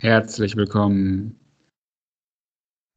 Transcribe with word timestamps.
Herzlich 0.00 0.56
willkommen. 0.56 1.38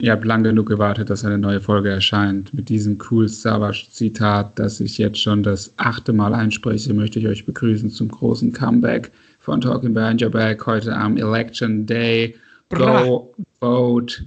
Ihr 0.02 0.12
habt 0.12 0.26
lang 0.26 0.44
genug 0.44 0.68
gewartet, 0.68 1.10
dass 1.10 1.26
eine 1.26 1.38
neue 1.38 1.62
Folge 1.62 1.90
erscheint. 1.90 2.54
Mit 2.54 2.70
diesem 2.70 2.98
cool 3.10 3.28
Savage-Zitat, 3.28 4.60
das 4.60 4.80
ich 4.80 4.98
jetzt 4.98 5.20
schon 5.20 5.42
das 5.42 5.74
achte 5.78 6.14
Mal 6.14 6.34
einspreche, 6.34 6.94
möchte 6.94 7.20
ich 7.20 7.28
euch 7.28 7.46
begrüßen 7.46 7.90
zum 7.90 8.10
großen 8.10 8.52
Comeback 8.52 9.12
von 9.40 9.62
Talking 9.62 9.94
Behind 9.94 10.22
Your 10.22 10.30
Back 10.30 10.66
heute 10.66 10.96
am 10.96 11.18
Election 11.18 11.86
Day. 11.86 12.36
Go 12.70 13.34
vote. 13.60 14.26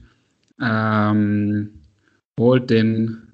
Ähm, 0.61 1.71
holt 2.39 2.71
den 2.71 3.31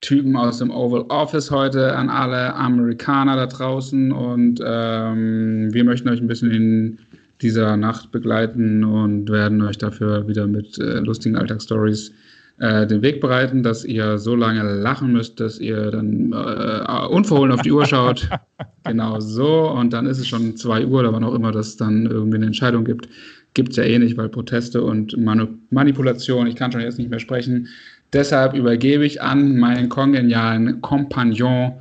Typen 0.00 0.36
aus 0.36 0.58
dem 0.58 0.70
Oval 0.70 1.02
Office 1.08 1.50
heute 1.50 1.96
an 1.96 2.10
alle 2.10 2.54
Amerikaner 2.54 3.36
da 3.36 3.46
draußen 3.46 4.12
und 4.12 4.60
ähm, 4.64 5.72
wir 5.72 5.84
möchten 5.84 6.08
euch 6.08 6.20
ein 6.20 6.26
bisschen 6.26 6.50
in 6.50 6.98
dieser 7.42 7.76
Nacht 7.76 8.12
begleiten 8.12 8.84
und 8.84 9.28
werden 9.30 9.62
euch 9.62 9.78
dafür 9.78 10.28
wieder 10.28 10.46
mit 10.46 10.78
äh, 10.78 11.00
lustigen 11.00 11.36
Alltagsstories 11.36 12.12
äh, 12.58 12.86
den 12.86 13.02
Weg 13.02 13.20
bereiten, 13.20 13.62
dass 13.62 13.84
ihr 13.84 14.18
so 14.18 14.36
lange 14.36 14.62
lachen 14.62 15.12
müsst, 15.12 15.40
dass 15.40 15.58
ihr 15.58 15.90
dann 15.90 16.32
äh, 16.32 17.06
unverhohlen 17.06 17.52
auf 17.52 17.62
die 17.62 17.72
Uhr 17.72 17.84
schaut. 17.86 18.28
genau 18.84 19.18
so. 19.20 19.70
Und 19.70 19.92
dann 19.92 20.06
ist 20.06 20.18
es 20.18 20.28
schon 20.28 20.56
2 20.56 20.86
Uhr 20.86 21.00
oder 21.00 21.12
wann 21.12 21.24
auch 21.24 21.34
immer 21.34 21.50
das 21.50 21.76
dann 21.76 22.06
irgendwie 22.06 22.36
eine 22.36 22.46
Entscheidung 22.46 22.84
gibt. 22.84 23.08
Gibt 23.54 23.70
es 23.70 23.76
ja 23.76 23.84
eh 23.84 23.98
nicht, 23.98 24.16
weil 24.16 24.28
Proteste 24.28 24.82
und 24.82 25.16
Manu 25.16 25.48
Manipulation, 25.70 26.46
ich 26.46 26.56
kann 26.56 26.72
schon 26.72 26.80
jetzt 26.80 26.98
nicht 26.98 27.10
mehr 27.10 27.20
sprechen. 27.20 27.68
Deshalb 28.12 28.54
übergebe 28.54 29.04
ich 29.04 29.20
an 29.20 29.58
meinen 29.58 29.88
kongenialen 29.88 30.80
Kompagnon 30.80 31.72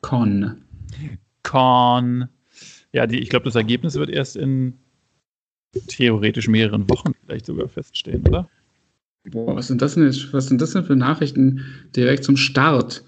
Con. 0.00 0.56
Con. 1.42 2.28
Ja, 2.92 3.06
die, 3.06 3.18
ich 3.18 3.28
glaube, 3.28 3.44
das 3.44 3.54
Ergebnis 3.54 3.94
wird 3.94 4.10
erst 4.10 4.36
in 4.36 4.74
theoretisch 5.88 6.48
mehreren 6.48 6.88
Wochen 6.88 7.12
vielleicht 7.24 7.46
sogar 7.46 7.68
feststehen, 7.68 8.26
oder? 8.26 8.48
Boah, 9.30 9.56
was 9.56 9.66
sind 9.66 9.82
das 9.82 9.94
denn, 9.94 10.14
was 10.32 10.46
sind 10.46 10.60
das 10.60 10.72
denn 10.72 10.84
für 10.84 10.96
Nachrichten 10.96 11.64
direkt 11.94 12.24
zum 12.24 12.36
Start? 12.36 13.04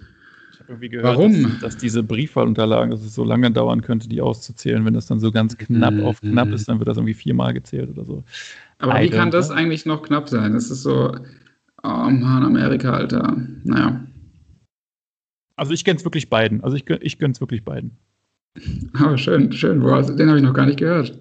Ich 0.53 0.61
habe 0.61 0.73
irgendwie 0.73 0.89
gehört, 0.91 1.07
Warum? 1.07 1.43
Dass, 1.43 1.61
dass, 1.61 1.77
diese 1.79 2.03
Briefwahlunterlagen, 2.03 2.91
dass 2.91 3.03
es 3.03 3.15
so 3.15 3.25
lange 3.25 3.51
dauern 3.51 3.81
könnte, 3.81 4.09
die 4.09 4.21
auszuzählen. 4.21 4.85
Wenn 4.85 4.95
das 4.95 5.07
dann 5.07 5.21
so 5.21 5.31
ganz 5.31 5.57
knapp 5.57 5.95
mhm. 5.95 6.05
auf 6.05 6.21
knapp 6.21 6.49
ist, 6.51 6.69
dann 6.69 6.79
wird 6.79 6.89
das 6.89 6.99
irgendwie 6.99 7.15
viermal 7.15 7.55
gezählt 7.55 7.91
oder 7.91 8.05
so. 8.05 8.25
Aber 8.79 9.01
I 9.01 9.05
wie 9.05 9.11
kann 9.11 9.31
das 9.31 9.51
eigentlich 9.51 9.87
noch 9.87 10.03
knapp 10.03 10.29
sein? 10.29 10.53
Das 10.53 10.71
ist 10.71 10.83
so, 10.83 11.15
oh 11.83 11.89
Mann, 11.89 12.45
Amerika, 12.45 12.93
Alter. 12.93 13.37
Naja. 13.65 14.05
Also 15.57 15.73
ich 15.73 15.85
gönn's 15.85 16.05
wirklich 16.05 16.29
beiden. 16.29 16.63
Also 16.63 16.77
ich, 16.77 16.89
ich 16.89 17.19
gönn's 17.19 17.41
wirklich 17.41 17.65
beiden. 17.65 17.99
Aber 18.95 19.17
schön, 19.17 19.53
schön. 19.53 19.81
Boah, 19.81 20.03
den 20.03 20.29
habe 20.29 20.39
ich 20.39 20.45
noch 20.45 20.55
gar 20.55 20.67
nicht 20.67 20.79
gehört. 20.79 21.19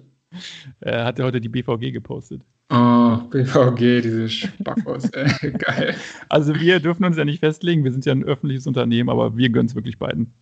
Er 0.80 1.04
hat 1.04 1.18
ja 1.18 1.24
heute 1.24 1.40
die 1.40 1.48
BVG 1.48 1.92
gepostet. 1.92 2.42
Oh, 2.72 3.16
BVG, 3.30 4.00
diese 4.00 4.28
Spackos, 4.28 5.10
ey, 5.10 5.50
geil. 5.58 5.94
Also 6.28 6.54
wir 6.54 6.78
dürfen 6.78 7.04
uns 7.04 7.16
ja 7.16 7.24
nicht 7.24 7.40
festlegen, 7.40 7.82
wir 7.82 7.90
sind 7.90 8.06
ja 8.06 8.12
ein 8.12 8.22
öffentliches 8.22 8.66
Unternehmen, 8.66 9.10
aber 9.10 9.36
wir 9.36 9.48
gönnen 9.48 9.66
es 9.66 9.74
wirklich 9.74 9.98
beiden. 9.98 10.32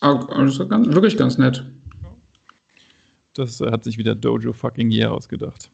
Oh, 0.00 0.26
das 0.30 0.58
ist 0.58 0.68
ganz, 0.68 0.94
wirklich 0.94 1.16
ganz 1.16 1.38
nett. 1.38 1.64
Das 3.34 3.60
hat 3.60 3.84
sich 3.84 3.98
wieder 3.98 4.14
Dojo 4.14 4.52
fucking 4.52 4.90
Year 4.90 5.12
ausgedacht. 5.12 5.70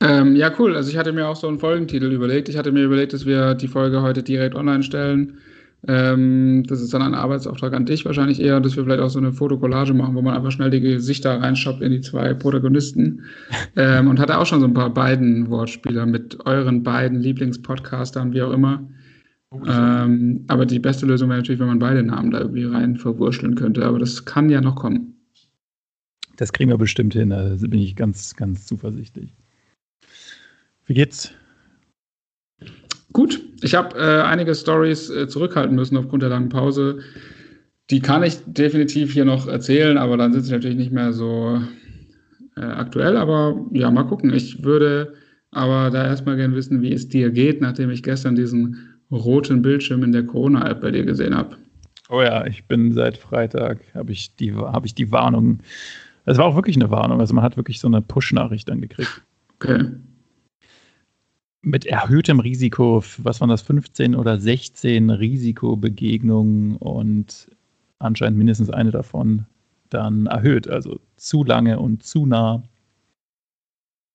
Ähm, 0.00 0.36
ja, 0.36 0.52
cool. 0.58 0.76
Also 0.76 0.90
ich 0.90 0.96
hatte 0.96 1.12
mir 1.12 1.26
auch 1.26 1.36
so 1.36 1.48
einen 1.48 1.58
Folgentitel 1.58 2.12
überlegt. 2.12 2.48
Ich 2.48 2.56
hatte 2.56 2.72
mir 2.72 2.84
überlegt, 2.84 3.12
dass 3.12 3.26
wir 3.26 3.54
die 3.54 3.68
Folge 3.68 4.02
heute 4.02 4.22
direkt 4.22 4.54
online 4.54 4.82
stellen. 4.82 5.38
Ähm, 5.86 6.64
das 6.66 6.80
ist 6.80 6.92
dann 6.92 7.02
ein 7.02 7.14
Arbeitsauftrag 7.14 7.72
an 7.72 7.86
dich 7.86 8.04
wahrscheinlich 8.04 8.40
eher, 8.40 8.60
dass 8.60 8.76
wir 8.76 8.84
vielleicht 8.84 9.00
auch 9.00 9.10
so 9.10 9.20
eine 9.20 9.32
Fotokollage 9.32 9.94
machen, 9.94 10.16
wo 10.16 10.22
man 10.22 10.34
einfach 10.34 10.50
schnell 10.50 10.70
die 10.70 10.80
Gesichter 10.80 11.40
reinschoppt 11.40 11.82
in 11.82 11.92
die 11.92 12.00
zwei 12.00 12.34
Protagonisten. 12.34 13.22
ähm, 13.76 14.08
und 14.08 14.18
hatte 14.18 14.38
auch 14.38 14.46
schon 14.46 14.60
so 14.60 14.66
ein 14.66 14.74
paar 14.74 14.92
beiden 14.92 15.48
Wortspieler 15.48 16.06
mit 16.06 16.44
euren 16.46 16.82
beiden 16.82 17.20
Lieblingspodcastern, 17.20 18.32
wie 18.32 18.42
auch 18.42 18.52
immer. 18.52 18.88
Oh, 19.50 19.62
ähm, 19.66 20.44
aber 20.48 20.66
die 20.66 20.80
beste 20.80 21.06
Lösung 21.06 21.30
wäre 21.30 21.38
natürlich, 21.38 21.60
wenn 21.60 21.68
man 21.68 21.78
beide 21.78 22.02
Namen 22.02 22.32
da 22.32 22.40
irgendwie 22.40 22.64
rein 22.64 22.96
verwurschteln 22.96 23.54
könnte. 23.54 23.84
Aber 23.86 23.98
das 23.98 24.24
kann 24.24 24.50
ja 24.50 24.60
noch 24.60 24.74
kommen. 24.74 25.14
Das 26.36 26.52
kriegen 26.52 26.70
wir 26.70 26.78
bestimmt 26.78 27.14
hin. 27.14 27.30
Da 27.30 27.56
bin 27.58 27.80
ich 27.80 27.96
ganz, 27.96 28.36
ganz 28.36 28.66
zuversichtlich. 28.66 29.34
Wie 30.86 30.94
geht's? 30.94 31.32
Gut, 33.18 33.42
ich 33.62 33.74
habe 33.74 33.98
äh, 33.98 34.22
einige 34.22 34.54
Stories 34.54 35.10
äh, 35.10 35.26
zurückhalten 35.26 35.74
müssen 35.74 35.96
aufgrund 35.96 36.22
der 36.22 36.30
langen 36.30 36.50
Pause. 36.50 37.00
Die 37.90 37.98
kann 37.98 38.22
ich 38.22 38.38
definitiv 38.46 39.12
hier 39.12 39.24
noch 39.24 39.48
erzählen, 39.48 39.98
aber 39.98 40.16
dann 40.16 40.32
sind 40.32 40.44
sie 40.44 40.52
natürlich 40.52 40.76
nicht 40.76 40.92
mehr 40.92 41.12
so 41.12 41.60
äh, 42.56 42.60
aktuell. 42.60 43.16
Aber 43.16 43.60
ja, 43.72 43.90
mal 43.90 44.04
gucken. 44.04 44.32
Ich 44.32 44.62
würde 44.62 45.14
aber 45.50 45.90
da 45.90 46.06
erstmal 46.06 46.36
gerne 46.36 46.54
wissen, 46.54 46.80
wie 46.80 46.92
es 46.92 47.08
dir 47.08 47.30
geht, 47.30 47.60
nachdem 47.60 47.90
ich 47.90 48.04
gestern 48.04 48.36
diesen 48.36 48.76
roten 49.10 49.62
Bildschirm 49.62 50.04
in 50.04 50.12
der 50.12 50.22
Corona-App 50.22 50.80
bei 50.80 50.92
dir 50.92 51.04
gesehen 51.04 51.36
habe. 51.36 51.56
Oh 52.10 52.22
ja, 52.22 52.46
ich 52.46 52.66
bin 52.66 52.92
seit 52.92 53.16
Freitag, 53.16 53.80
habe 53.94 54.12
ich, 54.12 54.36
die, 54.36 54.54
hab 54.54 54.84
ich 54.84 54.94
die 54.94 55.10
Warnung. 55.10 55.58
Es 56.24 56.38
war 56.38 56.44
auch 56.44 56.54
wirklich 56.54 56.76
eine 56.76 56.92
Warnung. 56.92 57.18
Also 57.18 57.34
man 57.34 57.42
hat 57.42 57.56
wirklich 57.56 57.80
so 57.80 57.88
eine 57.88 58.00
Push-Nachricht 58.00 58.68
dann 58.68 58.80
gekriegt. 58.80 59.22
Okay 59.56 59.86
mit 61.62 61.86
erhöhtem 61.86 62.40
Risiko, 62.40 63.02
was 63.18 63.40
waren 63.40 63.50
das, 63.50 63.62
15 63.62 64.14
oder 64.14 64.38
16 64.38 65.10
Risikobegegnungen 65.10 66.76
und 66.76 67.48
anscheinend 67.98 68.38
mindestens 68.38 68.70
eine 68.70 68.90
davon 68.90 69.46
dann 69.90 70.26
erhöht, 70.26 70.68
also 70.68 71.00
zu 71.16 71.44
lange 71.44 71.78
und 71.78 72.02
zu 72.02 72.26
nah. 72.26 72.62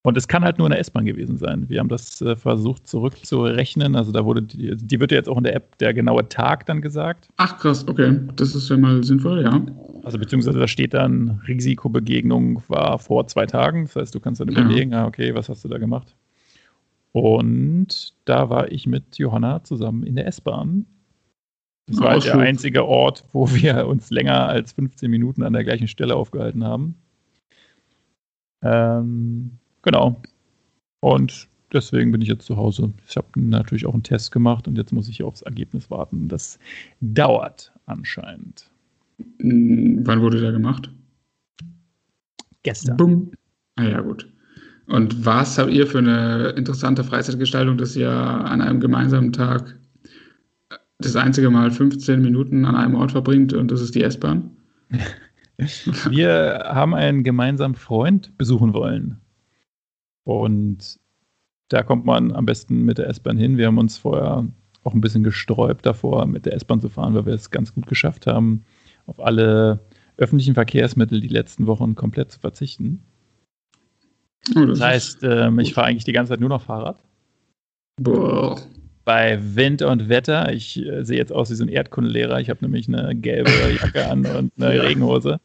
Und 0.05 0.17
es 0.17 0.27
kann 0.27 0.43
halt 0.43 0.57
nur 0.57 0.67
eine 0.67 0.77
S-Bahn 0.79 1.05
gewesen 1.05 1.37
sein. 1.37 1.69
Wir 1.69 1.79
haben 1.79 1.87
das 1.87 2.21
äh, 2.21 2.35
versucht 2.35 2.87
zurückzurechnen. 2.87 3.95
Also 3.95 4.11
da 4.11 4.25
wurde 4.25 4.41
die, 4.41 4.75
die 4.75 4.99
wird 4.99 5.11
ja 5.11 5.17
jetzt 5.17 5.29
auch 5.29 5.37
in 5.37 5.45
der 5.45 5.55
App 5.55 5.77
der 5.77 5.93
genaue 5.93 6.27
Tag 6.27 6.65
dann 6.65 6.81
gesagt. 6.81 7.29
Ach 7.37 7.57
krass, 7.57 7.87
okay. 7.87 8.19
Das 8.35 8.53
ist 8.53 8.69
ja 8.69 8.75
mal 8.75 9.01
sinnvoll, 9.01 9.43
ja. 9.43 9.65
Also 10.03 10.19
beziehungsweise 10.19 10.59
da 10.59 10.67
steht 10.67 10.93
dann, 10.93 11.41
Risikobegegnung 11.47 12.61
war 12.67 12.99
vor 12.99 13.27
zwei 13.27 13.45
Tagen. 13.45 13.85
Das 13.85 13.95
heißt, 13.95 14.15
du 14.15 14.19
kannst 14.19 14.41
dann 14.41 14.49
überlegen, 14.49 14.91
ja. 14.91 15.03
ah, 15.03 15.07
okay, 15.07 15.33
was 15.33 15.47
hast 15.47 15.63
du 15.63 15.69
da 15.69 15.77
gemacht? 15.77 16.13
Und 17.13 18.13
da 18.25 18.49
war 18.49 18.71
ich 18.71 18.87
mit 18.87 19.17
Johanna 19.17 19.63
zusammen 19.63 20.03
in 20.03 20.15
der 20.15 20.27
S-Bahn. 20.27 20.85
Das 21.87 21.99
war 21.99 22.11
halt 22.11 22.25
der 22.25 22.39
einzige 22.39 22.85
Ort, 22.85 23.23
wo 23.33 23.49
wir 23.51 23.87
uns 23.87 24.09
länger 24.09 24.47
als 24.47 24.73
15 24.73 25.09
Minuten 25.11 25.43
an 25.43 25.53
der 25.53 25.63
gleichen 25.63 25.87
Stelle 25.87 26.15
aufgehalten 26.15 26.63
haben. 26.63 26.95
Ähm, 28.63 29.59
genau. 29.83 30.21
Und 31.01 31.47
deswegen 31.71 32.11
bin 32.11 32.21
ich 32.21 32.29
jetzt 32.29 32.45
zu 32.45 32.57
Hause. 32.57 32.93
Ich 33.07 33.15
habe 33.15 33.27
natürlich 33.35 33.85
auch 33.85 33.93
einen 33.93 34.03
Test 34.03 34.31
gemacht 34.31 34.67
und 34.67 34.77
jetzt 34.77 34.91
muss 34.91 35.07
ich 35.07 35.21
aufs 35.21 35.41
Ergebnis 35.43 35.91
warten. 35.91 36.29
Das 36.29 36.57
dauert 37.01 37.71
anscheinend. 37.85 38.71
Hm, 39.39 39.99
wann 40.07 40.21
wurde 40.21 40.39
der 40.39 40.51
gemacht? 40.51 40.89
Gestern. 42.63 42.97
Bumm. 42.97 43.31
Ah 43.75 43.83
ja, 43.83 44.01
gut. 44.01 44.32
Und 44.87 45.25
was 45.25 45.57
habt 45.57 45.71
ihr 45.71 45.87
für 45.87 45.99
eine 45.99 46.49
interessante 46.49 47.03
Freizeitgestaltung, 47.03 47.77
dass 47.77 47.95
ihr 47.95 48.11
an 48.11 48.61
einem 48.61 48.79
gemeinsamen 48.79 49.31
Tag 49.31 49.75
das 50.99 51.15
einzige 51.15 51.49
Mal 51.49 51.71
15 51.71 52.21
Minuten 52.21 52.65
an 52.65 52.75
einem 52.75 52.95
Ort 52.95 53.11
verbringt 53.11 53.53
und 53.53 53.71
das 53.71 53.81
ist 53.81 53.95
die 53.95 54.03
S-Bahn? 54.03 54.51
Wir 56.09 56.63
haben 56.65 56.93
einen 56.95 57.23
gemeinsamen 57.23 57.75
Freund 57.75 58.35
besuchen 58.37 58.73
wollen. 58.73 59.21
Und 60.23 60.99
da 61.69 61.83
kommt 61.83 62.05
man 62.05 62.31
am 62.31 62.45
besten 62.45 62.83
mit 62.83 62.97
der 62.97 63.07
S-Bahn 63.07 63.37
hin. 63.37 63.57
Wir 63.57 63.67
haben 63.67 63.77
uns 63.77 63.97
vorher 63.97 64.47
auch 64.83 64.93
ein 64.93 65.01
bisschen 65.01 65.23
gesträubt 65.23 65.85
davor, 65.85 66.25
mit 66.25 66.45
der 66.45 66.55
S-Bahn 66.55 66.81
zu 66.81 66.89
fahren, 66.89 67.13
weil 67.13 67.25
wir 67.25 67.33
es 67.33 67.51
ganz 67.51 67.73
gut 67.73 67.87
geschafft 67.87 68.27
haben, 68.27 68.63
auf 69.05 69.19
alle 69.19 69.79
öffentlichen 70.17 70.53
Verkehrsmittel 70.53 71.19
die 71.19 71.27
letzten 71.27 71.67
Wochen 71.67 71.95
komplett 71.95 72.31
zu 72.31 72.39
verzichten. 72.39 73.03
Oh, 74.55 74.65
das, 74.65 74.79
das, 74.79 74.87
heißt, 74.87 75.23
ähm, 75.23 75.59
ich 75.59 75.73
fahre 75.73 75.87
eigentlich 75.87 76.03
die 76.03 76.11
ganze 76.11 76.31
Zeit 76.31 76.39
nur 76.39 76.49
noch 76.49 76.61
Fahrrad. 76.61 76.99
Boah. 78.01 78.59
Bei 79.05 79.37
Wind 79.41 79.81
und 79.81 80.09
Wetter, 80.09 80.51
ich 80.53 80.83
äh, 80.85 81.03
sehe 81.03 81.17
jetzt 81.17 81.31
aus 81.31 81.49
wie 81.49 81.55
so 81.55 81.63
ein 81.63 81.69
Erdkundelehrer. 81.69 82.39
Ich 82.39 82.49
habe 82.49 82.59
nämlich 82.61 82.87
eine 82.87 83.15
gelbe 83.15 83.51
Jacke 83.81 84.07
an 84.07 84.25
und 84.25 84.51
eine 84.57 84.75
ja. 84.75 84.81
Regenhose. 84.83 85.39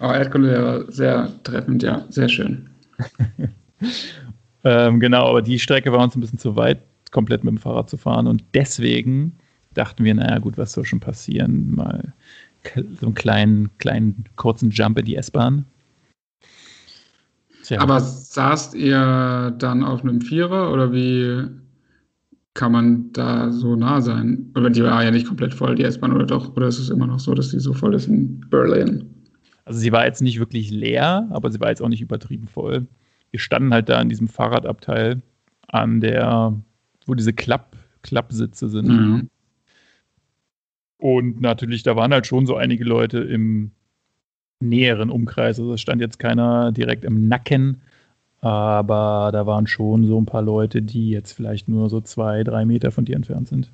Oh, 0.00 0.10
Erdkundelehrer, 0.10 0.90
sehr 0.92 1.30
treffend, 1.42 1.82
ja, 1.82 2.04
sehr 2.10 2.28
schön. 2.28 2.68
ähm, 4.64 5.00
genau, 5.00 5.28
aber 5.28 5.42
die 5.42 5.58
Strecke 5.58 5.92
war 5.92 6.02
uns 6.02 6.14
ein 6.14 6.20
bisschen 6.20 6.38
zu 6.38 6.56
weit, 6.56 6.80
komplett 7.10 7.44
mit 7.44 7.52
dem 7.52 7.58
Fahrrad 7.58 7.90
zu 7.90 7.96
fahren. 7.96 8.26
Und 8.26 8.44
deswegen 8.54 9.36
dachten 9.74 10.04
wir, 10.04 10.14
naja, 10.14 10.38
gut, 10.38 10.58
was 10.58 10.72
soll 10.72 10.84
schon 10.84 11.00
passieren? 11.00 11.74
Mal 11.74 12.12
so 13.00 13.06
einen 13.06 13.14
kleinen, 13.14 13.70
kleinen, 13.78 14.24
kurzen 14.36 14.70
Jump 14.70 14.98
in 14.98 15.04
die 15.04 15.16
S-Bahn. 15.16 15.66
Tja. 17.64 17.80
Aber 17.80 17.98
saßt 17.98 18.74
ihr 18.74 19.54
dann 19.58 19.84
auf 19.84 20.02
einem 20.02 20.20
Vierer 20.20 20.70
oder 20.70 20.92
wie 20.92 21.48
kann 22.52 22.72
man 22.72 23.10
da 23.12 23.50
so 23.50 23.74
nah 23.74 24.02
sein? 24.02 24.52
Oder 24.54 24.68
die 24.68 24.82
war 24.82 25.02
ja 25.02 25.10
nicht 25.10 25.26
komplett 25.26 25.54
voll, 25.54 25.74
die 25.74 25.82
S-Bahn, 25.82 26.12
oder 26.12 26.26
doch? 26.26 26.54
Oder 26.56 26.68
ist 26.68 26.78
es 26.78 26.90
immer 26.90 27.06
noch 27.06 27.18
so, 27.18 27.32
dass 27.32 27.48
die 27.48 27.58
so 27.58 27.72
voll 27.72 27.94
ist 27.94 28.06
in 28.06 28.40
Berlin? 28.50 29.08
Also 29.64 29.80
sie 29.80 29.92
war 29.92 30.04
jetzt 30.04 30.20
nicht 30.20 30.38
wirklich 30.38 30.70
leer, 30.70 31.26
aber 31.30 31.50
sie 31.50 31.58
war 31.58 31.70
jetzt 31.70 31.80
auch 31.80 31.88
nicht 31.88 32.02
übertrieben 32.02 32.48
voll. 32.48 32.86
Wir 33.30 33.40
standen 33.40 33.72
halt 33.72 33.88
da 33.88 33.98
in 34.00 34.10
diesem 34.10 34.28
Fahrradabteil 34.28 35.22
an 35.66 36.02
der, 36.02 36.54
wo 37.06 37.14
diese 37.14 37.32
Klapp, 37.32 37.76
Klappsitze 38.02 38.68
sind. 38.68 38.88
Mhm. 38.88 39.30
Und 40.98 41.40
natürlich, 41.40 41.82
da 41.82 41.96
waren 41.96 42.12
halt 42.12 42.26
schon 42.26 42.44
so 42.44 42.56
einige 42.56 42.84
Leute 42.84 43.20
im 43.20 43.70
näheren 44.64 45.10
Umkreis. 45.10 45.58
Also 45.58 45.74
es 45.74 45.80
stand 45.80 46.00
jetzt 46.00 46.18
keiner 46.18 46.72
direkt 46.72 47.04
im 47.04 47.28
Nacken, 47.28 47.80
aber 48.40 49.30
da 49.32 49.46
waren 49.46 49.66
schon 49.66 50.06
so 50.06 50.20
ein 50.20 50.26
paar 50.26 50.42
Leute, 50.42 50.82
die 50.82 51.10
jetzt 51.10 51.32
vielleicht 51.32 51.68
nur 51.68 51.88
so 51.88 52.00
zwei, 52.00 52.44
drei 52.44 52.64
Meter 52.64 52.90
von 52.90 53.04
dir 53.04 53.16
entfernt 53.16 53.48
sind. 53.48 53.70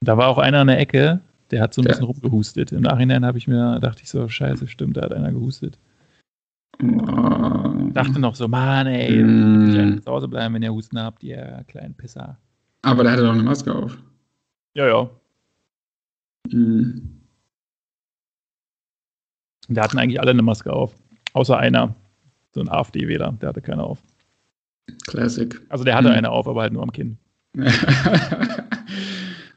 Da 0.00 0.16
war 0.16 0.28
auch 0.28 0.38
einer 0.38 0.60
an 0.60 0.68
der 0.68 0.80
Ecke, 0.80 1.20
der 1.50 1.62
hat 1.62 1.74
so 1.74 1.82
ein 1.82 1.86
bisschen 1.86 2.04
rumgehustet. 2.04 2.72
Im 2.72 2.82
Nachhinein 2.82 3.24
habe 3.24 3.38
ich 3.38 3.46
mir, 3.46 3.78
dachte 3.80 4.02
ich 4.02 4.08
so, 4.08 4.28
scheiße, 4.28 4.66
stimmt, 4.68 4.96
da 4.96 5.02
hat 5.02 5.12
einer 5.12 5.32
gehustet. 5.32 5.78
Oh. 6.82 7.90
Dachte 7.92 8.18
noch 8.18 8.34
so, 8.34 8.48
Mann, 8.48 8.86
ey, 8.86 9.22
mm. 9.22 10.00
zu 10.02 10.10
Hause 10.10 10.28
bleiben, 10.28 10.54
wenn 10.54 10.62
ihr 10.62 10.72
Husten 10.72 10.98
habt, 10.98 11.22
ihr 11.22 11.64
kleinen 11.68 11.94
Pisser. 11.94 12.38
Aber 12.82 13.02
der 13.02 13.12
hatte 13.12 13.24
doch 13.24 13.32
eine 13.32 13.42
Maske 13.42 13.74
auf. 13.74 13.98
Ja, 14.74 14.86
ja. 14.86 15.10
Mm. 16.50 17.19
Da 19.70 19.82
hatten 19.82 19.98
eigentlich 19.98 20.20
alle 20.20 20.32
eine 20.32 20.42
Maske 20.42 20.72
auf. 20.72 20.94
Außer 21.32 21.56
einer. 21.56 21.94
So 22.52 22.60
ein 22.60 22.68
AfD-Wähler, 22.68 23.36
der 23.40 23.50
hatte 23.50 23.60
keine 23.60 23.84
auf. 23.84 24.02
Classic. 25.06 25.60
Also 25.68 25.84
der 25.84 25.94
hatte 25.94 26.08
hm. 26.08 26.16
eine 26.16 26.30
auf, 26.30 26.48
aber 26.48 26.62
halt 26.62 26.72
nur 26.72 26.82
am 26.82 26.90
Kinn. 26.90 27.18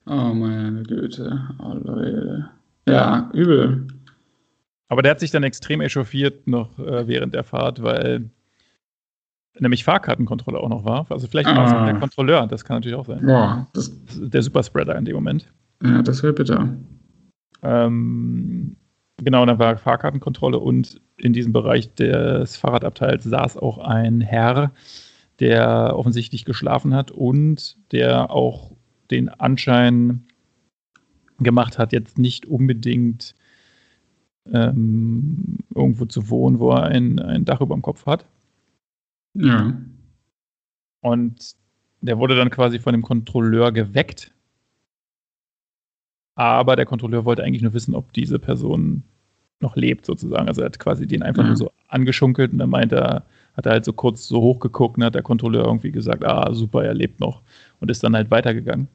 oh 0.05 0.33
meine 0.33 0.83
Güte. 0.83 1.41
Oh 1.59 1.73
Leute. 1.73 2.49
Ja, 2.87 3.31
übel. 3.33 3.87
Aber 4.89 5.01
der 5.01 5.11
hat 5.11 5.19
sich 5.19 5.31
dann 5.31 5.41
extrem 5.41 5.81
echauffiert 5.81 6.45
noch 6.47 6.77
äh, 6.77 7.07
während 7.07 7.33
der 7.33 7.43
Fahrt, 7.43 7.81
weil 7.81 8.29
nämlich 9.59 9.83
Fahrkartenkontrolle 9.83 10.59
auch 10.59 10.69
noch 10.69 10.85
war. 10.85 11.07
Also 11.09 11.27
vielleicht 11.27 11.49
war 11.49 11.65
es 11.65 11.73
ah. 11.73 11.85
der 11.85 11.95
Kontrolleur, 11.95 12.45
das 12.45 12.63
kann 12.63 12.77
natürlich 12.77 12.97
auch 12.97 13.05
sein. 13.05 13.25
Boah, 13.25 13.67
das 13.73 13.91
der 14.15 14.43
Superspreader 14.43 14.95
in 14.95 15.05
dem 15.05 15.15
Moment. 15.15 15.51
Ja, 15.83 16.03
das 16.03 16.21
wäre 16.21 16.33
bitter. 16.33 16.75
Ähm, 17.63 18.75
Genau, 19.21 19.45
da 19.45 19.59
war 19.59 19.77
Fahrkartenkontrolle 19.77 20.59
und 20.59 20.99
in 21.17 21.33
diesem 21.33 21.53
Bereich 21.53 21.93
des 21.95 22.57
Fahrradabteils 22.57 23.23
saß 23.23 23.57
auch 23.57 23.77
ein 23.77 24.21
Herr, 24.21 24.73
der 25.39 25.93
offensichtlich 25.95 26.45
geschlafen 26.45 26.93
hat 26.93 27.11
und 27.11 27.77
der 27.91 28.31
auch 28.31 28.71
den 29.11 29.29
Anschein 29.29 30.25
gemacht 31.39 31.77
hat, 31.77 31.93
jetzt 31.93 32.17
nicht 32.17 32.45
unbedingt 32.45 33.35
ähm, 34.51 35.59
irgendwo 35.73 36.05
zu 36.05 36.29
wohnen, 36.29 36.59
wo 36.59 36.71
er 36.71 36.83
ein, 36.83 37.19
ein 37.19 37.45
Dach 37.45 37.61
über 37.61 37.75
dem 37.75 37.81
Kopf 37.81 38.05
hat. 38.05 38.25
Ja. 39.35 39.73
Und 41.01 41.55
der 42.01 42.17
wurde 42.17 42.35
dann 42.35 42.49
quasi 42.49 42.79
von 42.79 42.93
dem 42.93 43.01
Kontrolleur 43.01 43.71
geweckt 43.71 44.32
aber 46.35 46.75
der 46.75 46.85
Kontrolleur 46.85 47.25
wollte 47.25 47.43
eigentlich 47.43 47.61
nur 47.61 47.73
wissen, 47.73 47.95
ob 47.95 48.11
diese 48.13 48.39
Person 48.39 49.03
noch 49.59 49.75
lebt, 49.75 50.05
sozusagen. 50.05 50.47
Also 50.47 50.61
er 50.61 50.65
hat 50.65 50.79
quasi 50.79 51.07
den 51.07 51.23
einfach 51.23 51.43
mhm. 51.43 51.49
nur 51.49 51.57
so 51.57 51.71
angeschunkelt 51.87 52.51
und 52.51 52.59
dann 52.59 52.69
meint 52.69 52.91
er, 52.91 53.25
hat 53.55 53.65
er 53.65 53.73
halt 53.73 53.85
so 53.85 53.93
kurz 53.93 54.27
so 54.27 54.41
hochgeguckt 54.41 54.97
und 54.97 55.03
hat 55.03 55.15
der 55.15 55.21
Kontrolleur 55.23 55.65
irgendwie 55.65 55.91
gesagt, 55.91 56.25
ah, 56.25 56.53
super, 56.53 56.83
er 56.83 56.93
lebt 56.93 57.19
noch 57.19 57.41
und 57.79 57.89
ist 57.89 58.03
dann 58.03 58.15
halt 58.15 58.31
weitergegangen. 58.31 58.87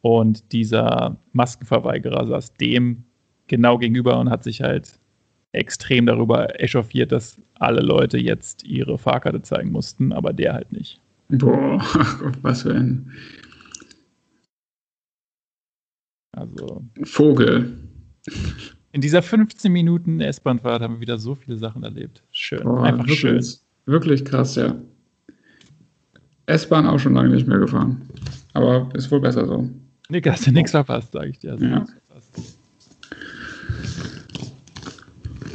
Und 0.00 0.52
dieser 0.52 1.16
Maskenverweigerer 1.32 2.26
saß 2.26 2.54
dem 2.54 3.04
genau 3.46 3.78
gegenüber 3.78 4.18
und 4.18 4.30
hat 4.30 4.44
sich 4.44 4.60
halt 4.62 4.98
extrem 5.52 6.06
darüber 6.06 6.60
echauffiert, 6.60 7.12
dass 7.12 7.40
alle 7.54 7.80
Leute 7.80 8.18
jetzt 8.18 8.64
ihre 8.64 8.98
Fahrkarte 8.98 9.42
zeigen 9.42 9.70
mussten, 9.70 10.12
aber 10.12 10.32
der 10.32 10.52
halt 10.52 10.72
nicht. 10.72 11.00
Boah, 11.28 11.78
was 12.42 12.62
für 12.62 12.74
ein 12.74 13.10
also. 16.36 16.82
Vogel. 17.02 17.76
In 18.92 19.00
dieser 19.00 19.22
15 19.22 19.72
Minuten 19.72 20.20
S-Bahn-Fahrt 20.20 20.82
haben 20.82 20.94
wir 20.94 21.00
wieder 21.00 21.18
so 21.18 21.34
viele 21.34 21.56
Sachen 21.56 21.82
erlebt. 21.82 22.22
Schön. 22.30 22.66
Oh, 22.66 22.78
Einfach 22.78 23.06
wirklich, 23.06 23.18
schön. 23.18 23.44
Wirklich 23.86 24.24
krass, 24.24 24.54
ja. 24.56 24.76
S-Bahn 26.46 26.86
auch 26.86 26.98
schon 26.98 27.14
lange 27.14 27.30
nicht 27.30 27.46
mehr 27.46 27.58
gefahren. 27.58 28.02
Aber 28.52 28.88
ist 28.94 29.10
wohl 29.10 29.20
besser 29.20 29.46
so. 29.46 29.68
Nick, 30.08 30.28
hast 30.28 30.46
du 30.46 30.52
nichts 30.52 30.70
verpasst, 30.70 31.12
sage 31.12 31.30
ich 31.30 31.38
dir. 31.38 31.52
Also 31.52 31.64
ja. 31.64 31.86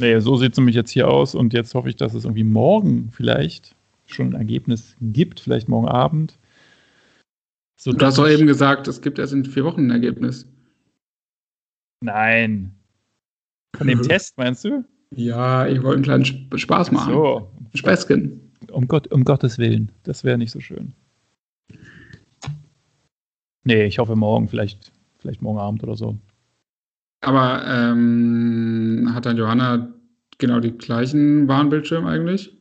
Nee, 0.00 0.18
so 0.20 0.36
sieht 0.36 0.52
es 0.52 0.58
nämlich 0.58 0.76
jetzt 0.76 0.90
hier 0.90 1.08
aus 1.08 1.34
und 1.34 1.52
jetzt 1.52 1.74
hoffe 1.74 1.88
ich, 1.88 1.96
dass 1.96 2.14
es 2.14 2.24
irgendwie 2.24 2.44
morgen 2.44 3.10
vielleicht 3.12 3.74
schon 4.06 4.28
ein 4.28 4.34
Ergebnis 4.34 4.96
gibt, 5.00 5.40
vielleicht 5.40 5.68
morgen 5.68 5.88
Abend. 5.88 6.38
So 7.76 7.92
du 7.92 8.04
hast 8.04 8.18
doch 8.18 8.28
eben 8.28 8.46
gesagt, 8.46 8.88
es 8.88 9.00
gibt 9.00 9.18
erst 9.18 9.32
in 9.32 9.44
vier 9.44 9.64
Wochen 9.64 9.86
ein 9.86 9.90
Ergebnis. 9.90 10.46
Nein. 12.00 12.74
Von 13.76 13.86
dem 13.86 14.02
Test, 14.02 14.36
meinst 14.36 14.64
du? 14.64 14.84
Ja, 15.14 15.66
ich 15.66 15.82
wollte 15.82 15.94
einen 16.10 16.24
kleinen 16.24 16.58
Spaß 16.58 16.92
machen. 16.92 17.12
So. 17.12 17.50
Späßchen. 17.74 18.52
Um, 18.70 18.86
Gott, 18.88 19.06
um 19.08 19.24
Gottes 19.24 19.58
Willen. 19.58 19.90
Das 20.02 20.24
wäre 20.24 20.38
nicht 20.38 20.50
so 20.50 20.60
schön. 20.60 20.94
Nee, 23.64 23.84
ich 23.84 23.98
hoffe 23.98 24.16
morgen, 24.16 24.48
vielleicht, 24.48 24.92
vielleicht 25.18 25.42
morgen 25.42 25.58
Abend 25.58 25.82
oder 25.82 25.96
so. 25.96 26.18
Aber 27.22 27.64
ähm, 27.66 29.10
hat 29.12 29.26
dann 29.26 29.36
Johanna 29.36 29.92
genau 30.38 30.60
die 30.60 30.72
gleichen 30.72 31.46
Warnbildschirme 31.48 32.08
eigentlich? 32.08 32.56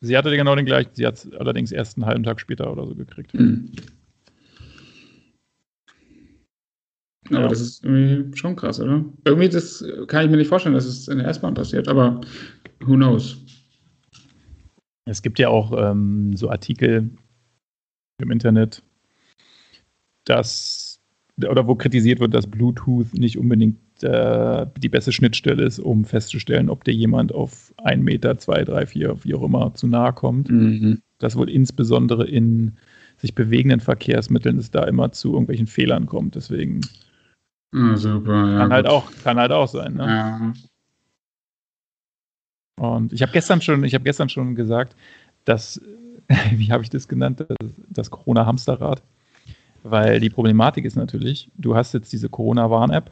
Sie 0.00 0.16
hatte 0.16 0.34
genau 0.36 0.56
den 0.56 0.66
gleichen, 0.66 0.90
sie 0.94 1.06
hat 1.06 1.14
es 1.14 1.32
allerdings 1.32 1.70
erst 1.70 1.96
einen 1.96 2.06
halben 2.06 2.24
Tag 2.24 2.40
später 2.40 2.72
oder 2.72 2.86
so 2.86 2.94
gekriegt. 2.96 3.34
Mhm. 3.34 3.70
Aber 7.34 7.44
ja. 7.44 7.48
das 7.48 7.60
ist 7.60 7.84
irgendwie 7.84 8.36
schon 8.36 8.56
krass, 8.56 8.80
oder? 8.80 9.04
Irgendwie 9.24 9.48
das 9.48 9.84
kann 10.08 10.24
ich 10.24 10.30
mir 10.30 10.36
nicht 10.36 10.48
vorstellen, 10.48 10.74
dass 10.74 10.86
es 10.86 11.08
in 11.08 11.18
der 11.18 11.28
S-Bahn 11.28 11.54
passiert, 11.54 11.88
aber 11.88 12.20
who 12.80 12.94
knows? 12.94 13.36
Es 15.04 15.22
gibt 15.22 15.38
ja 15.38 15.48
auch 15.48 15.72
ähm, 15.76 16.36
so 16.36 16.50
Artikel 16.50 17.10
im 18.18 18.30
Internet, 18.30 18.82
dass 20.24 20.92
oder 21.42 21.66
wo 21.66 21.74
kritisiert 21.74 22.20
wird, 22.20 22.34
dass 22.34 22.46
Bluetooth 22.46 23.14
nicht 23.14 23.38
unbedingt 23.38 23.78
äh, 24.02 24.66
die 24.78 24.88
beste 24.88 25.12
Schnittstelle 25.12 25.64
ist, 25.64 25.78
um 25.78 26.04
festzustellen, 26.04 26.68
ob 26.68 26.84
dir 26.84 26.92
jemand 26.92 27.32
auf 27.32 27.72
1 27.78 28.02
Meter, 28.02 28.38
2, 28.38 28.64
3, 28.64 28.86
4, 28.86 29.24
wie 29.24 29.34
auch 29.34 29.42
immer 29.42 29.74
zu 29.74 29.86
nahe 29.86 30.12
kommt. 30.12 30.50
Mhm. 30.50 31.00
Das 31.18 31.36
wohl 31.36 31.48
insbesondere 31.48 32.26
in 32.28 32.72
sich 33.16 33.34
bewegenden 33.34 33.80
Verkehrsmitteln 33.80 34.58
es 34.58 34.70
da 34.70 34.84
immer 34.84 35.12
zu 35.12 35.32
irgendwelchen 35.32 35.66
Fehlern 35.66 36.06
kommt. 36.06 36.34
Deswegen 36.34 36.80
Ah, 37.74 37.96
super, 37.96 38.50
ja. 38.50 38.58
Kann 38.58 38.72
halt 38.72 38.86
auch, 38.86 39.10
kann 39.22 39.38
halt 39.38 39.52
auch 39.52 39.68
sein, 39.68 39.94
ne? 39.94 40.06
Ja. 40.06 40.52
Und 42.80 43.12
ich 43.12 43.22
habe 43.22 43.32
gestern 43.32 43.60
schon, 43.60 43.84
ich 43.84 43.94
habe 43.94 44.04
gestern 44.04 44.28
schon 44.28 44.54
gesagt, 44.54 44.96
dass, 45.44 45.80
wie 46.52 46.72
habe 46.72 46.82
ich 46.82 46.90
das 46.90 47.08
genannt, 47.08 47.44
das, 47.48 47.70
das 47.88 48.10
Corona-Hamsterrad. 48.10 49.02
Weil 49.84 50.20
die 50.20 50.30
Problematik 50.30 50.84
ist 50.84 50.96
natürlich, 50.96 51.50
du 51.56 51.74
hast 51.74 51.92
jetzt 51.92 52.12
diese 52.12 52.28
Corona-Warn-App. 52.28 53.10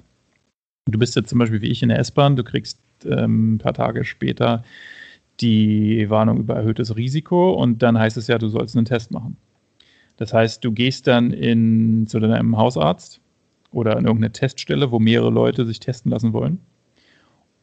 Du 0.91 0.99
bist 0.99 1.17
jetzt 1.17 1.29
zum 1.29 1.39
Beispiel 1.39 1.63
wie 1.63 1.69
ich 1.69 1.83
in 1.83 1.89
der 1.89 1.99
S-Bahn, 1.99 2.37
du 2.37 2.45
kriegst 2.45 2.81
ähm, 3.05 3.55
ein 3.55 3.59
paar 3.59 3.75
Tage 3.75 4.05
später 4.05 4.63
die 5.41 6.09
Warnung 6.11 6.39
über 6.39 6.55
erhöhtes 6.57 6.97
Risiko 6.97 7.53
und 7.55 7.83
dann 7.83 7.99
heißt 7.99 8.17
es 8.17 8.27
ja, 8.27 8.39
du 8.39 8.49
sollst 8.49 8.77
einen 8.77 8.85
Test 8.85 9.11
machen. 9.11 9.37
Das 10.17 10.33
heißt, 10.33 10.65
du 10.65 10.73
gehst 10.73 11.07
dann 11.07 11.33
in, 11.33 12.07
zu 12.07 12.21
deinem 12.21 12.57
Hausarzt 12.57 13.21
oder 13.73 13.97
an 13.97 14.05
irgendeine 14.05 14.33
Teststelle, 14.33 14.91
wo 14.91 14.99
mehrere 14.99 15.31
Leute 15.31 15.65
sich 15.67 15.81
testen 15.81 16.11
lassen 16.11 16.33
wollen. 16.33 16.61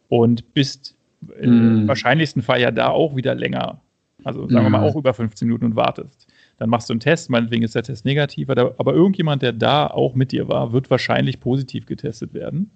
Und 0.10 0.54
bist 0.54 0.96
mm. 1.22 1.32
im 1.42 1.52
hm. 1.52 1.88
wahrscheinlichsten 1.88 2.42
Fall 2.42 2.62
ja 2.62 2.72
da 2.72 2.90
auch 2.90 3.16
wieder 3.16 3.36
länger. 3.36 3.82
Also 4.24 4.48
sagen 4.48 4.64
mm. 4.64 4.66
wir 4.66 4.70
mal 4.70 4.82
hm. 4.82 4.90
auch 4.90 4.96
über 4.96 5.14
15 5.14 5.48
Minuten 5.48 5.66
und 5.66 5.76
wartest. 5.76 6.28
Dann 6.60 6.70
machst 6.70 6.90
du 6.90 6.94
einen 6.94 7.02
Test, 7.02 7.30
meinetwegen 7.30 7.64
ist 7.64 7.76
der 7.76 7.84
Test 7.84 8.04
negativ, 8.04 8.50
aber 8.50 8.94
irgendjemand, 8.94 9.44
der 9.44 9.54
da 9.54 9.88
auch 9.88 10.16
mit 10.16 10.32
dir 10.32 10.48
war, 10.48 10.74
wird 10.74 10.90
wahrscheinlich 10.90 11.40
positiv 11.40 11.86
getestet 11.86 12.34
werden. 12.34 12.72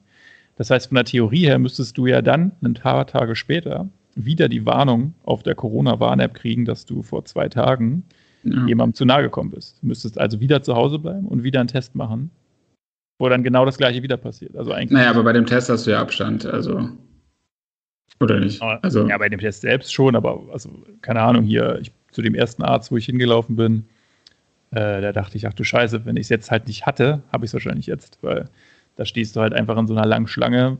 Das 0.55 0.69
heißt, 0.69 0.89
von 0.89 0.95
der 0.95 1.05
Theorie 1.05 1.45
her 1.45 1.57
müsstest 1.57 1.97
du 1.97 2.05
ja 2.05 2.21
dann 2.21 2.51
ein 2.61 2.75
paar 2.75 3.07
Tage 3.07 3.35
später 3.35 3.89
wieder 4.13 4.49
die 4.49 4.65
Warnung 4.65 5.15
auf 5.23 5.41
der 5.41 5.55
Corona-Warn-App 5.55 6.35
kriegen, 6.35 6.65
dass 6.65 6.85
du 6.85 7.01
vor 7.01 7.25
zwei 7.25 7.49
Tagen 7.49 8.03
ja. 8.43 8.67
jemandem 8.67 8.93
zu 8.93 9.05
nahe 9.05 9.23
gekommen 9.23 9.49
bist. 9.49 9.81
Du 9.81 9.87
müsstest 9.87 10.19
also 10.19 10.39
wieder 10.39 10.61
zu 10.61 10.75
Hause 10.75 10.99
bleiben 10.99 11.27
und 11.27 11.43
wieder 11.43 11.59
einen 11.59 11.69
Test 11.69 11.95
machen 11.95 12.29
wo 13.21 13.29
dann 13.29 13.43
genau 13.43 13.65
das 13.65 13.77
gleiche 13.77 14.01
wieder 14.01 14.17
passiert. 14.17 14.55
Also 14.55 14.71
eigentlich 14.71 14.91
naja, 14.91 15.11
aber 15.11 15.23
bei 15.23 15.31
dem 15.31 15.45
Test 15.45 15.69
hast 15.69 15.85
du 15.85 15.91
ja 15.91 16.01
Abstand, 16.01 16.43
also. 16.43 16.89
Oder 18.19 18.39
nicht? 18.39 18.59
Also, 18.61 19.07
ja, 19.07 19.17
bei 19.17 19.29
dem 19.29 19.39
Test 19.39 19.61
selbst 19.61 19.93
schon, 19.93 20.15
aber 20.15 20.41
also, 20.51 20.71
keine 21.01 21.21
Ahnung, 21.21 21.43
hier, 21.43 21.77
ich, 21.79 21.91
zu 22.11 22.23
dem 22.23 22.33
ersten 22.33 22.63
Arzt, 22.63 22.91
wo 22.91 22.97
ich 22.97 23.05
hingelaufen 23.05 23.55
bin, 23.55 23.85
äh, 24.71 25.01
da 25.01 25.11
dachte 25.11 25.37
ich, 25.37 25.47
ach 25.47 25.53
du 25.53 25.63
Scheiße, 25.63 26.03
wenn 26.05 26.17
ich 26.17 26.23
es 26.23 26.29
jetzt 26.29 26.49
halt 26.49 26.67
nicht 26.67 26.87
hatte, 26.87 27.21
habe 27.31 27.45
ich 27.45 27.49
es 27.49 27.53
wahrscheinlich 27.53 27.85
jetzt, 27.85 28.17
weil 28.23 28.49
da 28.95 29.05
stehst 29.05 29.35
du 29.35 29.41
halt 29.41 29.53
einfach 29.53 29.77
in 29.77 29.85
so 29.85 29.93
einer 29.95 30.07
langen 30.07 30.27
Schlange 30.27 30.79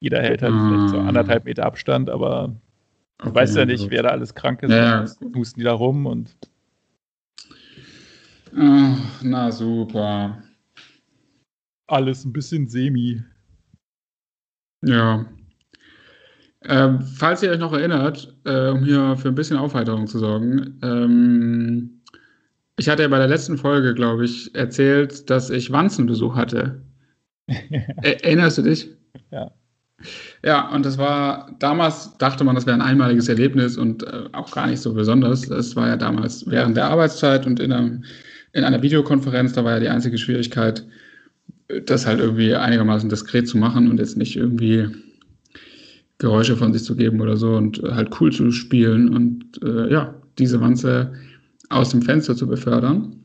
Jeder 0.00 0.20
hält 0.20 0.42
halt 0.42 0.54
vielleicht 0.54 0.88
so 0.90 0.98
anderthalb 0.98 1.44
Meter 1.44 1.64
Abstand, 1.64 2.10
aber 2.10 2.56
du 3.18 3.26
Okay, 3.26 3.34
weißt 3.36 3.56
ja 3.56 3.66
nicht, 3.66 3.82
gut. 3.82 3.92
wer 3.92 4.02
da 4.02 4.08
alles 4.08 4.34
krank 4.34 4.64
ist. 4.64 4.72
Ja, 4.72 5.04
husten 5.36 5.60
die 5.60 5.64
da 5.64 5.72
rum 5.72 6.06
und 6.06 6.34
Ah, 8.56 8.96
na 9.22 9.52
super. 9.52 10.42
Alles 11.92 12.24
ein 12.24 12.32
bisschen 12.32 12.68
semi. 12.68 13.22
Ja. 14.84 15.26
Ähm, 16.64 17.00
falls 17.00 17.42
ihr 17.42 17.50
euch 17.50 17.58
noch 17.58 17.72
erinnert, 17.72 18.36
äh, 18.44 18.68
um 18.68 18.84
hier 18.84 19.16
für 19.16 19.28
ein 19.28 19.34
bisschen 19.34 19.56
Aufheiterung 19.56 20.06
zu 20.06 20.18
sorgen, 20.18 20.78
ähm, 20.82 22.02
ich 22.78 22.88
hatte 22.88 23.02
ja 23.02 23.08
bei 23.08 23.18
der 23.18 23.28
letzten 23.28 23.58
Folge, 23.58 23.94
glaube 23.94 24.24
ich, 24.24 24.54
erzählt, 24.54 25.28
dass 25.28 25.50
ich 25.50 25.72
Wanzenbesuch 25.72 26.36
hatte. 26.36 26.82
Er- 27.48 28.24
Erinnerst 28.24 28.58
du 28.58 28.62
dich? 28.62 28.88
Ja. 29.30 29.50
Ja, 30.44 30.68
und 30.74 30.84
das 30.84 30.98
war, 30.98 31.54
damals 31.60 32.16
dachte 32.18 32.42
man, 32.44 32.56
das 32.56 32.66
wäre 32.66 32.74
ein 32.76 32.82
einmaliges 32.82 33.28
Erlebnis 33.28 33.76
und 33.76 34.02
äh, 34.04 34.28
auch 34.32 34.50
gar 34.52 34.66
nicht 34.66 34.80
so 34.80 34.94
besonders. 34.94 35.42
Das 35.42 35.76
war 35.76 35.88
ja 35.88 35.96
damals 35.96 36.44
während 36.48 36.76
der 36.76 36.86
Arbeitszeit 36.86 37.46
und 37.46 37.60
in, 37.60 37.72
einem, 37.72 38.04
in 38.52 38.64
einer 38.64 38.82
Videokonferenz, 38.82 39.52
da 39.52 39.64
war 39.64 39.74
ja 39.74 39.80
die 39.80 39.88
einzige 39.88 40.18
Schwierigkeit, 40.18 40.84
das 41.80 42.06
halt 42.06 42.20
irgendwie 42.20 42.54
einigermaßen 42.54 43.08
diskret 43.08 43.48
zu 43.48 43.58
machen 43.58 43.90
und 43.90 43.98
jetzt 43.98 44.16
nicht 44.16 44.36
irgendwie 44.36 44.88
Geräusche 46.18 46.56
von 46.56 46.72
sich 46.72 46.84
zu 46.84 46.94
geben 46.96 47.20
oder 47.20 47.36
so 47.36 47.56
und 47.56 47.82
äh, 47.82 47.92
halt 47.92 48.20
cool 48.20 48.32
zu 48.32 48.52
spielen 48.52 49.14
und 49.14 49.62
äh, 49.62 49.90
ja, 49.90 50.14
diese 50.38 50.60
Wanze 50.60 51.14
aus 51.68 51.90
dem 51.90 52.02
Fenster 52.02 52.36
zu 52.36 52.46
befördern. 52.46 53.24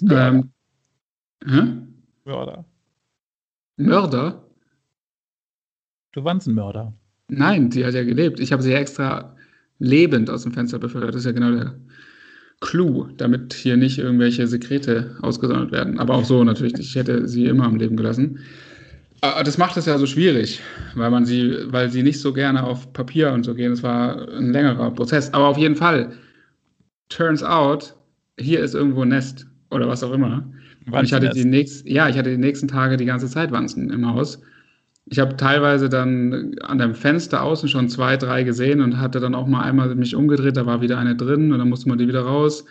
Ja. 0.00 0.28
Ähm, 0.28 0.50
hä? 1.44 1.62
Mörder. 2.24 2.64
Mörder? 3.76 4.44
Du 6.12 6.24
Wanzenmörder. 6.24 6.94
Nein, 7.28 7.70
die 7.70 7.84
hat 7.84 7.94
ja 7.94 8.02
gelebt. 8.02 8.40
Ich 8.40 8.52
habe 8.52 8.62
sie 8.62 8.72
ja 8.72 8.78
extra 8.78 9.36
lebend 9.78 10.30
aus 10.30 10.42
dem 10.42 10.52
Fenster 10.52 10.78
befördert. 10.78 11.10
Das 11.10 11.22
ist 11.22 11.26
ja 11.26 11.32
genau 11.32 11.52
der 11.52 11.78
Clou, 12.60 13.08
damit 13.16 13.54
hier 13.54 13.76
nicht 13.76 13.98
irgendwelche 13.98 14.46
Sekrete 14.46 15.16
ausgesondert 15.22 15.70
werden. 15.70 15.98
Aber 15.98 16.14
auch 16.14 16.24
so 16.24 16.42
natürlich. 16.42 16.78
Ich 16.78 16.94
hätte 16.96 17.28
sie 17.28 17.46
immer 17.46 17.64
am 17.64 17.76
Leben 17.76 17.96
gelassen. 17.96 18.40
Aber 19.20 19.42
das 19.42 19.58
macht 19.58 19.76
es 19.76 19.86
ja 19.86 19.98
so 19.98 20.06
schwierig, 20.06 20.60
weil 20.94 21.10
man 21.10 21.24
sie, 21.24 21.56
weil 21.66 21.90
sie 21.90 22.02
nicht 22.02 22.20
so 22.20 22.32
gerne 22.32 22.62
auf 22.64 22.92
Papier 22.92 23.32
und 23.32 23.44
so 23.44 23.54
gehen. 23.54 23.72
Es 23.72 23.82
war 23.82 24.28
ein 24.32 24.52
längerer 24.52 24.90
Prozess. 24.92 25.32
Aber 25.34 25.46
auf 25.48 25.58
jeden 25.58 25.76
Fall, 25.76 26.12
turns 27.08 27.42
out, 27.42 27.94
hier 28.38 28.60
ist 28.60 28.74
irgendwo 28.74 29.02
ein 29.02 29.08
Nest 29.08 29.46
oder 29.70 29.88
was 29.88 30.02
auch 30.02 30.12
immer. 30.12 30.44
Und 30.90 31.04
ich 31.04 31.12
hatte 31.12 31.30
die 31.30 31.44
nächsten, 31.44 31.88
ja, 31.88 32.08
ich 32.08 32.16
hatte 32.16 32.30
die 32.30 32.38
nächsten 32.38 32.68
Tage 32.68 32.96
die 32.96 33.04
ganze 33.04 33.28
Zeit 33.28 33.50
Wanzen 33.50 33.90
im 33.90 34.06
Haus. 34.06 34.40
Ich 35.10 35.18
habe 35.18 35.36
teilweise 35.36 35.88
dann 35.88 36.56
an 36.60 36.78
dem 36.78 36.94
Fenster 36.94 37.42
außen 37.42 37.68
schon 37.68 37.88
zwei, 37.88 38.16
drei 38.16 38.42
gesehen 38.42 38.80
und 38.80 38.98
hatte 38.98 39.20
dann 39.20 39.34
auch 39.34 39.46
mal 39.46 39.62
einmal 39.62 39.94
mich 39.94 40.14
umgedreht, 40.14 40.56
da 40.56 40.66
war 40.66 40.82
wieder 40.82 40.98
eine 40.98 41.16
drin 41.16 41.52
und 41.52 41.58
dann 41.58 41.68
musste 41.68 41.88
man 41.88 41.98
die 41.98 42.08
wieder 42.08 42.22
raus, 42.22 42.66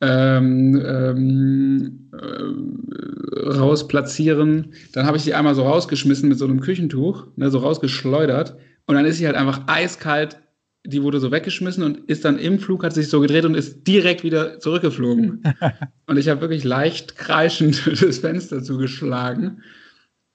ähm, 0.00 0.80
ähm, 0.84 2.10
äh, 2.12 3.48
raus 3.48 3.88
platzieren. 3.88 4.74
Dann 4.92 5.06
habe 5.06 5.16
ich 5.16 5.24
die 5.24 5.34
einmal 5.34 5.54
so 5.54 5.62
rausgeschmissen 5.62 6.28
mit 6.28 6.38
so 6.38 6.44
einem 6.44 6.60
Küchentuch, 6.60 7.26
ne, 7.36 7.50
so 7.50 7.58
rausgeschleudert 7.58 8.56
und 8.86 8.94
dann 8.94 9.04
ist 9.04 9.18
sie 9.18 9.26
halt 9.26 9.36
einfach 9.36 9.62
eiskalt. 9.66 10.38
Die 10.84 11.02
wurde 11.02 11.20
so 11.20 11.30
weggeschmissen 11.30 11.84
und 11.84 11.98
ist 12.08 12.24
dann 12.24 12.38
im 12.38 12.58
Flug, 12.58 12.82
hat 12.84 12.92
sich 12.92 13.08
so 13.08 13.20
gedreht 13.20 13.44
und 13.44 13.54
ist 13.54 13.86
direkt 13.86 14.24
wieder 14.24 14.58
zurückgeflogen. 14.58 15.42
und 16.06 16.16
ich 16.16 16.28
habe 16.28 16.40
wirklich 16.40 16.64
leicht 16.64 17.16
kreischend 17.16 17.86
das 18.02 18.18
Fenster 18.18 18.62
zugeschlagen. 18.62 19.62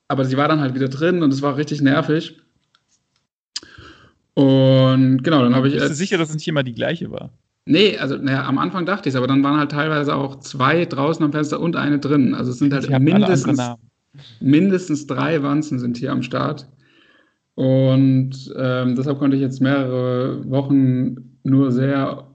Aber 0.07 0.25
sie 0.25 0.37
war 0.37 0.47
dann 0.47 0.61
halt 0.61 0.75
wieder 0.75 0.87
drin 0.87 1.23
und 1.23 1.33
es 1.33 1.41
war 1.41 1.57
richtig 1.57 1.81
nervig. 1.81 2.39
Und 4.33 5.23
genau, 5.23 5.41
dann 5.43 5.55
habe 5.55 5.67
ich. 5.67 5.73
Bist 5.73 5.85
du 5.85 5.89
jetzt- 5.89 5.97
sicher, 5.97 6.17
dass 6.17 6.29
es 6.29 6.35
nicht 6.35 6.47
immer 6.47 6.63
die 6.63 6.73
gleiche 6.73 7.11
war? 7.11 7.31
Nee, 7.65 7.97
also 7.97 8.15
naja, 8.17 8.45
am 8.45 8.57
Anfang 8.59 8.85
dachte 8.85 9.09
ich 9.09 9.13
es, 9.13 9.17
aber 9.17 9.27
dann 9.27 9.43
waren 9.43 9.57
halt 9.59 9.71
teilweise 9.71 10.15
auch 10.15 10.39
zwei 10.39 10.85
draußen 10.85 11.23
am 11.25 11.33
Fenster 11.33 11.59
und 11.59 11.75
eine 11.75 11.99
drin. 11.99 12.33
Also 12.33 12.51
es 12.51 12.59
sind 12.59 12.73
halt 12.73 12.89
mindestens, 13.01 13.59
mindestens 14.39 15.05
drei 15.07 15.43
Wanzen 15.43 15.79
sind 15.79 15.97
hier 15.97 16.13
am 16.13 16.23
Start. 16.23 16.67
Und 17.55 18.53
ähm, 18.55 18.95
deshalb 18.95 19.19
konnte 19.19 19.35
ich 19.35 19.41
jetzt 19.41 19.59
mehrere 19.59 20.49
Wochen 20.49 21.37
nur 21.43 21.71
sehr 21.71 22.27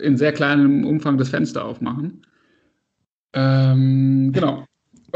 in 0.00 0.16
sehr 0.16 0.32
kleinem 0.32 0.84
Umfang 0.84 1.16
das 1.18 1.28
Fenster 1.28 1.64
aufmachen. 1.64 2.22
Ähm, 3.34 4.32
genau. 4.32 4.64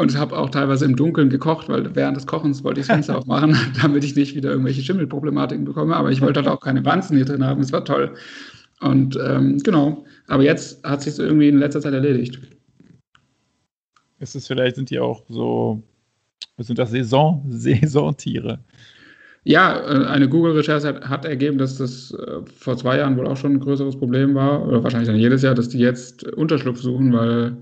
Und 0.00 0.12
ich 0.12 0.16
habe 0.16 0.37
auch 0.37 0.50
teilweise 0.50 0.87
im 0.87 0.97
Dunkeln 0.97 1.28
gekocht, 1.28 1.69
weil 1.69 1.95
während 1.95 2.16
des 2.16 2.26
Kochens 2.26 2.64
wollte 2.64 2.80
ich 2.80 2.87
das 2.87 2.95
Fenster 2.95 3.19
aufmachen, 3.19 3.57
damit 3.83 4.02
ich 4.02 4.16
nicht 4.16 4.35
wieder 4.35 4.50
irgendwelche 4.50 4.83
Schimmelproblematiken 4.83 5.64
bekomme. 5.64 5.95
Aber 5.95 6.11
ich 6.11 6.21
wollte 6.21 6.40
halt 6.40 6.49
auch 6.49 6.61
keine 6.61 6.85
Wanzen 6.85 7.16
hier 7.16 7.26
drin 7.26 7.45
haben. 7.45 7.61
Es 7.61 7.73
war 7.73 7.85
toll. 7.85 8.14
Und 8.80 9.19
ähm, 9.23 9.59
genau. 9.59 10.04
Aber 10.26 10.42
jetzt 10.42 10.83
hat 10.85 11.02
sich 11.02 11.19
irgendwie 11.19 11.49
in 11.49 11.59
letzter 11.59 11.83
Zeit 11.83 11.92
erledigt. 11.92 12.40
Ist 14.19 14.35
es 14.35 14.47
vielleicht, 14.47 14.76
sind 14.76 14.90
die 14.90 14.99
auch 14.99 15.25
so, 15.28 15.83
was 16.57 16.66
sind 16.66 16.78
das 16.78 16.90
Saison, 16.90 17.45
Saisontiere? 17.49 18.59
Ja, 19.45 19.80
äh, 19.80 20.07
eine 20.07 20.28
Google-Recherche 20.28 20.88
hat, 20.88 21.09
hat 21.09 21.25
ergeben, 21.25 21.59
dass 21.59 21.76
das 21.76 22.12
äh, 22.12 22.40
vor 22.57 22.76
zwei 22.76 22.99
Jahren 22.99 23.16
wohl 23.16 23.26
auch 23.26 23.37
schon 23.37 23.52
ein 23.52 23.61
größeres 23.61 23.99
Problem 23.99 24.35
war, 24.35 24.66
oder 24.66 24.83
wahrscheinlich 24.83 25.09
dann 25.09 25.19
jedes 25.19 25.42
Jahr, 25.42 25.54
dass 25.54 25.69
die 25.69 25.78
jetzt 25.78 26.25
Unterschlupf 26.25 26.80
suchen, 26.80 27.12
weil 27.12 27.57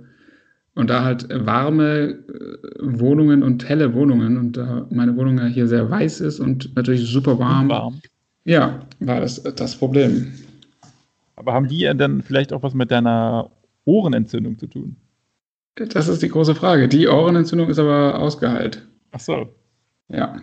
und 0.79 0.89
da 0.91 1.03
halt 1.05 1.27
warme 1.31 2.11
äh, 2.29 2.59
Wohnungen 2.81 3.43
und 3.43 3.69
helle 3.69 3.93
Wohnungen 3.95 4.37
und 4.39 4.57
da 4.57 4.87
meine 4.91 5.17
Wohnung 5.17 5.37
ja 5.39 5.47
hier 5.47 5.67
sehr 5.67 5.91
weiß 5.91 6.21
ist 6.21 6.39
und 6.41 6.75
natürlich 6.77 7.09
super 7.11 7.39
warm, 7.39 7.69
Warm. 7.69 8.01
ja, 8.45 8.81
war 9.01 9.21
das 9.21 9.43
das 9.43 9.77
Problem. 9.77 10.33
Aber 11.37 11.53
haben 11.53 11.69
die 11.69 11.81
ja 11.81 11.95
dann 11.95 12.23
vielleicht 12.23 12.53
auch 12.53 12.63
was 12.63 12.75
mit 12.75 12.91
deiner 12.91 13.51
Ohrenentzündung 13.85 14.59
zu 14.59 14.67
tun? 14.69 14.97
Das 15.77 16.09
ist 16.09 16.23
die 16.23 16.29
große 16.29 16.55
Frage. 16.55 16.89
Die 16.89 17.07
Ohrenentzündung 17.09 17.69
ist 17.69 17.79
aber 17.79 18.19
ausgeheilt. 18.19 18.87
Ach 19.13 19.21
so. 19.21 19.55
Ja. 20.09 20.37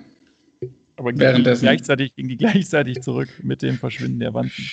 Aber 0.98 1.12
ging 1.12 1.20
die, 1.20 1.25
Währenddessen- 1.25 1.63
gleichzeitig, 1.63 2.15
ging 2.15 2.27
die 2.30 2.38
gleichzeitig 2.38 3.01
zurück 3.01 3.30
mit 3.44 3.62
dem 3.62 3.75
Verschwinden 3.75 4.20
der 4.20 4.34
Wanzen. 4.34 4.65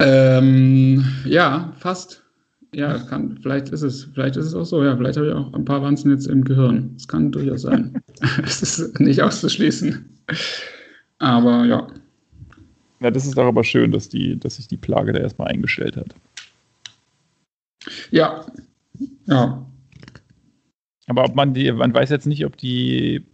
Ähm, 0.00 1.04
ja, 1.24 1.72
fast. 1.78 2.24
Ja, 2.72 2.94
es 2.94 3.06
kann, 3.08 3.38
vielleicht 3.42 3.70
ist 3.70 3.82
es, 3.82 4.04
vielleicht 4.14 4.36
ist 4.36 4.46
es 4.46 4.54
auch 4.54 4.64
so, 4.64 4.84
ja, 4.84 4.96
vielleicht 4.96 5.16
habe 5.16 5.28
ich 5.28 5.34
auch 5.34 5.52
ein 5.54 5.64
paar 5.64 5.82
Wanzen 5.82 6.10
jetzt 6.12 6.26
im 6.26 6.44
Gehirn. 6.44 6.92
Das 6.94 7.08
kann 7.08 7.32
durchaus 7.32 7.62
sein. 7.62 8.00
Es 8.44 8.62
ist 8.62 9.00
nicht 9.00 9.22
auszuschließen. 9.22 10.04
Aber 11.18 11.64
ja. 11.64 11.88
Ja, 13.00 13.10
das 13.10 13.26
ist 13.26 13.36
doch 13.36 13.46
aber 13.46 13.64
schön, 13.64 13.90
dass, 13.90 14.08
die, 14.08 14.38
dass 14.38 14.56
sich 14.56 14.68
die 14.68 14.76
Plage 14.76 15.12
da 15.12 15.20
erstmal 15.20 15.48
eingestellt 15.48 15.96
hat. 15.96 16.14
Ja. 18.10 18.46
Ja. 19.26 19.66
Aber 21.06 21.24
ob 21.24 21.34
man 21.34 21.54
die, 21.54 21.72
man 21.72 21.92
weiß 21.92 22.10
jetzt 22.10 22.26
nicht, 22.26 22.44
ob 22.44 22.56
die 22.56 23.24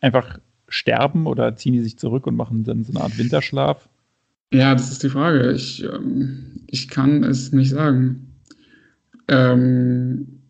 einfach 0.00 0.38
sterben 0.68 1.26
oder 1.26 1.54
ziehen 1.54 1.74
die 1.74 1.80
sich 1.80 1.98
zurück 1.98 2.26
und 2.26 2.34
machen 2.34 2.64
dann 2.64 2.82
so 2.82 2.92
eine 2.92 3.02
Art 3.02 3.18
Winterschlaf. 3.18 3.88
Ja, 4.52 4.74
das 4.74 4.90
ist 4.90 5.02
die 5.02 5.10
Frage. 5.10 5.52
Ich, 5.52 5.84
ähm, 5.84 6.62
ich 6.66 6.88
kann 6.88 7.22
es 7.22 7.52
nicht 7.52 7.70
sagen. 7.70 8.29
Ähm, 9.30 10.42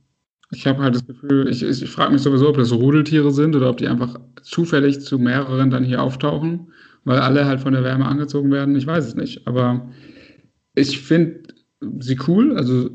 ich 0.50 0.66
habe 0.66 0.82
halt 0.82 0.96
das 0.96 1.06
Gefühl, 1.06 1.48
ich, 1.48 1.62
ich, 1.62 1.82
ich 1.82 1.90
frage 1.90 2.12
mich 2.12 2.22
sowieso, 2.22 2.48
ob 2.48 2.56
das 2.56 2.72
Rudeltiere 2.72 3.30
sind 3.30 3.54
oder 3.54 3.70
ob 3.70 3.76
die 3.76 3.86
einfach 3.86 4.18
zufällig 4.42 5.00
zu 5.00 5.18
mehreren 5.18 5.70
dann 5.70 5.84
hier 5.84 6.02
auftauchen, 6.02 6.72
weil 7.04 7.20
alle 7.20 7.44
halt 7.44 7.60
von 7.60 7.72
der 7.72 7.84
Wärme 7.84 8.06
angezogen 8.06 8.50
werden. 8.50 8.74
Ich 8.74 8.86
weiß 8.86 9.06
es 9.06 9.14
nicht. 9.14 9.46
Aber 9.46 9.88
ich 10.74 11.00
finde 11.00 11.42
sie 12.00 12.18
cool, 12.26 12.56
also 12.56 12.90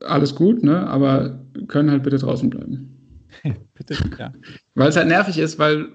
alles 0.00 0.34
gut, 0.34 0.62
ne? 0.64 0.86
aber 0.86 1.46
können 1.68 1.90
halt 1.90 2.02
bitte 2.02 2.18
draußen 2.18 2.50
bleiben. 2.50 2.90
Bitte, 3.74 3.96
ja. 4.18 4.32
Weil 4.74 4.88
es 4.88 4.96
halt 4.96 5.08
nervig 5.08 5.38
ist, 5.38 5.58
weil, 5.58 5.88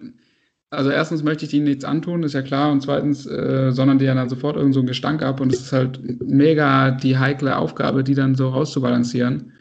also 0.71 0.91
erstens 0.91 1.23
möchte 1.23 1.45
ich 1.45 1.53
ihnen 1.53 1.65
nichts 1.65 1.83
antun, 1.83 2.23
ist 2.23 2.33
ja 2.33 2.41
klar, 2.41 2.71
und 2.71 2.81
zweitens 2.81 3.25
äh, 3.25 3.71
sondern 3.71 3.97
die 3.97 4.05
ja 4.05 4.13
dann 4.13 4.29
sofort 4.29 4.55
irgend 4.55 4.73
so 4.73 4.79
einen 4.79 4.87
Gestank 4.87 5.23
ab 5.23 5.41
und 5.41 5.51
es 5.51 5.61
ist 5.61 5.73
halt 5.73 5.99
mega 6.21 6.91
die 6.91 7.17
heikle 7.17 7.57
Aufgabe, 7.57 8.03
die 8.03 8.13
dann 8.13 8.35
so 8.35 8.49
rauszubalancieren. 8.49 9.53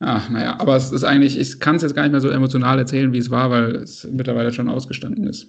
Ach, 0.00 0.30
naja, 0.30 0.58
aber 0.58 0.74
es 0.76 0.90
ist 0.90 1.04
eigentlich, 1.04 1.38
ich 1.38 1.60
kann 1.60 1.76
es 1.76 1.82
jetzt 1.82 1.94
gar 1.94 2.02
nicht 2.02 2.12
mehr 2.12 2.20
so 2.20 2.28
emotional 2.28 2.78
erzählen, 2.78 3.12
wie 3.12 3.18
es 3.18 3.30
war, 3.30 3.50
weil 3.50 3.76
es 3.76 4.08
mittlerweile 4.10 4.52
schon 4.52 4.68
ausgestanden 4.68 5.26
ist. 5.26 5.48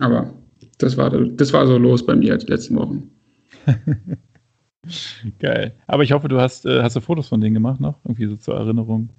Aber 0.00 0.34
das 0.78 0.96
war, 0.96 1.10
das 1.10 1.52
war 1.52 1.66
so 1.66 1.78
los 1.78 2.04
bei 2.04 2.16
mir 2.16 2.36
die 2.36 2.46
letzten 2.46 2.76
Wochen. 2.76 3.10
Geil. 5.38 5.74
Aber 5.86 6.02
ich 6.02 6.12
hoffe, 6.12 6.28
du 6.28 6.40
hast, 6.40 6.66
äh, 6.66 6.82
hast 6.82 6.96
du 6.96 7.00
Fotos 7.00 7.28
von 7.28 7.40
denen 7.40 7.54
gemacht 7.54 7.80
noch? 7.80 8.00
Irgendwie 8.04 8.26
so 8.26 8.36
zur 8.36 8.56
Erinnerung. 8.56 9.10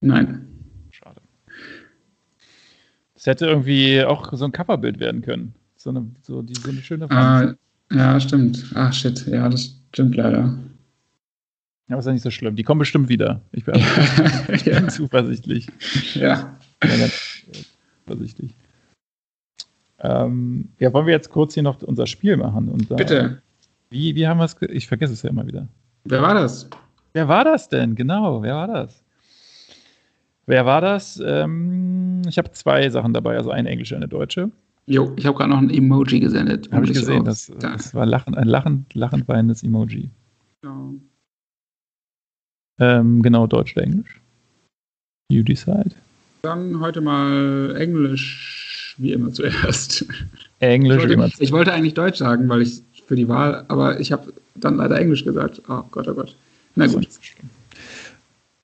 Nein. 0.00 0.59
Das 3.20 3.26
hätte 3.26 3.44
irgendwie 3.44 4.02
auch 4.02 4.32
so 4.32 4.46
ein 4.46 4.52
Coverbild 4.52 4.98
werden 4.98 5.20
können. 5.20 5.54
So 5.76 5.90
eine, 5.90 6.10
so 6.22 6.40
die, 6.40 6.54
so 6.54 6.70
eine 6.70 6.80
schöne 6.80 7.10
Wanze. 7.10 7.58
Ah, 7.90 7.94
ja, 7.94 8.18
stimmt. 8.18 8.72
Ach, 8.74 8.90
shit. 8.94 9.26
Ja, 9.26 9.46
das 9.46 9.76
stimmt 9.92 10.16
leider. 10.16 10.58
Ja, 11.88 11.96
aber 11.96 11.98
ist 11.98 12.06
ja 12.06 12.12
nicht 12.12 12.22
so 12.22 12.30
schlimm. 12.30 12.56
Die 12.56 12.62
kommen 12.62 12.78
bestimmt 12.78 13.10
wieder. 13.10 13.42
Ich 13.52 13.66
bin, 13.66 13.74
ja. 14.64 14.88
zuversichtlich. 14.88 15.66
ja. 16.14 16.56
Ja, 16.82 16.96
dann- 16.96 17.10
zuversichtlich. 18.06 18.54
Ähm, 19.98 20.70
ja, 20.78 20.90
wollen 20.94 21.04
wir 21.04 21.12
jetzt 21.12 21.28
kurz 21.28 21.52
hier 21.52 21.62
noch 21.62 21.82
unser 21.82 22.06
Spiel 22.06 22.38
machen? 22.38 22.70
Und, 22.70 22.90
äh, 22.90 22.94
Bitte. 22.94 23.42
Wie, 23.90 24.14
wie 24.14 24.26
haben 24.26 24.38
wir 24.38 24.44
es? 24.46 24.56
Ich 24.70 24.88
vergesse 24.88 25.12
es 25.12 25.20
ja 25.20 25.28
immer 25.28 25.46
wieder. 25.46 25.68
Wer 26.04 26.22
war 26.22 26.32
das? 26.32 26.70
Wer 27.12 27.28
war 27.28 27.44
das 27.44 27.68
denn? 27.68 27.96
Genau, 27.96 28.40
wer 28.42 28.54
war 28.54 28.66
das? 28.66 29.04
Wer 30.50 30.66
war 30.66 30.80
das? 30.80 31.22
Ähm, 31.24 32.22
ich 32.28 32.36
habe 32.36 32.50
zwei 32.50 32.90
Sachen 32.90 33.14
dabei, 33.14 33.36
also 33.36 33.52
eine 33.52 33.68
englische 33.68 33.94
und 33.94 34.02
eine 34.02 34.08
deutsche. 34.08 34.50
Jo, 34.86 35.12
ich 35.14 35.24
habe 35.24 35.38
gerade 35.38 35.50
noch 35.50 35.58
ein 35.58 35.70
Emoji 35.70 36.18
gesendet. 36.18 36.68
Habe 36.72 36.86
ich 36.86 36.92
gesehen, 36.92 37.24
das, 37.24 37.52
das, 37.60 37.94
war 37.94 38.04
lachend, 38.04 38.36
ein 38.36 38.48
lachend, 38.48 38.92
lachend 38.96 39.28
weinendes 39.28 39.62
Emoji. 39.62 40.10
Ja. 40.64 40.90
Ähm, 42.80 43.22
genau, 43.22 43.46
Deutsch 43.46 43.76
oder 43.76 43.84
Englisch? 43.84 44.20
You 45.30 45.44
decide. 45.44 45.92
Dann 46.42 46.80
heute 46.80 47.00
mal 47.00 47.76
Englisch, 47.78 48.96
wie 48.98 49.12
immer 49.12 49.32
zuerst. 49.32 50.04
Englisch, 50.58 50.96
ich 50.96 51.02
wollte, 51.02 51.14
immer 51.14 51.30
Ich 51.38 51.52
wollte 51.52 51.72
eigentlich 51.72 51.94
Deutsch 51.94 52.18
sagen, 52.18 52.48
weil 52.48 52.62
ich 52.62 52.82
für 53.06 53.14
die 53.14 53.28
Wahl, 53.28 53.66
aber 53.68 54.00
ich 54.00 54.10
habe 54.10 54.32
dann 54.56 54.78
leider 54.78 54.98
Englisch 54.98 55.22
gesagt. 55.22 55.62
Oh 55.68 55.84
Gott, 55.92 56.08
oh 56.08 56.14
Gott. 56.14 56.34
Na 56.74 56.88
gut. 56.88 57.06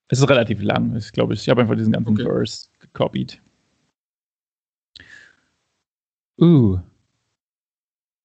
Es 0.09 0.21
ist 0.21 0.29
relativ 0.29 0.63
lang. 0.63 0.95
Ich 0.97 1.13
glaube, 1.13 1.35
ich 1.35 1.49
habe 1.49 1.63
einfach 1.63 1.77
diesen 1.77 1.93
ganzen 1.93 2.13
okay. 2.13 2.25
Verse 2.25 2.69
gekopiert. 2.79 3.41
Ooh. 6.41 6.81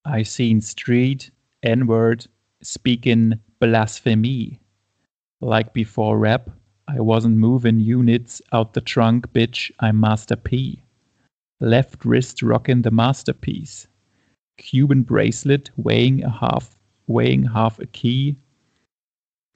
I 0.06 0.24
seen 0.24 0.62
street, 0.62 1.32
N-word, 1.64 2.28
speaking 2.62 3.40
blasphemy. 3.60 4.60
Like 5.42 5.74
before 5.74 6.18
rap, 6.18 6.50
I 6.88 7.00
wasn't 7.00 7.38
moving 7.38 7.80
units 7.80 8.42
out 8.52 8.74
the 8.74 8.82
trunk, 8.82 9.32
bitch, 9.34 9.72
I'm 9.80 10.00
Master 10.00 10.36
P. 10.36 10.82
Left 11.62 12.04
wrist 12.04 12.42
rocking 12.42 12.82
the 12.82 12.92
masterpiece. 12.92 13.88
Cuban 14.58 15.04
bracelet 15.04 15.72
weighing 15.78 16.24
a 16.24 16.30
half 16.30 16.76
weighing 17.08 17.44
half 17.44 17.80
a 17.80 17.86
key. 17.86 18.36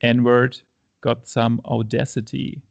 N-word 0.01 0.61
got 1.05 1.27
some 1.27 1.61
audacity. 1.65 2.63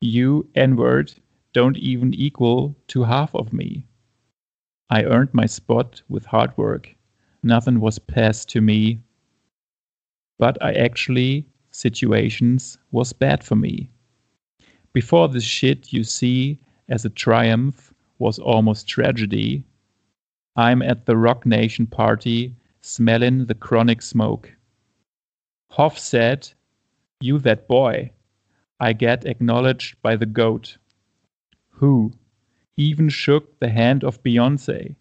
You, 0.00 0.48
N-word, 0.54 1.12
don't 1.52 1.76
even 1.76 2.14
equal 2.14 2.76
to 2.86 3.02
half 3.02 3.34
of 3.34 3.52
me. 3.52 3.84
I 4.88 5.02
earned 5.02 5.34
my 5.34 5.46
spot 5.46 6.00
with 6.08 6.24
hard 6.24 6.56
work. 6.56 6.94
Nothing 7.42 7.80
was 7.80 7.98
passed 7.98 8.48
to 8.50 8.60
me. 8.60 9.00
But 10.38 10.62
I 10.62 10.72
actually, 10.74 11.44
situations 11.72 12.78
was 12.92 13.12
bad 13.12 13.42
for 13.42 13.56
me. 13.56 13.90
Before 14.92 15.28
this 15.28 15.42
shit 15.42 15.92
you 15.92 16.04
see 16.04 16.60
as 16.88 17.04
a 17.04 17.10
triumph 17.10 17.92
was 18.20 18.38
almost 18.38 18.86
tragedy, 18.86 19.64
I'm 20.54 20.82
at 20.82 21.06
the 21.06 21.16
Rock 21.16 21.44
Nation 21.44 21.88
party 21.88 22.54
smelling 22.80 23.46
the 23.46 23.56
chronic 23.56 24.02
smoke. 24.02 24.54
Hoff 25.70 25.98
said, 25.98 26.48
You 27.20 27.38
that 27.40 27.66
boy. 27.66 28.12
I 28.78 28.92
get 28.92 29.24
acknowledged 29.26 30.00
by 30.02 30.14
the 30.14 30.26
goat. 30.26 30.76
Who 31.70 32.12
even 32.76 33.08
shook 33.08 33.58
the 33.58 33.68
hand 33.68 34.04
of 34.04 34.22
Beyonce. 34.22 34.94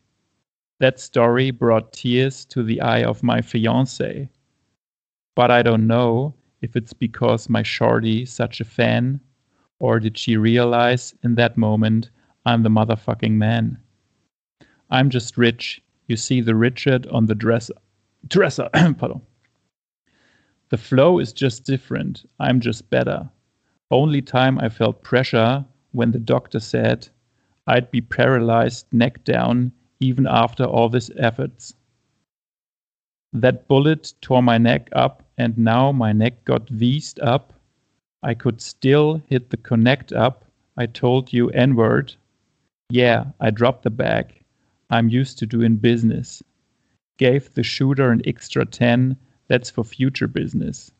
That 0.79 0.99
story 0.99 1.51
brought 1.51 1.93
tears 1.93 2.43
to 2.45 2.63
the 2.63 2.81
eye 2.81 3.03
of 3.03 3.21
my 3.21 3.41
fiance. 3.41 4.27
But 5.35 5.51
I 5.51 5.61
don't 5.61 5.85
know 5.85 6.33
if 6.61 6.75
it's 6.75 6.93
because 6.93 7.49
my 7.49 7.61
shorty 7.61 8.25
such 8.25 8.59
a 8.59 8.65
fan, 8.65 9.19
or 9.79 9.99
did 9.99 10.17
she 10.17 10.37
realize 10.37 11.13
in 11.23 11.35
that 11.35 11.55
moment 11.55 12.09
I'm 12.47 12.63
the 12.63 12.69
motherfucking 12.69 13.33
man? 13.33 13.77
I'm 14.89 15.11
just 15.11 15.37
rich. 15.37 15.83
You 16.07 16.15
see 16.15 16.41
the 16.41 16.55
Richard 16.55 17.05
on 17.07 17.27
the 17.27 17.35
dresser. 17.35 17.75
Dresser, 18.27 18.69
pardon. 18.73 19.21
The 20.69 20.77
flow 20.77 21.19
is 21.19 21.31
just 21.33 21.63
different. 21.63 22.29
I'm 22.39 22.59
just 22.59 22.89
better. 22.89 23.29
Only 23.89 24.21
time 24.21 24.59
I 24.59 24.69
felt 24.69 25.03
pressure 25.03 25.65
when 25.91 26.11
the 26.11 26.19
doctor 26.19 26.59
said 26.59 27.07
I'd 27.67 27.89
be 27.91 28.01
paralyzed 28.01 28.85
neck 28.91 29.23
down 29.23 29.71
even 29.99 30.27
after 30.27 30.63
all 30.63 30.89
these 30.89 31.11
efforts. 31.17 31.73
That 33.33 33.67
bullet 33.67 34.13
tore 34.21 34.43
my 34.43 34.57
neck 34.57 34.89
up, 34.93 35.23
and 35.37 35.57
now 35.57 35.91
my 35.91 36.13
neck 36.13 36.45
got 36.45 36.67
V'd 36.67 37.19
up. 37.21 37.53
I 38.23 38.33
could 38.33 38.61
still 38.61 39.21
hit 39.27 39.49
the 39.49 39.57
connect 39.57 40.11
up. 40.13 40.45
I 40.77 40.85
told 40.85 41.33
you 41.33 41.49
N 41.51 41.75
word. 41.75 42.15
Yeah, 42.89 43.25
I 43.39 43.51
dropped 43.51 43.83
the 43.83 43.89
bag. 43.89 44.43
I'm 44.89 45.09
used 45.09 45.37
to 45.39 45.45
doing 45.45 45.75
business. 45.75 46.41
Gave 47.17 47.53
the 47.53 47.63
shooter 47.63 48.11
an 48.11 48.21
extra 48.25 48.65
10. 48.65 49.17
That's 49.47 49.69
for 49.69 49.83
future 49.83 50.27
business. 50.27 50.91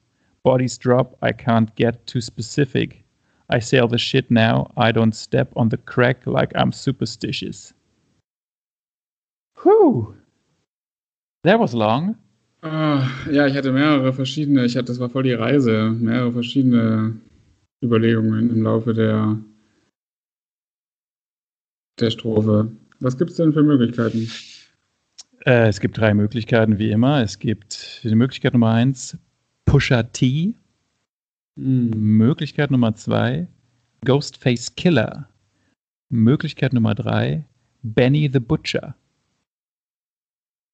Bodies 0.43 0.77
drop. 0.77 1.17
I 1.21 1.31
can't 1.31 1.73
get 1.75 2.05
too 2.07 2.21
specific. 2.21 3.03
I 3.49 3.59
say 3.59 3.79
all 3.79 3.87
the 3.87 3.97
shit 3.97 4.29
now. 4.29 4.71
I 4.77 4.91
don't 4.91 5.15
step 5.15 5.51
on 5.55 5.69
the 5.69 5.77
crack 5.77 6.25
like 6.25 6.51
I'm 6.55 6.71
superstitious. 6.71 7.73
Whew. 9.63 10.15
That 11.43 11.59
was 11.59 11.73
long. 11.73 12.17
Uh, 12.63 13.07
ja, 13.31 13.45
ich 13.47 13.55
hatte 13.55 13.71
mehrere 13.71 14.11
verschiedene, 14.13 14.65
ich 14.65 14.75
hatte, 14.75 14.87
das 14.87 14.99
war 14.99 15.09
voll 15.09 15.23
die 15.23 15.33
Reise, 15.33 15.91
mehrere 15.91 16.31
verschiedene 16.31 17.15
Überlegungen 17.83 18.49
im 18.49 18.63
Laufe 18.63 18.93
der, 18.93 19.37
der 21.99 22.09
Strophe. 22.09 22.71
Was 22.99 23.17
gibt 23.17 23.31
es 23.31 23.37
denn 23.37 23.53
für 23.53 23.63
Möglichkeiten? 23.63 24.27
Äh, 25.47 25.69
es 25.69 25.79
gibt 25.79 25.97
drei 25.97 26.13
Möglichkeiten, 26.13 26.77
wie 26.77 26.91
immer. 26.91 27.23
Es 27.23 27.39
gibt 27.39 28.03
die 28.03 28.15
Möglichkeit 28.15 28.51
Nummer 28.51 28.73
eins, 28.73 29.17
Pusher 29.65 30.11
T. 30.11 30.53
Mhm. 31.55 31.91
Möglichkeit 31.95 32.69
Nummer 32.69 32.93
zwei, 32.95 33.47
Ghostface 34.03 34.75
Killer. 34.75 35.29
Möglichkeit 36.09 36.73
Nummer 36.73 36.95
drei, 36.95 37.45
Benny 37.81 38.29
the 38.31 38.41
Butcher. 38.41 38.93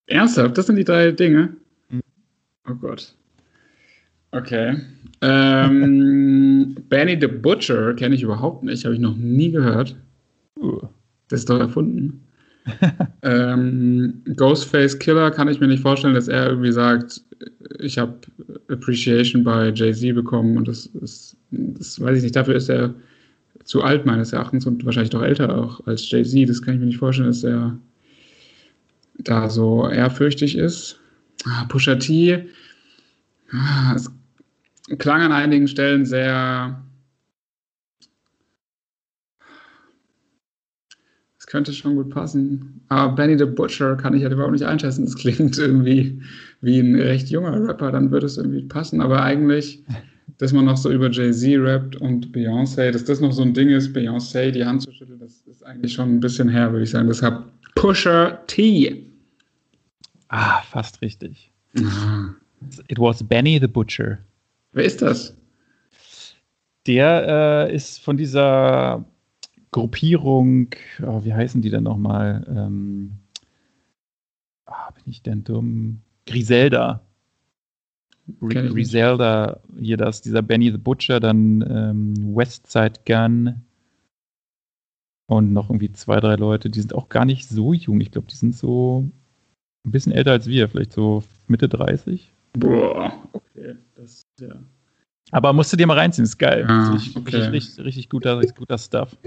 Ernsthaft? 0.07 0.57
Das 0.57 0.65
sind 0.65 0.77
die 0.77 0.83
drei 0.83 1.11
Dinge? 1.11 1.55
Mhm. 1.89 2.01
Oh 2.67 2.73
Gott. 2.73 3.15
Okay. 4.31 4.77
Ähm, 5.21 6.75
Benny 6.89 7.15
the 7.21 7.27
Butcher 7.27 7.93
kenne 7.93 8.15
ich 8.15 8.23
überhaupt 8.23 8.63
nicht, 8.63 8.85
habe 8.85 8.95
ich 8.95 9.01
noch 9.01 9.15
nie 9.15 9.51
gehört. 9.51 9.95
Uh. 10.59 10.81
Das 11.27 11.41
ist 11.41 11.49
doch 11.51 11.59
erfunden. 11.59 12.23
Ähm, 13.21 14.21
Ghostface 14.35 14.97
Killer 14.99 15.31
kann 15.31 15.47
ich 15.47 15.59
mir 15.59 15.67
nicht 15.67 15.81
vorstellen, 15.81 16.13
dass 16.13 16.27
er 16.27 16.49
irgendwie 16.49 16.71
sagt, 16.71 17.21
ich 17.79 17.97
habe 17.97 18.15
Appreciation 18.69 19.43
bei 19.43 19.69
Jay-Z 19.69 20.15
bekommen 20.15 20.57
und 20.57 20.67
das 20.67 20.85
ist, 21.01 21.35
das 21.51 21.99
weiß 21.99 22.17
ich 22.17 22.23
nicht, 22.23 22.35
dafür 22.35 22.55
ist 22.55 22.69
er 22.69 22.93
zu 23.65 23.81
alt 23.81 24.05
meines 24.05 24.33
Erachtens 24.33 24.65
und 24.65 24.85
wahrscheinlich 24.85 25.11
doch 25.11 25.21
älter 25.21 25.55
auch 25.55 25.85
als 25.87 26.09
Jay-Z. 26.09 26.49
Das 26.49 26.61
kann 26.61 26.75
ich 26.75 26.79
mir 26.79 26.87
nicht 26.87 26.97
vorstellen, 26.97 27.29
dass 27.29 27.43
er 27.43 27.77
da 29.19 29.49
so 29.49 29.87
ehrfürchtig 29.89 30.57
ist. 30.57 30.99
Ah, 31.45 31.65
Pusha 31.65 31.95
T, 31.95 32.45
ah, 33.51 33.93
es 33.95 34.11
klang 34.97 35.21
an 35.21 35.31
einigen 35.31 35.67
Stellen 35.67 36.05
sehr 36.05 36.81
könnte 41.53 41.71
schon 41.71 41.95
gut 41.95 42.09
passen. 42.09 42.81
Aber 42.89 43.13
Benny 43.13 43.37
the 43.37 43.45
Butcher 43.45 43.95
kann 43.95 44.15
ich 44.15 44.23
halt 44.23 44.33
überhaupt 44.33 44.53
nicht 44.53 44.65
einschätzen. 44.65 45.05
Das 45.05 45.15
klingt 45.15 45.55
irgendwie 45.55 46.19
wie 46.61 46.79
ein 46.79 46.95
recht 46.95 47.29
junger 47.29 47.53
Rapper, 47.67 47.91
dann 47.91 48.09
würde 48.09 48.25
es 48.25 48.37
irgendwie 48.37 48.63
passen. 48.63 49.01
Aber 49.01 49.21
eigentlich, 49.21 49.83
dass 50.39 50.51
man 50.51 50.65
noch 50.65 50.77
so 50.77 50.91
über 50.91 51.11
Jay-Z 51.11 51.59
rappt 51.59 51.95
und 51.97 52.35
Beyoncé, 52.35 52.89
dass 52.89 53.05
das 53.05 53.21
noch 53.21 53.31
so 53.31 53.43
ein 53.43 53.53
Ding 53.53 53.69
ist, 53.69 53.95
Beyoncé 53.95 54.49
die 54.49 54.65
Hand 54.65 54.81
zu 54.81 54.91
schütteln, 54.91 55.19
das 55.19 55.41
ist 55.45 55.63
eigentlich 55.63 55.93
schon 55.93 56.15
ein 56.15 56.19
bisschen 56.19 56.49
her, 56.49 56.71
würde 56.71 56.85
ich 56.85 56.89
sagen. 56.89 57.07
Deshalb 57.07 57.43
Pusher 57.75 58.39
T. 58.47 59.05
Ah, 60.29 60.63
fast 60.63 61.03
richtig. 61.03 61.51
Ah. 61.77 62.29
It 62.87 62.97
was 62.97 63.21
Benny 63.21 63.59
the 63.59 63.67
Butcher. 63.67 64.17
Wer 64.71 64.85
ist 64.85 65.03
das? 65.03 65.37
Der 66.87 67.67
äh, 67.69 67.75
ist 67.75 67.99
von 67.99 68.17
dieser 68.17 69.05
Gruppierung, 69.73 70.69
oh, 71.05 71.25
wie 71.25 71.33
heißen 71.33 71.61
die 71.61 71.69
denn 71.69 71.83
nochmal? 71.83 72.45
Ähm, 72.47 73.11
ah, 74.65 74.91
bin 74.91 75.03
ich 75.07 75.21
denn 75.21 75.43
dumm? 75.43 76.01
Griselda. 76.25 77.01
Griselda, 78.39 79.59
hier 79.77 79.97
das, 79.97 80.21
dieser 80.21 80.41
Benny 80.41 80.71
the 80.71 80.77
Butcher, 80.77 81.19
dann 81.19 81.61
ähm, 81.67 82.13
Westside 82.33 83.01
Gun 83.05 83.61
und 85.27 85.51
noch 85.51 85.69
irgendwie 85.69 85.91
zwei, 85.91 86.19
drei 86.19 86.35
Leute, 86.35 86.69
die 86.69 86.79
sind 86.79 86.95
auch 86.95 87.09
gar 87.09 87.25
nicht 87.25 87.49
so 87.49 87.73
jung. 87.73 87.99
Ich 87.99 88.11
glaube, 88.11 88.27
die 88.27 88.35
sind 88.35 88.55
so 88.55 89.09
ein 89.85 89.91
bisschen 89.91 90.13
älter 90.13 90.31
als 90.31 90.47
wir, 90.47 90.69
vielleicht 90.69 90.93
so 90.93 91.23
Mitte 91.47 91.67
30. 91.67 92.31
Boah, 92.53 93.11
okay, 93.33 93.75
das 93.95 94.13
ist 94.13 94.27
ja. 94.39 94.55
Aber 95.31 95.51
musst 95.51 95.73
du 95.73 95.77
dir 95.77 95.87
mal 95.87 95.97
reinziehen, 95.97 96.25
ist 96.25 96.37
geil. 96.37 96.65
Richtig, 96.65 97.15
okay. 97.15 97.37
richtig, 97.37 97.51
richtig, 97.51 97.85
richtig 97.85 98.09
guter, 98.09 98.39
guter 98.55 98.77
Stuff. 98.77 99.17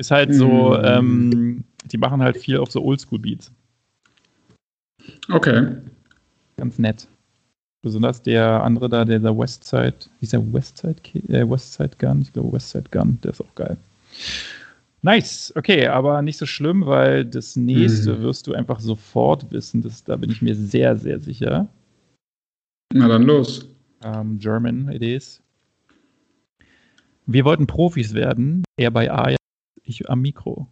Ist 0.00 0.10
halt 0.10 0.32
so, 0.34 0.74
Mhm. 0.78 0.82
ähm, 0.82 1.64
die 1.84 1.98
machen 1.98 2.22
halt 2.22 2.38
viel 2.38 2.56
auf 2.56 2.70
so 2.72 2.82
Oldschool-Beats. 2.82 3.52
Okay. 5.30 5.76
Ganz 6.56 6.78
nett. 6.78 7.06
Besonders 7.82 8.22
der 8.22 8.62
andere 8.64 8.88
da, 8.88 9.04
der, 9.04 9.18
der 9.18 9.36
Westside, 9.36 9.94
wie 10.18 10.24
ist 10.24 10.32
der 10.32 10.52
Westside, 10.54 10.96
äh, 11.28 11.48
Westside 11.48 11.90
Gun? 11.98 12.22
Ich 12.22 12.32
glaube 12.32 12.50
Westside 12.52 12.88
Gun, 12.90 13.18
der 13.22 13.32
ist 13.32 13.42
auch 13.42 13.54
geil. 13.54 13.76
Nice, 15.02 15.52
okay, 15.54 15.86
aber 15.86 16.22
nicht 16.22 16.38
so 16.38 16.46
schlimm, 16.46 16.86
weil 16.86 17.26
das 17.26 17.56
nächste 17.56 18.14
Mhm. 18.14 18.22
wirst 18.22 18.46
du 18.46 18.54
einfach 18.54 18.80
sofort 18.80 19.50
wissen. 19.50 19.82
Das, 19.82 20.02
da 20.02 20.16
bin 20.16 20.30
ich 20.30 20.40
mir 20.40 20.54
sehr, 20.54 20.96
sehr 20.96 21.20
sicher. 21.20 21.68
Na 22.94 23.06
dann 23.06 23.24
los. 23.24 23.68
Ähm, 24.02 24.38
German 24.38 24.90
it 24.92 25.02
is. 25.02 25.42
Wir 27.26 27.44
wollten 27.44 27.66
Profis 27.66 28.14
werden, 28.14 28.64
er 28.78 28.90
bei 28.90 29.10
Ajax, 29.10 29.39
ich 29.90 30.08
am 30.10 30.20
Mikro. 30.22 30.68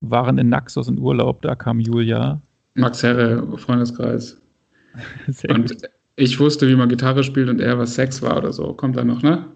Waren 0.00 0.38
in 0.38 0.48
Naxos 0.48 0.88
in 0.88 0.98
Urlaub, 0.98 1.42
da 1.42 1.54
kam 1.54 1.80
Julia. 1.80 2.40
Max 2.74 3.02
Herre, 3.02 3.56
Freundeskreis. 3.58 4.40
Sehr 5.28 5.50
Und 5.50 5.68
gut. 5.70 5.82
ich 6.16 6.38
wusste, 6.38 6.68
wie 6.68 6.76
man 6.76 6.88
Gitarre 6.88 7.24
spielt 7.24 7.48
und 7.48 7.60
er, 7.60 7.78
was 7.78 7.94
Sex 7.94 8.22
war 8.22 8.36
oder 8.36 8.52
so. 8.52 8.72
Kommt 8.74 8.96
da 8.96 9.04
noch, 9.04 9.22
ne? 9.22 9.46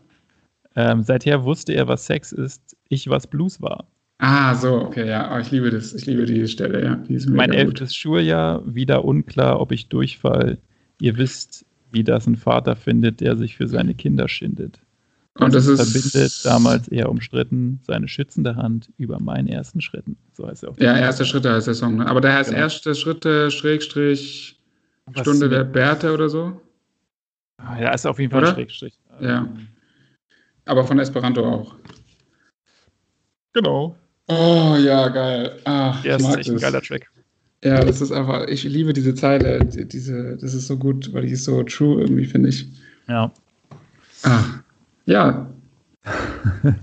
Ähm, 0.77 1.03
seither 1.03 1.45
wusste 1.45 1.73
er, 1.73 1.89
was 1.89 2.07
Sex 2.07 2.33
ist, 2.33 2.77
ich, 2.89 3.09
was 3.09 3.27
Blues 3.27 3.61
war. 3.61 3.87
Ah, 4.19 4.55
so, 4.55 4.75
okay, 4.83 5.09
ja. 5.09 5.35
Oh, 5.35 5.39
ich 5.41 5.51
liebe 5.51 5.71
das. 5.71 5.95
Ich 5.95 6.07
liebe 6.07 6.25
die 6.27 6.47
Stelle, 6.49 6.83
ja. 6.85 6.97
Die 6.97 7.19
Mein 7.31 7.51
gut. 7.51 7.59
elftes 7.59 7.95
Schuljahr, 7.95 8.63
wieder 8.75 9.05
unklar, 9.05 9.61
ob 9.61 9.71
ich 9.73 9.89
durchfall. 9.89 10.59
Ihr 11.01 11.17
wisst, 11.17 11.65
wie 11.93 12.05
das 12.05 12.27
ein 12.27 12.37
Vater 12.37 12.75
findet, 12.77 13.21
der 13.21 13.37
sich 13.37 13.57
für 13.57 13.69
seine 13.69 13.95
Kinder 13.95 14.29
schindet. 14.29 14.81
Und 15.47 15.55
das 15.55 15.69
uns 15.69 15.81
ist. 15.81 15.93
verbindet, 16.13 16.45
damals 16.45 16.89
eher 16.89 17.09
umstritten, 17.09 17.81
seine 17.87 18.09
schützende 18.09 18.57
Hand 18.57 18.91
über 18.99 19.21
meinen 19.21 19.47
ersten 19.49 19.81
Schritten. 19.81 20.17
So 20.33 20.47
heißt 20.49 20.65
er 20.65 20.71
auch. 20.71 20.79
Ja, 20.79 20.97
erste 20.97 21.25
Schritte 21.25 21.53
heißt 21.53 21.67
der 21.69 21.75
Song, 21.75 21.97
ne? 21.97 22.07
Aber 22.07 22.21
der 22.21 22.35
heißt 22.35 22.51
Genau. 22.51 22.63
erste 22.63 22.95
Schritte, 22.95 23.51
Schrägstrich, 23.51 24.59
Stunde 25.21 25.47
mit- 25.47 25.53
der 25.53 25.65
Bärte 25.65 26.13
oder 26.13 26.29
so. 26.29 26.61
Ah, 27.59 27.79
Ja, 27.81 27.93
ist 27.95 28.07
auf 28.07 28.19
jeden 28.19 28.31
Fall 28.31 28.41
Oder? 28.43 28.49
ein 28.51 28.55
Schrägstrich. 28.55 28.99
Ja. 29.21 29.49
Aber 30.65 30.85
von 30.85 30.99
Esperanto 30.99 31.45
auch. 31.45 31.75
Genau. 33.53 33.97
Oh, 34.29 34.77
ja, 34.79 35.09
geil. 35.09 35.59
Ach, 35.65 36.03
Der 36.03 36.17
ich 36.17 36.21
ist 36.23 36.29
mag 36.29 36.39
echt 36.39 36.49
ein 36.49 36.55
das. 36.55 36.63
geiler 36.63 36.83
Track. 36.83 37.11
Ja, 37.65 37.85
das 37.85 38.01
ist 38.01 38.13
einfach, 38.13 38.47
ich 38.47 38.63
liebe 38.65 38.93
diese 38.93 39.15
Zeile, 39.15 39.65
die- 39.65 39.87
diese, 39.89 40.37
das 40.37 40.55
ist 40.55 40.67
so 40.69 40.77
gut, 40.77 41.13
weil 41.13 41.27
die 41.27 41.33
ist 41.33 41.45
so 41.45 41.63
true 41.65 42.01
irgendwie, 42.03 42.25
finde 42.27 42.51
ich. 42.51 42.67
Ja. 43.09 43.33
Ah, 44.23 44.45
ja, 45.09 45.47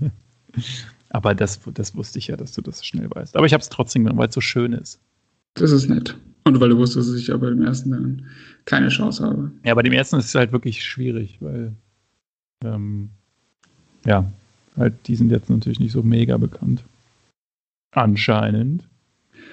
Aber 1.10 1.34
das, 1.34 1.60
das 1.74 1.94
wusste 1.94 2.18
ich 2.18 2.26
ja, 2.28 2.36
dass 2.36 2.52
du 2.52 2.60
das 2.62 2.84
schnell 2.84 3.08
weißt. 3.10 3.36
Aber 3.36 3.46
ich 3.46 3.52
habe 3.52 3.62
es 3.62 3.68
trotzdem 3.68 4.04
genommen, 4.04 4.18
weil 4.18 4.28
es 4.28 4.34
so 4.34 4.40
schön 4.40 4.72
ist. 4.72 5.00
das 5.54 5.70
ist 5.70 5.88
nett. 5.88 6.16
Und 6.44 6.60
weil 6.60 6.68
du 6.68 6.76
wusstest, 6.76 7.08
dass 7.10 7.16
ich 7.16 7.32
aber 7.32 7.48
im 7.50 7.62
ersten 7.62 7.90
dann 7.90 8.26
keine 8.66 8.88
Chance 8.88 9.24
habe. 9.24 9.50
Ja, 9.64 9.74
bei 9.74 9.82
dem 9.82 9.92
ersten 9.92 10.16
ist 10.16 10.26
es 10.26 10.34
halt 10.34 10.52
wirklich 10.52 10.84
schwierig, 10.84 11.38
weil 11.40 11.72
ähm, 12.64 13.10
ja, 14.04 14.30
halt 14.76 14.94
die 15.06 15.16
sind 15.16 15.30
jetzt 15.30 15.50
natürlich 15.50 15.80
nicht 15.80 15.92
so 15.92 16.02
mega 16.02 16.36
bekannt. 16.36 16.84
Anscheinend. 17.94 18.84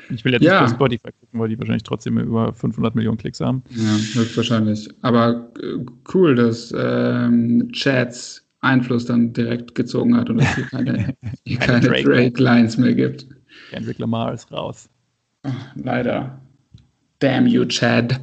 Ich 0.10 0.24
will 0.26 0.34
jetzt 0.34 0.44
Ja. 0.44 0.62
nicht 0.62 0.72
bei 0.72 0.76
Spotify 0.76 1.12
gucken, 1.20 1.40
weil 1.40 1.50
die 1.50 1.58
wahrscheinlich 1.58 1.84
trotzdem 1.84 2.18
über 2.20 2.54
500 2.54 2.94
Millionen 2.94 3.18
Klicks 3.18 3.40
haben. 3.40 3.64
Ja, 3.72 3.96
höchstwahrscheinlich. 4.20 4.90
Aber 5.02 5.50
äh, 5.62 5.84
cool, 6.14 6.36
dass 6.36 6.74
ähm, 6.78 7.70
Chats 7.72 8.42
Einfluss 8.63 9.06
dann 9.06 9.34
direkt 9.34 9.76
gezogen 9.76 10.15
hat 10.15 10.30
und 10.30 10.39
es 10.39 10.56
hier 10.56 10.65
keine, 10.65 11.15
hier 11.45 11.58
Keine 11.58 11.80
keine 11.82 11.88
Drake. 11.88 12.04
Drake-Lines 12.04 12.78
mehr 12.78 12.93
gibt. 12.93 13.28
Kendrick 13.69 13.99
Lamar 13.99 14.34
ist 14.34 14.52
raus. 14.52 14.89
Ach, 15.43 15.76
leider. 15.76 16.41
Damn 17.19 17.47
you, 17.47 17.65
Chad. 17.65 18.19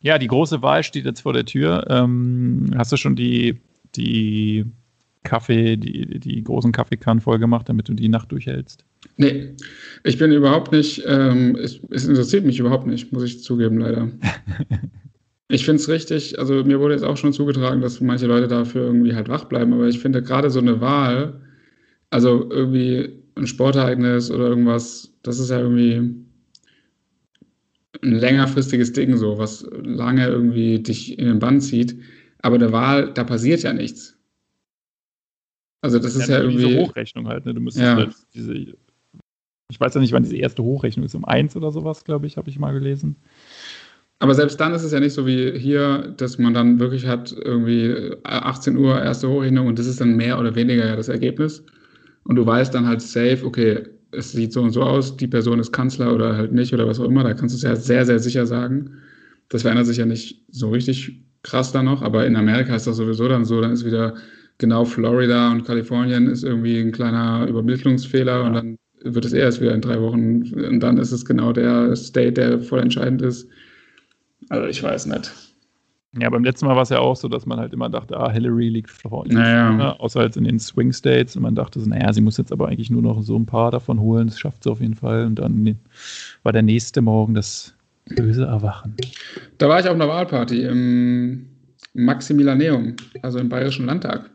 Ja, 0.00 0.18
die 0.18 0.26
große 0.26 0.62
Wahl 0.62 0.82
steht 0.82 1.04
jetzt 1.04 1.20
vor 1.20 1.32
der 1.32 1.44
Tür. 1.44 1.86
Ähm, 1.88 2.70
hast 2.76 2.92
du 2.92 2.96
schon 2.96 3.16
die, 3.16 3.60
die 3.96 4.64
Kaffee, 5.24 5.76
die, 5.76 6.20
die 6.20 6.42
großen 6.42 6.72
Kaffeekannen 6.72 7.20
voll 7.20 7.38
gemacht, 7.38 7.68
damit 7.68 7.88
du 7.88 7.94
die 7.94 8.08
Nacht 8.08 8.32
durchhältst? 8.32 8.84
Nee, 9.16 9.54
ich 10.04 10.18
bin 10.18 10.32
überhaupt 10.32 10.72
nicht, 10.72 11.02
ähm, 11.06 11.56
es, 11.56 11.80
es 11.90 12.06
interessiert 12.06 12.44
mich 12.44 12.58
überhaupt 12.58 12.86
nicht, 12.86 13.12
muss 13.12 13.24
ich 13.24 13.42
zugeben, 13.42 13.78
leider. 13.78 14.08
Ich 15.48 15.64
finde 15.64 15.80
es 15.80 15.88
richtig, 15.88 16.38
also 16.38 16.62
mir 16.64 16.78
wurde 16.78 16.94
jetzt 16.94 17.04
auch 17.04 17.16
schon 17.16 17.32
zugetragen, 17.32 17.80
dass 17.80 18.00
manche 18.00 18.26
Leute 18.26 18.48
dafür 18.48 18.84
irgendwie 18.84 19.14
halt 19.14 19.28
wach 19.28 19.44
bleiben, 19.46 19.72
aber 19.72 19.88
ich 19.88 19.98
finde 19.98 20.22
gerade 20.22 20.50
so 20.50 20.60
eine 20.60 20.80
Wahl, 20.82 21.40
also 22.10 22.50
irgendwie 22.50 23.22
ein 23.34 23.46
Sportereignis 23.46 24.30
oder 24.30 24.46
irgendwas, 24.48 25.14
das 25.22 25.38
ist 25.38 25.50
ja 25.50 25.58
irgendwie 25.58 26.28
ein 28.02 28.12
längerfristiges 28.12 28.92
Ding 28.92 29.16
so, 29.16 29.38
was 29.38 29.66
lange 29.72 30.26
irgendwie 30.26 30.82
dich 30.82 31.18
in 31.18 31.26
den 31.26 31.38
Bann 31.38 31.60
zieht. 31.60 31.98
Aber 32.40 32.56
eine 32.56 32.72
Wahl, 32.72 33.12
da 33.14 33.24
passiert 33.24 33.62
ja 33.62 33.72
nichts. 33.72 34.16
Also 35.80 35.98
das 35.98 36.14
ist 36.14 36.28
ja, 36.28 36.40
irgendwie. 36.40 36.66
diese 36.66 36.78
Hochrechnung 36.78 37.28
halt. 37.28 37.46
Ne? 37.46 37.54
Du 37.54 37.60
müsstest 37.60 37.86
Ja. 37.86 37.96
halt 37.96 38.14
diese. 38.34 38.54
Ich 39.70 39.78
weiß 39.78 39.94
ja 39.94 40.00
nicht, 40.00 40.12
wann 40.12 40.22
diese 40.22 40.36
erste 40.36 40.62
Hochrechnung 40.62 41.04
ist. 41.04 41.14
Um 41.14 41.24
eins 41.24 41.56
oder 41.56 41.70
sowas, 41.70 42.04
glaube 42.04 42.26
ich, 42.26 42.36
habe 42.36 42.48
ich 42.48 42.58
mal 42.58 42.72
gelesen. 42.72 43.16
Aber 44.20 44.34
selbst 44.34 44.60
dann 44.60 44.74
ist 44.74 44.82
es 44.82 44.92
ja 44.92 45.00
nicht 45.00 45.12
so 45.12 45.26
wie 45.26 45.52
hier, 45.58 46.12
dass 46.16 46.38
man 46.38 46.52
dann 46.54 46.80
wirklich 46.80 47.06
hat, 47.06 47.32
irgendwie 47.32 47.84
äh, 47.86 48.16
18 48.24 48.76
Uhr 48.76 49.00
erste 49.00 49.28
Hochrechnung 49.28 49.66
und 49.68 49.78
das 49.78 49.86
ist 49.86 50.00
dann 50.00 50.16
mehr 50.16 50.38
oder 50.40 50.54
weniger 50.56 50.86
ja 50.86 50.96
das 50.96 51.08
Ergebnis. 51.08 51.64
Und 52.24 52.36
du 52.36 52.44
weißt 52.46 52.74
dann 52.74 52.86
halt 52.86 53.00
safe, 53.00 53.40
okay, 53.44 53.84
es 54.12 54.32
sieht 54.32 54.52
so 54.52 54.62
und 54.62 54.70
so 54.70 54.82
aus, 54.82 55.16
die 55.16 55.28
Person 55.28 55.60
ist 55.60 55.72
Kanzler 55.72 56.14
oder 56.14 56.36
halt 56.36 56.52
nicht 56.52 56.74
oder 56.74 56.86
was 56.86 56.98
auch 57.00 57.04
immer. 57.04 57.22
Da 57.24 57.34
kannst 57.34 57.54
du 57.54 57.56
es 57.58 57.62
ja 57.62 57.76
sehr, 57.76 58.04
sehr 58.06 58.18
sicher 58.18 58.46
sagen. 58.46 58.92
Das 59.50 59.62
verändert 59.62 59.86
sich 59.86 59.98
ja 59.98 60.06
nicht 60.06 60.44
so 60.50 60.70
richtig 60.70 61.22
krass 61.42 61.72
dann 61.72 61.84
noch, 61.86 62.02
aber 62.02 62.26
in 62.26 62.36
Amerika 62.36 62.74
ist 62.74 62.86
das 62.86 62.96
sowieso 62.96 63.28
dann 63.28 63.44
so, 63.44 63.60
dann 63.60 63.72
ist 63.72 63.84
wieder 63.84 64.14
genau 64.58 64.84
Florida 64.84 65.50
und 65.52 65.64
Kalifornien 65.64 66.26
ist 66.26 66.42
irgendwie 66.42 66.78
ein 66.80 66.92
kleiner 66.92 67.46
Übermittlungsfehler 67.48 68.40
Ja. 68.40 68.46
und 68.46 68.52
dann 68.54 68.76
wird 69.04 69.24
es 69.24 69.32
erst 69.32 69.60
wieder 69.60 69.74
in 69.74 69.80
drei 69.80 70.00
Wochen 70.00 70.42
und 70.54 70.80
dann 70.80 70.98
ist 70.98 71.12
es 71.12 71.24
genau 71.24 71.52
der 71.52 71.94
State, 71.96 72.32
der 72.32 72.60
voll 72.60 72.80
entscheidend 72.80 73.22
ist. 73.22 73.48
Also 74.48 74.66
ich 74.66 74.82
weiß 74.82 75.06
nicht. 75.06 75.32
Ja, 76.18 76.30
beim 76.30 76.42
letzten 76.42 76.66
Mal 76.66 76.74
war 76.74 76.82
es 76.82 76.88
ja 76.88 77.00
auch 77.00 77.16
so, 77.16 77.28
dass 77.28 77.44
man 77.44 77.60
halt 77.60 77.72
immer 77.74 77.90
dachte, 77.90 78.16
ah, 78.16 78.30
Hillary 78.30 78.70
liegt 78.70 78.90
vor. 78.90 79.26
Naja. 79.28 79.72
Ne? 79.72 80.00
Außer 80.00 80.20
halt 80.20 80.36
in 80.36 80.44
den 80.44 80.58
Swing 80.58 80.92
States. 80.92 81.36
Und 81.36 81.42
man 81.42 81.54
dachte 81.54 81.80
so, 81.80 81.88
naja, 81.88 82.12
sie 82.12 82.22
muss 82.22 82.38
jetzt 82.38 82.50
aber 82.50 82.68
eigentlich 82.68 82.88
nur 82.88 83.02
noch 83.02 83.20
so 83.22 83.36
ein 83.36 83.44
paar 83.44 83.70
davon 83.70 84.00
holen. 84.00 84.28
Das 84.28 84.38
schafft 84.38 84.64
sie 84.64 84.70
auf 84.70 84.80
jeden 84.80 84.94
Fall. 84.94 85.26
Und 85.26 85.38
dann 85.38 85.62
ne- 85.62 85.76
war 86.42 86.52
der 86.52 86.62
nächste 86.62 87.02
Morgen 87.02 87.34
das 87.34 87.74
böse 88.06 88.46
Erwachen. 88.46 88.96
Da 89.58 89.68
war 89.68 89.80
ich 89.80 89.86
auf 89.86 89.94
einer 89.94 90.08
Wahlparty 90.08 90.62
im 90.62 91.46
Maximilianeum, 91.92 92.96
also 93.22 93.38
im 93.38 93.50
Bayerischen 93.50 93.84
Landtag. 93.84 94.30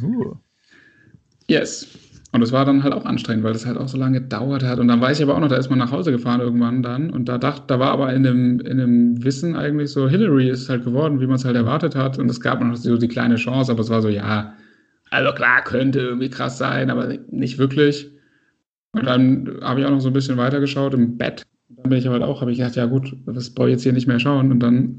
Uh. 0.00 0.34
Yes. 1.48 1.88
Und 2.36 2.42
es 2.42 2.52
war 2.52 2.66
dann 2.66 2.82
halt 2.82 2.92
auch 2.92 3.06
anstrengend, 3.06 3.44
weil 3.44 3.54
das 3.54 3.64
halt 3.64 3.78
auch 3.78 3.88
so 3.88 3.96
lange 3.96 4.20
gedauert 4.20 4.62
hat. 4.62 4.78
Und 4.78 4.88
dann 4.88 5.00
weiß 5.00 5.18
ich 5.18 5.24
aber 5.24 5.36
auch 5.36 5.40
noch, 5.40 5.48
da 5.48 5.56
ist 5.56 5.70
man 5.70 5.78
nach 5.78 5.90
Hause 5.90 6.12
gefahren 6.12 6.42
irgendwann 6.42 6.82
dann. 6.82 7.08
Und 7.08 7.30
da 7.30 7.38
dachte, 7.38 7.62
da 7.66 7.78
war 7.78 7.92
aber 7.92 8.12
in 8.12 8.24
dem, 8.24 8.60
in 8.60 8.76
dem 8.76 9.24
Wissen 9.24 9.56
eigentlich 9.56 9.90
so, 9.90 10.06
Hillary 10.06 10.50
ist 10.50 10.68
halt 10.68 10.84
geworden, 10.84 11.18
wie 11.18 11.26
man 11.26 11.36
es 11.36 11.46
halt 11.46 11.56
erwartet 11.56 11.96
hat. 11.96 12.18
Und 12.18 12.30
es 12.30 12.42
gab 12.42 12.60
noch 12.60 12.76
so 12.76 12.98
die 12.98 13.08
kleine 13.08 13.36
Chance, 13.36 13.72
aber 13.72 13.80
es 13.80 13.88
war 13.88 14.02
so, 14.02 14.10
ja, 14.10 14.52
also 15.08 15.32
klar, 15.32 15.64
könnte 15.64 16.00
irgendwie 16.00 16.28
krass 16.28 16.58
sein, 16.58 16.90
aber 16.90 17.14
nicht 17.30 17.56
wirklich. 17.56 18.10
Und 18.92 19.06
dann 19.06 19.58
habe 19.62 19.80
ich 19.80 19.86
auch 19.86 19.90
noch 19.90 20.00
so 20.00 20.10
ein 20.10 20.12
bisschen 20.12 20.36
weitergeschaut 20.36 20.92
im 20.92 21.16
Bett. 21.16 21.42
Dann 21.70 21.88
bin 21.88 21.98
ich 21.98 22.06
aber 22.06 22.16
halt 22.16 22.24
auch, 22.24 22.42
habe 22.42 22.52
ich 22.52 22.58
gedacht, 22.58 22.76
ja 22.76 22.84
gut, 22.84 23.16
das 23.24 23.48
brauche 23.48 23.68
ich 23.68 23.76
jetzt 23.76 23.82
hier 23.82 23.94
nicht 23.94 24.06
mehr 24.06 24.20
schauen. 24.20 24.52
Und 24.52 24.60
dann, 24.60 24.94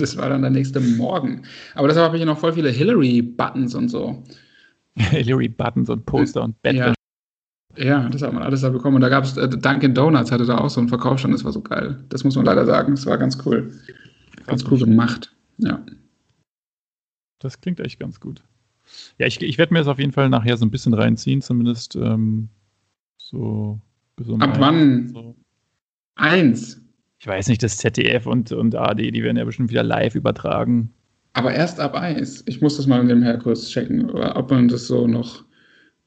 das 0.00 0.16
war 0.16 0.28
dann 0.28 0.42
der 0.42 0.50
nächste 0.50 0.80
Morgen. 0.80 1.42
Aber 1.76 1.86
deshalb 1.86 2.06
habe 2.06 2.18
ich 2.18 2.24
noch 2.24 2.38
voll 2.38 2.54
viele 2.54 2.70
Hillary-Buttons 2.70 3.76
und 3.76 3.90
so. 3.90 4.24
Hillary 4.96 5.48
Buttons 5.48 5.90
und 5.90 6.06
Poster 6.06 6.42
und 6.42 6.60
Bettwäsche. 6.62 6.94
Ja. 7.76 7.84
ja, 7.84 8.08
das 8.08 8.22
hat 8.22 8.32
man 8.32 8.42
alles 8.42 8.60
da 8.60 8.70
bekommen. 8.70 8.96
Und 8.96 9.02
da 9.02 9.08
gab 9.08 9.24
es, 9.24 9.36
äh, 9.36 9.48
Dunkin' 9.48 9.94
Donuts 9.94 10.30
hatte 10.30 10.46
da 10.46 10.58
auch 10.58 10.70
so 10.70 10.80
einen 10.80 10.88
Verkaufsstand, 10.88 11.34
das 11.34 11.44
war 11.44 11.52
so 11.52 11.62
geil. 11.62 12.04
Das 12.08 12.24
muss 12.24 12.36
man 12.36 12.44
leider 12.44 12.64
sagen, 12.64 12.94
das 12.94 13.06
war 13.06 13.18
ganz 13.18 13.38
cool. 13.44 13.72
Ganz 14.46 14.64
cool 14.70 14.78
gemacht. 14.78 15.34
Ja. 15.58 15.84
Das 17.40 17.60
klingt 17.60 17.80
echt 17.80 17.98
ganz 17.98 18.20
gut. 18.20 18.42
Ja, 19.18 19.26
ich, 19.26 19.40
ich 19.40 19.58
werde 19.58 19.72
mir 19.72 19.80
das 19.80 19.88
auf 19.88 19.98
jeden 19.98 20.12
Fall 20.12 20.28
nachher 20.28 20.56
so 20.56 20.64
ein 20.64 20.70
bisschen 20.70 20.94
reinziehen, 20.94 21.40
zumindest 21.40 21.96
ähm, 21.96 22.48
so. 23.16 23.80
Ab 24.38 24.60
wann? 24.60 25.08
So. 25.08 25.36
Eins. 26.14 26.80
Ich 27.18 27.26
weiß 27.26 27.48
nicht, 27.48 27.62
das 27.62 27.78
ZDF 27.78 28.26
und, 28.26 28.52
und 28.52 28.74
AD, 28.76 29.10
die 29.10 29.22
werden 29.22 29.36
ja 29.36 29.44
bestimmt 29.44 29.70
wieder 29.70 29.82
live 29.82 30.14
übertragen. 30.14 30.93
Aber 31.34 31.52
erst 31.52 31.80
ab 31.80 31.94
eins. 31.94 32.42
Ich 32.46 32.60
muss 32.60 32.76
das 32.76 32.86
mal 32.86 33.00
in 33.00 33.08
dem 33.08 33.22
Herkurs 33.22 33.68
checken, 33.68 34.10
ob 34.10 34.50
man 34.50 34.68
das 34.68 34.86
so 34.86 35.06
noch, 35.06 35.44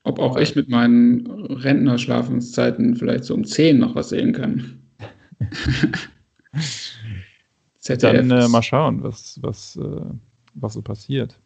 ob 0.04 0.20
auch 0.20 0.38
ich 0.38 0.56
mit 0.56 0.70
meinen 0.70 1.28
Rentnerschlafenszeiten 1.28 2.96
vielleicht 2.96 3.26
so 3.26 3.34
um 3.34 3.44
zehn 3.46 3.78
noch 3.78 3.96
was 3.96 4.10
sehen 4.10 4.34
kann. 4.34 4.80
ZDF. 7.80 8.28
Dann 8.28 8.32
äh, 8.32 8.48
mal 8.48 8.64
schauen, 8.64 9.04
was, 9.04 9.38
was, 9.42 9.78
äh, 9.78 10.02
was 10.56 10.74
so 10.74 10.82
passiert. 10.82 11.40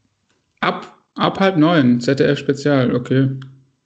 ab 0.62 0.98
Ab 1.15 1.39
halb 1.39 1.58
neun, 1.58 2.00
ZDF 2.00 2.39
Spezial, 2.39 2.96
okay. 2.96 3.30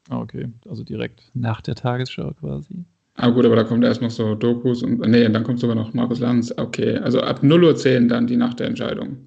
Ah, 0.09 0.19
okay, 0.19 0.47
also 0.69 0.83
direkt 0.83 1.23
nach 1.33 1.61
der 1.61 1.73
Tagesschau 1.75 2.33
quasi. 2.33 2.85
Ah 3.15 3.29
gut, 3.29 3.45
aber 3.45 3.55
da 3.55 3.63
kommt 3.63 3.83
erst 3.83 4.01
noch 4.01 4.11
so 4.11 4.35
Dokus 4.35 4.83
und 4.83 4.99
nee, 4.99 5.27
dann 5.27 5.43
kommt 5.43 5.59
sogar 5.59 5.75
noch 5.75 5.93
Markus 5.93 6.19
Lanz. 6.19 6.53
Okay, 6.57 6.97
also 6.97 7.21
ab 7.21 7.41
0.10 7.41 8.03
Uhr 8.03 8.07
dann 8.09 8.27
die 8.27 8.35
Nacht 8.35 8.59
der 8.59 8.67
Entscheidung. 8.67 9.17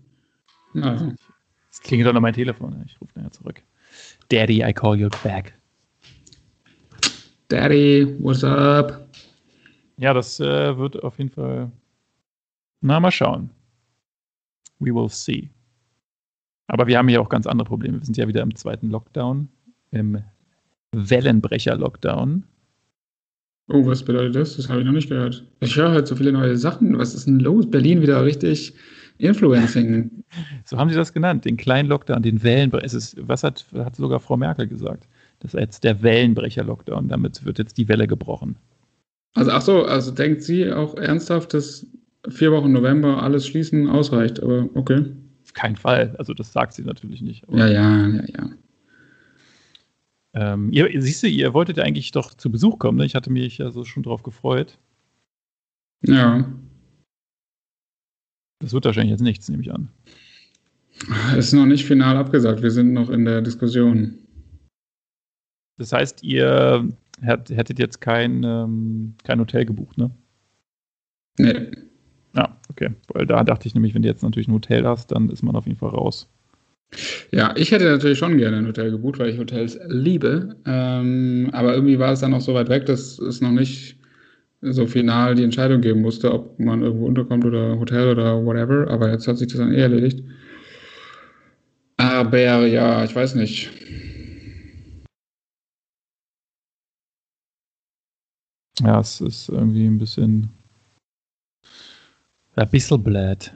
Naja. 0.74 1.14
Es 1.70 1.80
klingelt 1.80 2.08
doch 2.08 2.12
noch 2.12 2.20
mein 2.20 2.34
Telefon. 2.34 2.82
Ich 2.86 3.00
rufe 3.00 3.12
nachher 3.16 3.30
zurück. 3.32 3.62
Daddy, 4.28 4.62
I 4.62 4.72
call 4.72 4.98
you 4.98 5.08
back. 5.22 5.54
Daddy, 7.48 8.16
what's 8.18 8.44
up? 8.44 9.08
Ja, 9.96 10.12
das 10.12 10.38
äh, 10.40 10.76
wird 10.76 11.02
auf 11.02 11.18
jeden 11.18 11.30
Fall. 11.30 11.70
Na, 12.80 13.00
mal 13.00 13.10
schauen. 13.10 13.50
We 14.78 14.94
will 14.94 15.08
see. 15.08 15.50
Aber 16.68 16.86
wir 16.86 16.98
haben 16.98 17.08
hier 17.08 17.20
auch 17.20 17.28
ganz 17.28 17.46
andere 17.46 17.66
Probleme. 17.66 17.98
Wir 17.98 18.04
sind 18.04 18.16
ja 18.16 18.28
wieder 18.28 18.42
im 18.42 18.54
zweiten 18.54 18.90
Lockdown, 18.90 19.48
im 19.90 20.22
Wellenbrecher-Lockdown. 20.92 22.44
Oh, 23.68 23.86
was 23.86 24.04
bedeutet 24.04 24.36
das? 24.36 24.56
Das 24.56 24.68
habe 24.68 24.80
ich 24.80 24.86
noch 24.86 24.92
nicht 24.92 25.08
gehört. 25.08 25.44
Ich 25.60 25.76
höre 25.76 25.90
halt 25.90 26.06
so 26.06 26.16
viele 26.16 26.32
neue 26.32 26.56
Sachen. 26.56 26.96
Was 26.98 27.14
ist 27.14 27.26
denn 27.26 27.40
los? 27.40 27.68
Berlin 27.70 28.02
wieder 28.02 28.24
richtig 28.24 28.74
Influencing. 29.18 30.24
so 30.64 30.78
haben 30.78 30.90
sie 30.90 30.96
das 30.96 31.12
genannt, 31.12 31.44
den 31.44 31.56
kleinen 31.56 31.88
Lockdown, 31.88 32.22
den 32.22 32.42
Wellenbrecher. 32.42 32.98
was 33.20 33.42
hat, 33.42 33.66
hat 33.74 33.96
sogar 33.96 34.20
Frau 34.20 34.36
Merkel 34.36 34.66
gesagt? 34.66 35.08
Das 35.40 35.54
ist 35.54 35.60
jetzt 35.60 35.84
der 35.84 36.02
Wellenbrecher-Lockdown. 36.02 37.08
Damit 37.08 37.44
wird 37.44 37.58
jetzt 37.58 37.78
die 37.78 37.88
Welle 37.88 38.06
gebrochen. 38.06 38.56
Also, 39.34 39.50
ach 39.52 39.62
so, 39.62 39.84
also 39.84 40.10
denkt 40.10 40.42
sie 40.42 40.72
auch 40.72 40.96
ernsthaft, 40.96 41.54
dass 41.54 41.86
vier 42.28 42.50
Wochen 42.52 42.72
November 42.72 43.22
alles 43.22 43.46
schließen 43.46 43.88
ausreicht, 43.88 44.42
aber 44.42 44.68
okay. 44.74 45.04
Auf 45.44 45.52
keinen 45.52 45.76
Fall. 45.76 46.14
Also, 46.18 46.34
das 46.34 46.52
sagt 46.52 46.72
sie 46.74 46.82
natürlich 46.82 47.22
nicht. 47.22 47.44
Ja, 47.50 47.66
ja, 47.66 48.08
ja, 48.08 48.22
ja. 48.26 48.50
Ähm, 50.34 50.70
ihr, 50.72 50.90
siehst 51.00 51.22
du, 51.22 51.28
ihr 51.28 51.54
wolltet 51.54 51.78
ja 51.78 51.84
eigentlich 51.84 52.12
doch 52.12 52.34
zu 52.34 52.50
Besuch 52.50 52.78
kommen, 52.78 52.98
ne? 52.98 53.04
Ich 53.04 53.14
hatte 53.14 53.30
mich 53.30 53.58
ja 53.58 53.70
so 53.70 53.84
schon 53.84 54.02
drauf 54.02 54.22
gefreut. 54.22 54.78
Ja. 56.02 56.52
Das 58.60 58.72
wird 58.72 58.84
wahrscheinlich 58.84 59.12
jetzt 59.12 59.22
nichts, 59.22 59.48
nehme 59.48 59.62
ich 59.62 59.72
an. 59.72 59.88
Ist 61.36 61.52
noch 61.52 61.66
nicht 61.66 61.84
final 61.84 62.16
abgesagt. 62.16 62.62
Wir 62.62 62.70
sind 62.70 62.92
noch 62.92 63.08
in 63.10 63.24
der 63.24 63.40
Diskussion. 63.40 64.18
Das 65.78 65.92
heißt, 65.92 66.24
ihr 66.24 66.88
hättet 67.20 67.78
jetzt 67.78 68.00
kein, 68.00 68.42
ähm, 68.42 69.14
kein 69.24 69.38
Hotel 69.38 69.64
gebucht, 69.64 69.96
ne? 69.96 70.10
Nee. 71.38 71.70
Ja, 72.34 72.58
okay. 72.68 72.90
Weil 73.12 73.26
da 73.26 73.44
dachte 73.44 73.68
ich 73.68 73.74
nämlich, 73.74 73.94
wenn 73.94 74.02
du 74.02 74.08
jetzt 74.08 74.22
natürlich 74.22 74.48
ein 74.48 74.54
Hotel 74.54 74.84
hast, 74.84 75.12
dann 75.12 75.30
ist 75.30 75.42
man 75.42 75.54
auf 75.54 75.66
jeden 75.66 75.78
Fall 75.78 75.90
raus. 75.90 76.28
Ja, 77.30 77.54
ich 77.56 77.70
hätte 77.70 77.84
natürlich 77.84 78.18
schon 78.18 78.38
gerne 78.38 78.56
ein 78.56 78.66
Hotel 78.66 78.90
gebucht, 78.90 79.18
weil 79.18 79.30
ich 79.30 79.38
Hotels 79.38 79.78
liebe. 79.86 80.56
Ähm, 80.66 81.50
aber 81.52 81.74
irgendwie 81.74 81.98
war 81.98 82.12
es 82.12 82.20
dann 82.20 82.30
noch 82.30 82.40
so 82.40 82.54
weit 82.54 82.68
weg, 82.68 82.86
dass 82.86 83.18
es 83.18 83.40
noch 83.40 83.52
nicht 83.52 83.97
so 84.60 84.86
final 84.86 85.34
die 85.34 85.44
Entscheidung 85.44 85.80
geben 85.80 86.02
musste, 86.02 86.32
ob 86.32 86.58
man 86.58 86.82
irgendwo 86.82 87.06
unterkommt 87.06 87.44
oder 87.44 87.78
Hotel 87.78 88.10
oder 88.10 88.44
whatever. 88.44 88.88
Aber 88.90 89.10
jetzt 89.10 89.28
hat 89.28 89.38
sich 89.38 89.48
das 89.48 89.58
dann 89.58 89.72
eh 89.72 89.80
erledigt. 89.80 90.22
Aber 91.96 92.66
ja, 92.66 93.04
ich 93.04 93.14
weiß 93.14 93.34
nicht. 93.34 93.70
Ja, 98.80 99.00
es 99.00 99.20
ist 99.20 99.48
irgendwie 99.48 99.86
ein 99.86 99.98
bisschen. 99.98 100.50
Ein 102.54 102.70
bisschen 102.70 103.02
blöd. 103.02 103.52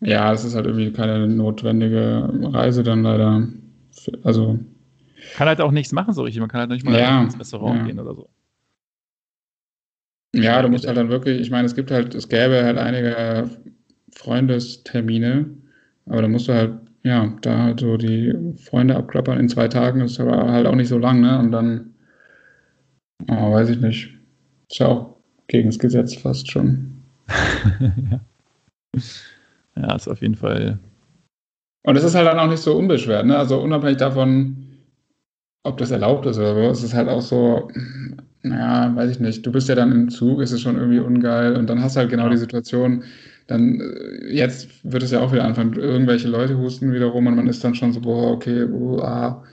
Ja, 0.00 0.32
es 0.32 0.44
ist 0.44 0.54
halt 0.54 0.66
irgendwie 0.66 0.92
keine 0.92 1.26
notwendige 1.26 2.28
Reise 2.52 2.82
dann 2.82 3.02
leider. 3.02 3.48
Also. 4.22 4.58
Kann 5.34 5.48
halt 5.48 5.60
auch 5.60 5.70
nichts 5.70 5.92
machen 5.92 6.12
so 6.12 6.22
richtig. 6.22 6.40
Man 6.40 6.50
kann 6.50 6.60
halt 6.60 6.70
nicht 6.70 6.84
mal 6.84 6.98
ja, 6.98 7.22
ins 7.22 7.38
Restaurant 7.38 7.78
ja. 7.78 7.84
gehen 7.86 7.98
oder 7.98 8.14
so. 8.14 8.28
Ja, 10.36 10.60
du 10.60 10.68
musst 10.68 10.86
halt 10.86 10.96
dann 10.96 11.08
wirklich, 11.08 11.40
ich 11.40 11.50
meine, 11.50 11.66
es 11.66 11.74
gibt 11.74 11.90
halt, 11.90 12.14
es 12.14 12.28
gäbe 12.28 12.62
halt 12.62 12.78
einige 12.78 13.48
Freundestermine, 14.14 15.46
aber 16.06 16.22
da 16.22 16.28
musst 16.28 16.48
du 16.48 16.52
halt, 16.52 16.72
ja, 17.04 17.32
da 17.40 17.58
halt 17.64 17.80
so 17.80 17.96
die 17.96 18.34
Freunde 18.56 18.96
abklappern 18.96 19.38
in 19.38 19.48
zwei 19.48 19.68
Tagen, 19.68 20.00
das 20.00 20.12
ist 20.12 20.20
aber 20.20 20.50
halt 20.50 20.66
auch 20.66 20.74
nicht 20.74 20.88
so 20.88 20.98
lang, 20.98 21.20
ne? 21.20 21.38
Und 21.38 21.52
dann, 21.52 21.94
oh, 23.28 23.52
weiß 23.52 23.70
ich 23.70 23.80
nicht. 23.80 24.14
Ist 24.70 24.78
ja 24.78 24.88
auch 24.88 25.16
gegen 25.46 25.68
das 25.68 25.78
Gesetz 25.78 26.14
fast 26.14 26.50
schon. 26.50 27.02
ja. 28.10 28.20
ja, 29.76 29.94
ist 29.94 30.08
auf 30.08 30.20
jeden 30.20 30.34
Fall. 30.34 30.78
Und 31.84 31.96
es 31.96 32.04
ist 32.04 32.14
halt 32.14 32.26
dann 32.26 32.38
auch 32.38 32.48
nicht 32.48 32.62
so 32.62 32.76
unbeschwert, 32.76 33.26
ne? 33.26 33.38
Also 33.38 33.60
unabhängig 33.60 33.98
davon, 33.98 34.66
ob 35.62 35.78
das 35.78 35.92
erlaubt 35.92 36.26
ist 36.26 36.38
oder 36.38 36.54
so, 36.54 36.60
es 36.70 36.82
ist 36.82 36.94
halt 36.94 37.08
auch 37.08 37.22
so, 37.22 37.70
naja, 38.42 38.94
weiß 38.94 39.10
ich 39.10 39.20
nicht. 39.20 39.44
Du 39.44 39.52
bist 39.52 39.68
ja 39.68 39.74
dann 39.74 39.92
im 39.92 40.08
Zug, 40.08 40.40
ist 40.40 40.52
es 40.52 40.60
schon 40.60 40.76
irgendwie 40.76 41.00
ungeil 41.00 41.56
und 41.56 41.68
dann 41.68 41.82
hast 41.82 41.96
du 41.96 42.00
halt 42.00 42.10
genau 42.10 42.28
die 42.28 42.36
Situation, 42.36 43.04
dann 43.46 43.80
äh, 43.80 44.32
jetzt 44.32 44.68
wird 44.82 45.02
es 45.02 45.10
ja 45.10 45.20
auch 45.20 45.32
wieder 45.32 45.44
anfangen, 45.44 45.74
irgendwelche 45.74 46.28
Leute 46.28 46.58
husten 46.58 46.92
wieder 46.92 47.06
rum 47.06 47.26
und 47.26 47.36
man 47.36 47.46
ist 47.46 47.62
dann 47.64 47.74
schon 47.74 47.92
so, 47.92 48.00
boah, 48.00 48.32
okay, 48.32 48.64
uh, 48.64 49.00
ah. 49.00 49.44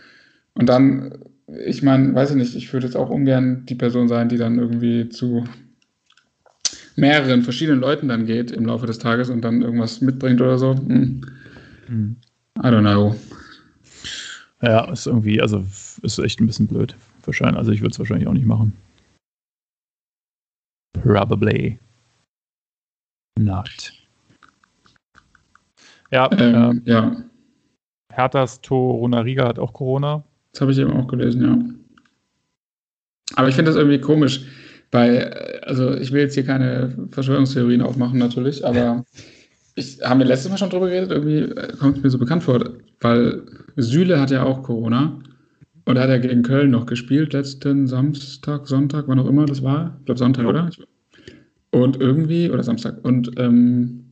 Und 0.55 0.69
dann, 0.69 1.13
ich 1.65 1.83
meine, 1.83 2.13
weiß 2.13 2.31
ich 2.31 2.35
nicht, 2.35 2.55
ich 2.55 2.71
würde 2.71 2.87
jetzt 2.87 2.95
auch 2.95 3.09
ungern 3.09 3.65
die 3.67 3.75
Person 3.75 4.07
sein, 4.07 4.29
die 4.29 4.37
dann 4.37 4.59
irgendwie 4.59 5.09
zu 5.09 5.43
mehreren 6.95 7.41
verschiedenen 7.41 7.79
Leuten 7.79 8.07
dann 8.07 8.25
geht 8.25 8.51
im 8.51 8.65
Laufe 8.65 8.85
des 8.85 8.99
Tages 8.99 9.29
und 9.29 9.41
dann 9.41 9.61
irgendwas 9.61 10.01
mitbringt 10.01 10.41
oder 10.41 10.57
so. 10.57 10.75
Hm. 10.75 11.21
Hm. 11.87 12.15
I 12.59 12.67
don't 12.67 12.81
know. 12.81 13.15
Ja, 14.61 14.89
ist 14.91 15.07
irgendwie, 15.07 15.41
also 15.41 15.65
ist 16.03 16.19
echt 16.19 16.39
ein 16.39 16.47
bisschen 16.47 16.67
blöd. 16.67 16.95
Wahrscheinlich, 17.25 17.57
also 17.57 17.71
ich 17.71 17.81
würde 17.81 17.91
es 17.91 17.99
wahrscheinlich 17.99 18.27
auch 18.27 18.33
nicht 18.33 18.45
machen. 18.45 18.73
Probably 20.93 21.79
not. 23.39 23.93
Ja, 26.11 26.29
ähm, 26.37 26.81
äh, 26.85 26.89
ja. 26.89 27.23
Herthas 28.11 28.61
Torunariga 28.61 29.47
hat 29.47 29.57
auch 29.57 29.73
Corona. 29.73 30.23
Das 30.51 30.61
habe 30.61 30.71
ich 30.71 30.77
eben 30.77 30.93
auch 30.93 31.07
gelesen, 31.07 31.41
ja. 31.41 31.57
Aber 33.35 33.49
ich 33.49 33.55
finde 33.55 33.71
das 33.71 33.77
irgendwie 33.77 33.99
komisch, 33.99 34.45
weil, 34.91 35.61
also 35.63 35.95
ich 35.95 36.11
will 36.11 36.21
jetzt 36.21 36.35
hier 36.35 36.45
keine 36.45 37.07
Verschwörungstheorien 37.09 37.81
aufmachen 37.81 38.19
natürlich, 38.19 38.63
aber 38.63 39.03
ich 39.75 39.99
haben 40.03 40.19
wir 40.19 40.27
letztes 40.27 40.51
Mal 40.51 40.57
schon 40.57 40.69
drüber 40.69 40.87
geredet, 40.87 41.09
irgendwie 41.09 41.39
äh, 41.39 41.75
kommt 41.77 41.97
es 41.97 42.03
mir 42.03 42.09
so 42.11 42.19
bekannt 42.19 42.43
vor, 42.43 42.63
weil 42.99 43.41
Süle 43.75 44.21
hat 44.21 44.29
ja 44.29 44.43
auch 44.43 44.61
Corona 44.61 45.19
und 45.85 45.99
hat 45.99 46.09
er 46.09 46.19
gegen 46.19 46.43
Köln 46.43 46.71
noch 46.71 46.85
gespielt, 46.85 47.33
letzten 47.33 47.87
Samstag, 47.87 48.67
Sonntag, 48.67 49.07
wann 49.07 49.19
auch 49.19 49.27
immer 49.27 49.45
das 49.45 49.63
war. 49.63 49.97
Ich 49.99 50.05
glaube 50.05 50.19
Sonntag, 50.19 50.45
oder? 50.45 50.69
Und 51.71 51.99
irgendwie, 51.99 52.49
oder 52.49 52.63
Samstag, 52.63 53.03
und 53.03 53.31
ähm, 53.37 54.05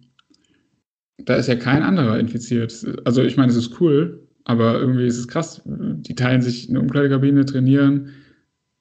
da 1.18 1.36
ist 1.36 1.48
ja 1.48 1.56
kein 1.56 1.84
anderer 1.84 2.20
infiziert. 2.20 2.86
Also 3.06 3.22
ich 3.24 3.38
meine, 3.38 3.52
es 3.52 3.58
ist 3.58 3.80
cool, 3.80 4.28
aber 4.46 4.80
irgendwie 4.80 5.06
ist 5.06 5.18
es 5.18 5.28
krass. 5.28 5.62
Die 5.66 6.16
teilen 6.16 6.42
sich 6.42 6.70
eine 6.70 6.80
Umkleidekabine, 6.80 7.46
trainieren, 7.46 8.10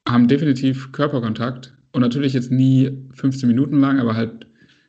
haben 0.08 0.28
definitiv 0.28 0.92
Körperkontakt 0.92 1.74
und 1.92 2.00
natürlich 2.00 2.32
jetzt 2.32 2.50
nie 2.50 2.90
15 3.14 3.48
Minuten 3.48 3.78
lang, 3.80 3.98
aber 4.00 4.16
halt 4.16 4.46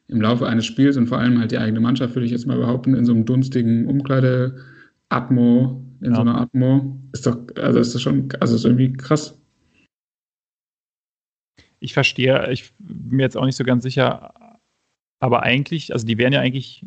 im 0.08 0.22
Laufe 0.22 0.48
eines 0.48 0.66
Spiels 0.66 0.98
und 0.98 1.08
vor 1.08 1.20
allem 1.20 1.40
halt 1.40 1.52
die 1.52 1.58
eigene 1.58 1.80
Mannschaft, 1.80 2.16
würde 2.16 2.26
ich 2.26 2.32
jetzt 2.32 2.48
mal 2.48 2.58
behaupten, 2.58 2.96
in 2.96 3.06
so 3.06 3.14
einem 3.14 3.26
dunstigen 3.26 3.88
Umkleideatmo 3.88 5.82
in 6.02 6.12
ja. 6.12 6.16
so 6.16 6.22
einer 6.22 6.40
Atmo. 6.40 7.00
Ist 7.14 7.26
doch, 7.26 7.38
also 7.56 7.80
ist 7.80 7.96
das 7.96 8.02
schon, 8.02 8.30
also 8.40 8.56
ist 8.56 8.66
irgendwie 8.66 8.94
krass. 8.94 9.38
Ich 11.80 11.94
verstehe, 11.94 12.52
ich 12.52 12.74
bin 12.78 13.18
mir 13.18 13.24
jetzt 13.24 13.38
auch 13.38 13.46
nicht 13.46 13.56
so 13.56 13.64
ganz 13.64 13.84
sicher, 13.84 14.60
aber 15.20 15.44
eigentlich, 15.44 15.94
also 15.94 16.06
die 16.06 16.18
werden 16.18 16.34
ja 16.34 16.42
eigentlich, 16.42 16.86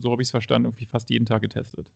so 0.00 0.12
habe 0.12 0.22
ich 0.22 0.26
es 0.26 0.30
verstanden, 0.30 0.66
irgendwie 0.66 0.86
fast 0.86 1.10
jeden 1.10 1.26
Tag 1.26 1.42
getestet. 1.42 1.92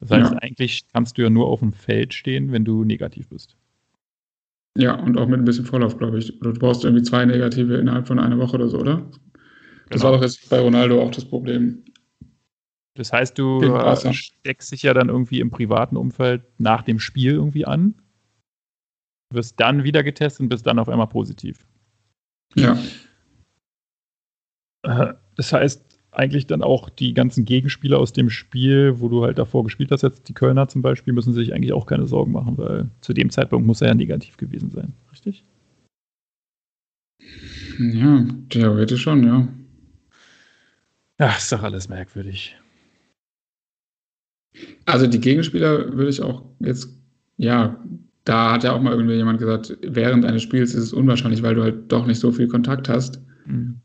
Das 0.00 0.10
heißt, 0.10 0.32
ja. 0.32 0.38
eigentlich 0.38 0.84
kannst 0.92 1.16
du 1.16 1.22
ja 1.22 1.30
nur 1.30 1.46
auf 1.46 1.60
dem 1.60 1.72
Feld 1.72 2.14
stehen, 2.14 2.52
wenn 2.52 2.64
du 2.64 2.84
negativ 2.84 3.28
bist. 3.28 3.56
Ja, 4.76 4.94
und 4.94 5.16
auch 5.16 5.28
mit 5.28 5.38
ein 5.38 5.44
bisschen 5.44 5.64
Vorlauf, 5.64 5.96
glaube 5.96 6.18
ich. 6.18 6.40
Oder 6.40 6.52
du 6.52 6.58
brauchst 6.58 6.84
irgendwie 6.84 7.04
zwei 7.04 7.24
Negative 7.24 7.76
innerhalb 7.76 8.08
von 8.08 8.18
einer 8.18 8.38
Woche 8.38 8.56
oder 8.56 8.68
so, 8.68 8.78
oder? 8.78 9.08
Das 9.90 10.00
genau. 10.00 10.04
war 10.04 10.12
doch 10.18 10.22
jetzt 10.22 10.50
bei 10.50 10.58
Ronaldo 10.58 11.00
auch 11.00 11.12
das 11.12 11.24
Problem. 11.24 11.84
Das 12.96 13.12
heißt, 13.12 13.36
du 13.36 13.60
steckst 14.12 14.70
dich 14.72 14.82
ja 14.82 14.94
dann 14.94 15.08
irgendwie 15.08 15.40
im 15.40 15.50
privaten 15.50 15.96
Umfeld 15.96 16.42
nach 16.58 16.82
dem 16.82 17.00
Spiel 17.00 17.32
irgendwie 17.32 17.66
an, 17.66 17.94
wirst 19.32 19.58
dann 19.58 19.82
wieder 19.82 20.02
getestet 20.04 20.42
und 20.42 20.48
bist 20.48 20.66
dann 20.66 20.78
auf 20.78 20.88
einmal 20.88 21.08
positiv. 21.08 21.66
Ja. 22.54 22.78
Äh, 24.82 25.14
das 25.34 25.52
heißt, 25.52 25.82
eigentlich 26.12 26.46
dann 26.46 26.62
auch 26.62 26.88
die 26.88 27.14
ganzen 27.14 27.44
Gegenspieler 27.44 27.98
aus 27.98 28.12
dem 28.12 28.30
Spiel, 28.30 29.00
wo 29.00 29.08
du 29.08 29.24
halt 29.24 29.38
davor 29.38 29.64
gespielt 29.64 29.90
hast, 29.90 30.02
jetzt 30.02 30.28
die 30.28 30.34
Kölner 30.34 30.68
zum 30.68 30.82
Beispiel, 30.82 31.12
müssen 31.12 31.32
sich 31.32 31.52
eigentlich 31.52 31.72
auch 31.72 31.86
keine 31.86 32.06
Sorgen 32.06 32.30
machen, 32.30 32.56
weil 32.58 32.88
zu 33.00 33.12
dem 33.12 33.30
Zeitpunkt 33.30 33.66
muss 33.66 33.80
er 33.80 33.88
ja 33.88 33.94
negativ 33.94 34.36
gewesen 34.36 34.70
sein, 34.70 34.92
richtig? 35.10 35.44
Ja, 37.78 38.24
theoretisch 38.50 39.02
schon, 39.02 39.24
ja. 39.24 39.48
Ja, 41.18 41.36
ist 41.36 41.50
doch 41.50 41.62
alles 41.62 41.88
merkwürdig. 41.88 42.56
Also 44.86 45.06
die 45.06 45.20
Gegenspieler 45.20 45.96
würde 45.96 46.10
ich 46.10 46.22
auch 46.22 46.44
jetzt, 46.60 46.88
ja, 47.36 47.82
da 48.24 48.52
hat 48.52 48.64
ja 48.64 48.72
auch 48.72 48.80
mal 48.80 48.92
irgendwie 48.92 49.14
jemand 49.14 49.38
gesagt, 49.38 49.76
während 49.82 50.24
eines 50.24 50.42
Spiels 50.42 50.74
ist 50.74 50.84
es 50.84 50.92
unwahrscheinlich, 50.92 51.42
weil 51.42 51.54
du 51.54 51.62
halt 51.62 51.92
doch 51.92 52.06
nicht 52.06 52.20
so 52.20 52.32
viel 52.32 52.48
Kontakt 52.48 52.88
hast. 52.88 53.20
Mhm. 53.46 53.80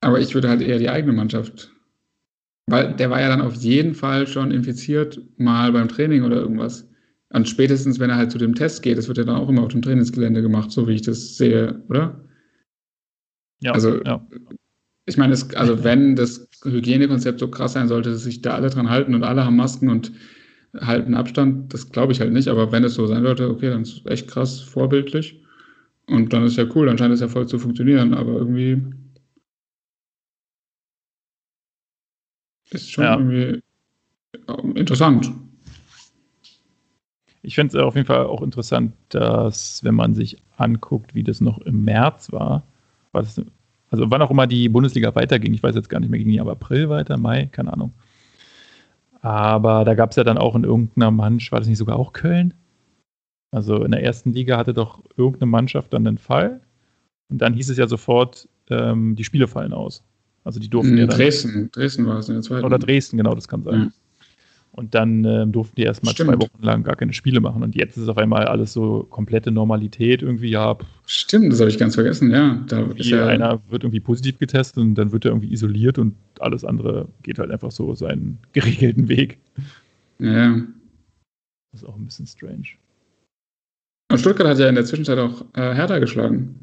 Aber 0.00 0.20
ich 0.20 0.34
würde 0.34 0.48
halt 0.48 0.60
eher 0.60 0.78
die 0.78 0.90
eigene 0.90 1.12
Mannschaft. 1.12 1.72
Weil 2.66 2.94
der 2.94 3.10
war 3.10 3.20
ja 3.20 3.28
dann 3.28 3.40
auf 3.40 3.54
jeden 3.54 3.94
Fall 3.94 4.26
schon 4.26 4.50
infiziert, 4.50 5.20
mal 5.38 5.72
beim 5.72 5.88
Training 5.88 6.22
oder 6.22 6.36
irgendwas. 6.36 6.86
Und 7.30 7.48
spätestens, 7.48 7.98
wenn 7.98 8.10
er 8.10 8.16
halt 8.16 8.30
zu 8.30 8.38
dem 8.38 8.54
Test 8.54 8.82
geht, 8.82 8.98
das 8.98 9.08
wird 9.08 9.18
ja 9.18 9.24
dann 9.24 9.36
auch 9.36 9.48
immer 9.48 9.62
auf 9.62 9.72
dem 9.72 9.82
Trainingsgelände 9.82 10.42
gemacht, 10.42 10.70
so 10.70 10.86
wie 10.86 10.94
ich 10.94 11.02
das 11.02 11.36
sehe, 11.36 11.82
oder? 11.88 12.24
Ja. 13.60 13.72
Also, 13.72 14.02
ja. 14.04 14.26
Ich 15.08 15.16
meine, 15.16 15.32
es, 15.32 15.54
also 15.54 15.84
wenn 15.84 16.16
das 16.16 16.48
Hygienekonzept 16.64 17.40
so 17.40 17.48
krass 17.48 17.72
sein 17.72 17.88
sollte, 17.88 18.10
dass 18.10 18.24
sich 18.24 18.42
da 18.42 18.54
alle 18.54 18.68
dran 18.68 18.90
halten 18.90 19.14
und 19.14 19.24
alle 19.24 19.44
haben 19.44 19.56
Masken 19.56 19.88
und 19.88 20.12
halten 20.78 21.14
Abstand, 21.14 21.72
das 21.72 21.90
glaube 21.90 22.12
ich 22.12 22.20
halt 22.20 22.32
nicht. 22.32 22.48
Aber 22.48 22.72
wenn 22.72 22.84
es 22.84 22.94
so 22.94 23.06
sein 23.06 23.22
sollte, 23.22 23.48
okay, 23.48 23.70
dann 23.70 23.82
ist 23.82 23.98
es 23.98 24.06
echt 24.06 24.28
krass 24.28 24.60
vorbildlich. 24.60 25.42
Und 26.06 26.32
dann 26.32 26.44
ist 26.44 26.56
ja 26.56 26.66
cool, 26.74 26.86
dann 26.86 26.98
scheint 26.98 27.12
es 27.12 27.20
ja 27.20 27.28
voll 27.28 27.46
zu 27.46 27.58
funktionieren, 27.58 28.14
aber 28.14 28.32
irgendwie 28.32 28.82
ist 32.70 32.90
schon 32.90 33.04
ja. 33.04 33.16
irgendwie 33.16 33.62
interessant. 34.74 35.30
Ich 37.42 37.54
finde 37.54 37.76
es 37.76 37.82
auf 37.82 37.94
jeden 37.94 38.06
Fall 38.06 38.26
auch 38.26 38.42
interessant, 38.42 38.92
dass, 39.08 39.82
wenn 39.84 39.94
man 39.94 40.14
sich 40.14 40.36
anguckt, 40.56 41.14
wie 41.14 41.22
das 41.22 41.40
noch 41.40 41.58
im 41.62 41.84
März 41.84 42.30
war, 42.32 42.66
war 43.12 43.22
das, 43.22 43.40
also 43.90 44.10
wann 44.10 44.22
auch 44.22 44.30
immer 44.30 44.46
die 44.46 44.68
Bundesliga 44.68 45.14
weiterging, 45.14 45.54
ich 45.54 45.62
weiß 45.62 45.74
jetzt 45.74 45.88
gar 45.88 46.00
nicht 46.00 46.10
mehr, 46.10 46.18
ging 46.18 46.28
die 46.28 46.40
ab 46.40 46.48
April 46.48 46.88
weiter, 46.88 47.16
Mai, 47.16 47.46
keine 47.46 47.72
Ahnung. 47.72 47.92
Aber 49.20 49.84
da 49.84 49.94
gab 49.94 50.10
es 50.10 50.16
ja 50.16 50.24
dann 50.24 50.38
auch 50.38 50.54
in 50.54 50.64
irgendeiner 50.64 51.10
Mannschaft, 51.10 51.52
war 51.52 51.60
das 51.60 51.68
nicht 51.68 51.78
sogar 51.78 51.96
auch 51.96 52.12
Köln? 52.12 52.54
Also 53.50 53.82
in 53.82 53.90
der 53.90 54.02
ersten 54.02 54.32
Liga 54.32 54.56
hatte 54.56 54.74
doch 54.74 55.02
irgendeine 55.16 55.50
Mannschaft 55.50 55.92
dann 55.92 56.06
einen 56.06 56.18
Fall. 56.18 56.60
Und 57.30 57.38
dann 57.38 57.54
hieß 57.54 57.70
es 57.70 57.78
ja 57.78 57.86
sofort, 57.86 58.48
ähm, 58.70 59.16
die 59.16 59.24
Spiele 59.24 59.48
fallen 59.48 59.72
aus. 59.72 60.04
Also 60.44 60.60
die 60.60 60.68
durften 60.68 60.92
in 60.92 60.98
ja 60.98 61.06
dann, 61.06 61.16
Dresden, 61.18 61.70
Dresden 61.72 62.06
war 62.06 62.18
es 62.18 62.28
in 62.28 62.34
der 62.34 62.42
zweiten. 62.42 62.64
Oder 62.64 62.78
Dresden, 62.78 63.16
genau, 63.16 63.34
das 63.34 63.48
kann 63.48 63.62
sein. 63.64 63.80
Ja. 63.80 63.90
Und 64.78 64.94
dann 64.94 65.24
ähm, 65.24 65.50
durften 65.50 65.74
die 65.74 65.82
erstmal 65.82 66.14
zwei 66.14 66.38
Wochen 66.38 66.62
lang 66.62 66.84
gar 66.84 66.94
keine 66.94 67.12
Spiele 67.12 67.40
machen. 67.40 67.64
Und 67.64 67.74
jetzt 67.74 67.96
ist 67.96 68.08
auf 68.08 68.16
einmal 68.16 68.44
alles 68.44 68.72
so 68.72 69.08
komplette 69.10 69.50
Normalität 69.50 70.22
irgendwie. 70.22 70.50
Ja, 70.50 70.78
Stimmt, 71.04 71.52
das 71.52 71.58
habe 71.58 71.68
ich 71.68 71.78
ganz 71.78 71.96
vergessen, 71.96 72.30
ja. 72.30 72.64
Da 72.68 72.86
ja 72.94 73.26
einer 73.26 73.60
wird 73.70 73.82
irgendwie 73.82 73.98
positiv 73.98 74.38
getestet 74.38 74.80
und 74.84 74.94
dann 74.94 75.10
wird 75.10 75.24
er 75.24 75.32
irgendwie 75.32 75.52
isoliert 75.52 75.98
und 75.98 76.14
alles 76.38 76.64
andere 76.64 77.08
geht 77.24 77.40
halt 77.40 77.50
einfach 77.50 77.72
so 77.72 77.96
seinen 77.96 78.38
geregelten 78.52 79.08
Weg. 79.08 79.38
Ja. 80.20 80.54
Das 81.72 81.82
ist 81.82 81.88
auch 81.88 81.96
ein 81.96 82.04
bisschen 82.04 82.28
strange. 82.28 82.68
Und 84.12 84.18
Stuttgart 84.20 84.46
hat 84.46 84.60
ja 84.60 84.68
in 84.68 84.76
der 84.76 84.84
Zwischenzeit 84.84 85.18
auch 85.18 85.44
äh, 85.54 85.74
Hertha 85.74 85.98
geschlagen. 85.98 86.54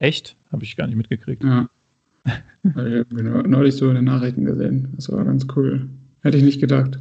Echt? 0.00 0.36
Habe 0.50 0.64
ich 0.64 0.76
gar 0.76 0.88
nicht 0.88 0.96
mitgekriegt. 0.96 1.44
Ja. 1.44 1.70
ich 2.24 2.74
habe 2.74 3.48
neulich 3.48 3.76
so 3.76 3.88
in 3.88 3.94
den 3.94 4.06
Nachrichten 4.06 4.44
gesehen. 4.44 4.88
Das 4.96 5.08
war 5.12 5.24
ganz 5.24 5.46
cool. 5.54 5.88
Hätte 6.22 6.36
ich 6.36 6.42
nicht 6.42 6.60
gedacht. 6.60 6.98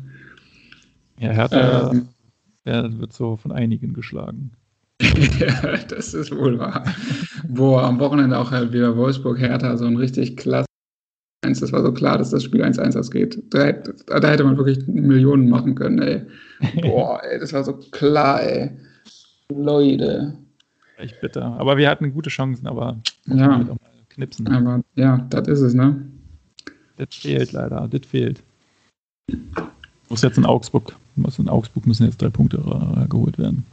Ja, 1.20 1.32
Hertha 1.32 1.92
ähm, 1.92 3.00
wird 3.00 3.14
so 3.14 3.38
von 3.38 3.52
einigen 3.52 3.94
geschlagen. 3.94 4.52
ja, 5.40 5.78
das 5.90 6.14
ist 6.14 6.36
wohl 6.36 6.58
wahr. 6.60 6.84
Boah, 7.48 7.84
am 7.84 8.00
Wochenende 8.00 8.38
auch 8.38 8.52
halt 8.52 8.74
wieder 8.74 8.96
Wolfsburg-Hertha, 8.98 9.78
so 9.78 9.86
ein 9.86 9.98
richtig 9.98 10.38
klasse 10.38 10.68
Das 11.42 11.72
war 11.72 11.84
so 11.84 11.92
klar, 11.92 12.18
dass 12.18 12.32
das 12.32 12.44
Spiel 12.44 12.64
1-1 12.64 12.98
ausgeht. 12.98 13.42
Da, 13.52 13.72
da, 13.72 14.28
hätte 14.28 14.44
man 14.44 14.58
wirklich 14.58 14.86
Millionen 14.88 15.50
machen 15.50 15.76
können, 15.76 16.00
ey. 16.00 16.22
Boah, 16.82 17.22
ey, 17.32 17.40
das 17.40 17.54
war 17.54 17.64
so 17.64 17.74
klar, 17.92 18.42
ey. 18.42 18.72
Leute. 19.50 20.34
Echt 20.98 21.22
bitter. 21.22 21.46
Aber 21.60 21.78
wir 21.78 21.90
hatten 21.90 22.12
gute 22.12 22.30
Chancen, 22.30 22.68
aber 22.68 23.00
ja. 23.28 23.66
knipsen. 24.10 24.48
Aber 24.48 24.82
ja, 24.96 25.26
das 25.30 25.48
ist 25.48 25.62
es, 25.62 25.74
ne? 25.74 26.02
Das 26.98 27.10
fehlt 27.12 27.52
leider, 27.52 27.88
das 27.88 28.08
fehlt. 28.08 28.42
Muss 30.10 30.24
jetzt 30.24 30.38
in 30.38 30.46
Augsburg, 30.46 30.96
muss 31.18 31.40
in 31.40 31.50
Augsburg 31.50 31.86
müssen 31.86 32.06
jetzt 32.06 32.22
drei 32.22 32.30
Punkte 32.30 32.58
äh, 32.58 33.08
geholt 33.08 33.38
werden. 33.38 33.66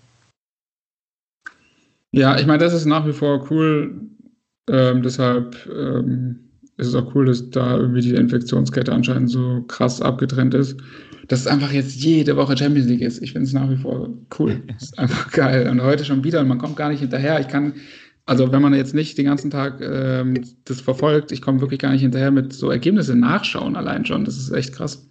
Ja, 2.13 2.39
ich 2.39 2.47
meine, 2.47 2.63
das 2.63 2.73
ist 2.73 2.87
nach 2.87 3.07
wie 3.07 3.13
vor 3.13 3.51
cool. 3.51 4.01
Ähm, 4.71 5.03
deshalb 5.03 5.57
ähm, 5.67 6.39
ist 6.77 6.87
es 6.87 6.95
auch 6.95 7.13
cool, 7.15 7.27
dass 7.27 7.51
da 7.51 7.77
irgendwie 7.77 8.03
die 8.03 8.15
Infektionskette 8.15 8.93
anscheinend 8.93 9.31
so 9.31 9.63
krass 9.67 10.01
abgetrennt 10.01 10.55
ist. 10.55 10.77
Dass 11.27 11.41
es 11.41 11.47
einfach 11.47 11.73
jetzt 11.73 11.97
jede 11.97 12.37
Woche 12.37 12.57
Champions 12.57 12.89
League 12.89 13.01
ist. 13.01 13.23
Ich 13.23 13.33
finde 13.33 13.47
es 13.47 13.53
nach 13.53 13.69
wie 13.69 13.77
vor 13.77 14.11
cool. 14.39 14.63
Ist 14.81 14.99
einfach 14.99 15.33
geil. 15.33 15.69
Und 15.69 15.83
heute 15.83 16.05
schon 16.05 16.23
wieder 16.23 16.41
und 16.41 16.49
man 16.49 16.59
kommt 16.59 16.77
gar 16.77 16.91
nicht 16.91 17.01
hinterher. 17.01 17.41
Ich 17.41 17.49
kann, 17.49 17.75
also 18.27 18.53
wenn 18.53 18.63
man 18.63 18.75
jetzt 18.75 18.95
nicht 18.95 19.17
den 19.17 19.25
ganzen 19.25 19.51
Tag 19.51 19.81
ähm, 19.81 20.41
das 20.67 20.83
verfolgt, 20.83 21.33
ich 21.33 21.41
komme 21.41 21.63
wirklich 21.63 21.81
gar 21.81 21.93
nicht 21.93 22.03
hinterher 22.03 22.31
mit 22.31 22.53
so 22.53 22.71
Ergebnissen 22.71 23.21
nachschauen 23.21 23.75
allein 23.75 24.05
schon. 24.05 24.25
Das 24.25 24.37
ist 24.37 24.53
echt 24.53 24.75
krass. 24.75 25.09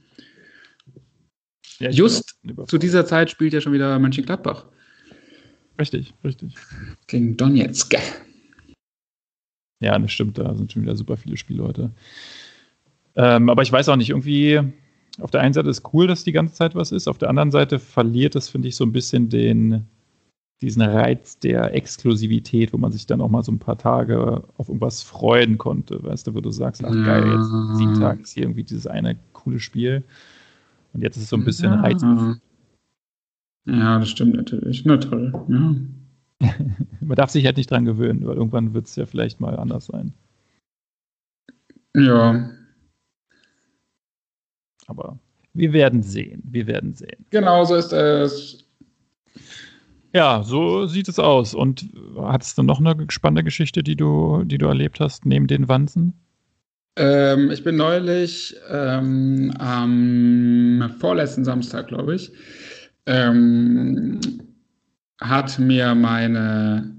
Ja, 1.79 1.89
Just 1.89 2.37
zu 2.67 2.77
dieser 2.77 3.05
Zeit 3.05 3.29
spielt 3.29 3.53
ja 3.53 3.61
schon 3.61 3.73
wieder 3.73 3.97
Mönchengladbach. 3.99 4.65
Richtig, 5.79 6.13
richtig. 6.23 6.55
Gegen 7.07 7.35
Donetsk. 7.35 7.95
Ja, 9.79 9.97
das 9.99 10.11
stimmt, 10.11 10.37
da 10.37 10.55
sind 10.55 10.71
schon 10.71 10.83
wieder 10.83 10.95
super 10.95 11.17
viele 11.17 11.35
Spiele 11.35 11.63
heute. 11.63 11.91
Ähm, 13.15 13.49
aber 13.49 13.63
ich 13.63 13.71
weiß 13.71 13.89
auch 13.89 13.95
nicht, 13.95 14.11
irgendwie, 14.11 14.61
auf 15.19 15.31
der 15.31 15.41
einen 15.41 15.53
Seite 15.53 15.69
ist 15.69 15.93
cool, 15.93 16.07
dass 16.07 16.23
die 16.23 16.31
ganze 16.31 16.53
Zeit 16.53 16.75
was 16.75 16.91
ist, 16.91 17.07
auf 17.07 17.17
der 17.17 17.29
anderen 17.29 17.51
Seite 17.51 17.79
verliert 17.79 18.35
es, 18.35 18.49
finde 18.49 18.67
ich, 18.69 18.75
so 18.75 18.85
ein 18.85 18.93
bisschen 18.93 19.29
den, 19.29 19.85
diesen 20.61 20.81
Reiz 20.81 21.37
der 21.39 21.73
Exklusivität, 21.73 22.71
wo 22.71 22.77
man 22.77 22.91
sich 22.91 23.05
dann 23.05 23.19
auch 23.19 23.29
mal 23.29 23.43
so 23.43 23.51
ein 23.51 23.59
paar 23.59 23.77
Tage 23.77 24.43
auf 24.57 24.69
irgendwas 24.69 25.03
freuen 25.03 25.57
konnte, 25.57 26.01
weißt 26.01 26.27
du, 26.27 26.33
wo 26.33 26.39
du 26.39 26.51
sagst, 26.51 26.83
ach 26.83 26.93
geil, 27.05 27.25
jetzt 27.25 27.77
sieben 27.77 27.99
Tage 27.99 28.21
ist 28.21 28.33
hier 28.33 28.43
irgendwie 28.43 28.63
dieses 28.63 28.87
eine 28.87 29.17
coole 29.33 29.59
Spiel. 29.59 30.03
Und 30.93 31.01
jetzt 31.01 31.17
ist 31.17 31.23
es 31.23 31.29
so 31.29 31.37
ein 31.37 31.45
bisschen 31.45 31.73
ja. 31.73 31.81
reizvoll. 31.81 32.39
Ja, 33.65 33.99
das 33.99 34.09
stimmt 34.09 34.35
natürlich. 34.35 34.85
Na 34.85 34.97
toll, 34.97 35.33
ja. 35.49 35.75
Man 36.99 37.15
darf 37.15 37.29
sich 37.29 37.45
halt 37.45 37.57
nicht 37.57 37.71
dran 37.71 37.85
gewöhnen, 37.85 38.25
weil 38.25 38.35
irgendwann 38.35 38.73
wird 38.73 38.87
es 38.87 38.95
ja 38.95 39.05
vielleicht 39.05 39.39
mal 39.39 39.57
anders 39.57 39.85
sein. 39.87 40.13
Ja. 41.95 42.49
Aber 44.87 45.17
wir 45.53 45.73
werden 45.73 46.03
sehen. 46.03 46.41
Wir 46.45 46.67
werden 46.67 46.93
sehen. 46.93 47.25
Genau 47.29 47.63
so 47.63 47.75
ist 47.75 47.93
es. 47.93 48.65
Ja, 50.13 50.43
so 50.43 50.85
sieht 50.85 51.07
es 51.07 51.17
aus. 51.17 51.53
Und 51.53 51.89
hattest 52.17 52.57
du 52.57 52.63
noch 52.63 52.79
eine 52.79 53.05
spannende 53.09 53.43
Geschichte, 53.43 53.83
die 53.83 53.95
du, 53.95 54.43
die 54.43 54.57
du 54.57 54.67
erlebt 54.67 54.99
hast, 54.99 55.25
neben 55.25 55.47
den 55.47 55.67
Wanzen? 55.67 56.13
Ähm, 56.95 57.49
ich 57.51 57.63
bin 57.63 57.75
neulich 57.75 58.55
ähm, 58.69 59.51
am 59.57 60.93
vorletzten 60.99 61.43
Samstag, 61.43 61.87
glaube 61.87 62.15
ich, 62.15 62.31
ähm, 63.05 64.19
hat 65.19 65.57
mir 65.57 65.95
meine 65.95 66.93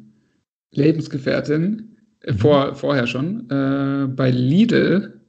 Lebensgefährtin 0.73 1.97
äh, 2.21 2.33
vor, 2.35 2.75
vorher 2.75 3.07
schon 3.07 3.49
äh, 3.51 4.09
bei 4.09 4.31
Lidl 4.31 5.21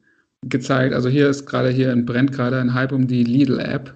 gezeigt. 0.41 0.93
Also 0.93 1.09
hier 1.09 1.29
ist 1.29 1.45
gerade 1.45 1.69
hier 1.69 1.95
brennt 1.95 2.31
gerade 2.31 2.59
ein 2.59 2.73
Hype 2.73 2.91
um 2.91 3.07
die 3.07 3.23
Lidl-App 3.23 3.93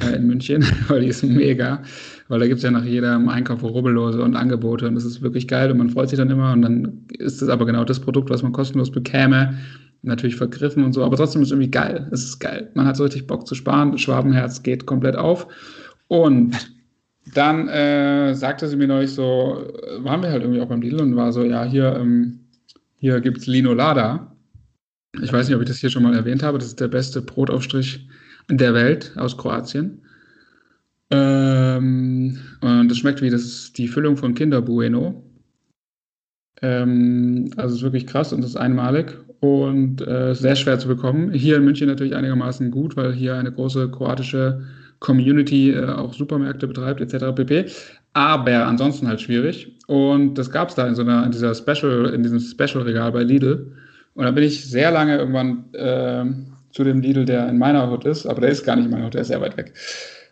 äh, 0.00 0.16
in 0.16 0.26
München, 0.26 0.64
weil 0.88 1.00
die 1.00 1.08
ist 1.08 1.22
mega, 1.22 1.82
weil 2.28 2.40
da 2.40 2.46
gibt 2.46 2.58
es 2.58 2.64
ja 2.64 2.70
nach 2.70 2.84
jedem 2.84 3.28
Einkauf 3.28 3.62
Rubbellose 3.62 4.22
und 4.22 4.36
Angebote 4.36 4.88
und 4.88 4.94
das 4.94 5.04
ist 5.04 5.22
wirklich 5.22 5.48
geil 5.48 5.70
und 5.70 5.78
man 5.78 5.90
freut 5.90 6.08
sich 6.08 6.18
dann 6.18 6.30
immer 6.30 6.52
und 6.52 6.62
dann 6.62 7.06
ist 7.18 7.42
es 7.42 7.48
aber 7.48 7.66
genau 7.66 7.84
das 7.84 8.00
Produkt, 8.00 8.30
was 8.30 8.42
man 8.42 8.52
kostenlos 8.52 8.90
bekäme. 8.90 9.58
Natürlich 10.02 10.36
vergriffen 10.36 10.84
und 10.84 10.92
so, 10.92 11.02
aber 11.02 11.16
trotzdem 11.16 11.40
ist 11.40 11.48
es 11.48 11.52
irgendwie 11.52 11.70
geil. 11.70 12.06
Es 12.12 12.24
ist 12.24 12.38
geil. 12.38 12.70
Man 12.74 12.86
hat 12.86 12.96
so 12.96 13.04
richtig 13.04 13.26
Bock 13.26 13.46
zu 13.46 13.54
sparen. 13.54 13.96
Schwabenherz 13.96 14.62
geht 14.62 14.84
komplett 14.84 15.16
auf. 15.16 15.46
Und 16.08 16.74
dann 17.32 17.68
äh, 17.68 18.34
sagte 18.34 18.68
sie 18.68 18.76
mir 18.76 18.86
neulich 18.86 19.12
so, 19.12 19.66
waren 20.00 20.22
wir 20.22 20.30
halt 20.30 20.42
irgendwie 20.42 20.60
auch 20.60 20.68
beim 20.68 20.82
Deal 20.82 21.00
und 21.00 21.16
war 21.16 21.32
so, 21.32 21.42
ja, 21.42 21.64
hier, 21.64 21.96
ähm, 21.96 22.40
hier 22.96 23.22
gibt 23.22 23.38
es 23.38 23.46
Lino 23.46 23.72
Lada. 23.72 24.30
Ich 25.22 25.32
weiß 25.32 25.48
nicht, 25.48 25.56
ob 25.56 25.62
ich 25.62 25.68
das 25.68 25.78
hier 25.78 25.88
schon 25.88 26.02
mal 26.02 26.14
erwähnt 26.14 26.42
habe. 26.42 26.58
Das 26.58 26.66
ist 26.66 26.80
der 26.80 26.88
beste 26.88 27.22
Brotaufstrich 27.22 28.06
der 28.48 28.74
Welt 28.74 29.12
aus 29.16 29.36
Kroatien. 29.36 30.02
Ähm, 31.10 32.38
und 32.60 32.88
das 32.88 32.98
schmeckt 32.98 33.22
wie 33.22 33.30
das 33.30 33.72
die 33.72 33.88
Füllung 33.88 34.16
von 34.16 34.34
Kinder 34.34 34.62
Bueno. 34.62 35.22
Ähm, 36.62 37.50
also 37.56 37.76
ist 37.76 37.82
wirklich 37.82 38.06
krass 38.06 38.32
und 38.32 38.40
das 38.40 38.50
ist 38.50 38.56
einmalig 38.56 39.18
und 39.40 40.06
äh, 40.06 40.34
sehr 40.34 40.56
schwer 40.56 40.78
zu 40.78 40.88
bekommen. 40.88 41.32
Hier 41.32 41.56
in 41.56 41.64
München 41.64 41.88
natürlich 41.88 42.14
einigermaßen 42.14 42.70
gut, 42.70 42.96
weil 42.96 43.12
hier 43.12 43.36
eine 43.36 43.52
große 43.52 43.90
kroatische 43.90 44.62
Community 45.00 45.72
äh, 45.72 45.86
auch 45.86 46.14
Supermärkte 46.14 46.66
betreibt 46.66 47.00
etc. 47.00 47.34
pp. 47.34 47.66
Aber 48.14 48.66
ansonsten 48.66 49.08
halt 49.08 49.20
schwierig. 49.20 49.76
Und 49.86 50.34
das 50.34 50.50
gab 50.50 50.70
es 50.70 50.76
da 50.76 50.86
in 50.86 50.94
so 50.94 51.02
einer 51.02 51.24
in 51.24 51.32
dieser 51.32 51.54
Special 51.54 52.06
in 52.14 52.22
diesem 52.22 52.40
Special 52.40 52.82
Regal 52.82 53.12
bei 53.12 53.22
Lidl. 53.22 53.72
Und 54.14 54.24
da 54.24 54.30
bin 54.30 54.44
ich 54.44 54.64
sehr 54.64 54.90
lange 54.90 55.18
irgendwann 55.18 55.64
äh, 55.74 56.24
zu 56.74 56.82
dem 56.82 57.00
Lidl, 57.00 57.24
der 57.24 57.48
in 57.48 57.56
meiner 57.56 57.88
Hut 57.88 58.04
ist, 58.04 58.26
aber 58.26 58.40
der 58.40 58.50
ist 58.50 58.64
gar 58.64 58.74
nicht 58.74 58.86
in 58.86 58.90
meiner 58.90 59.06
Hut, 59.06 59.14
der 59.14 59.20
ist 59.20 59.28
sehr 59.28 59.40
weit 59.40 59.56
weg. 59.56 59.72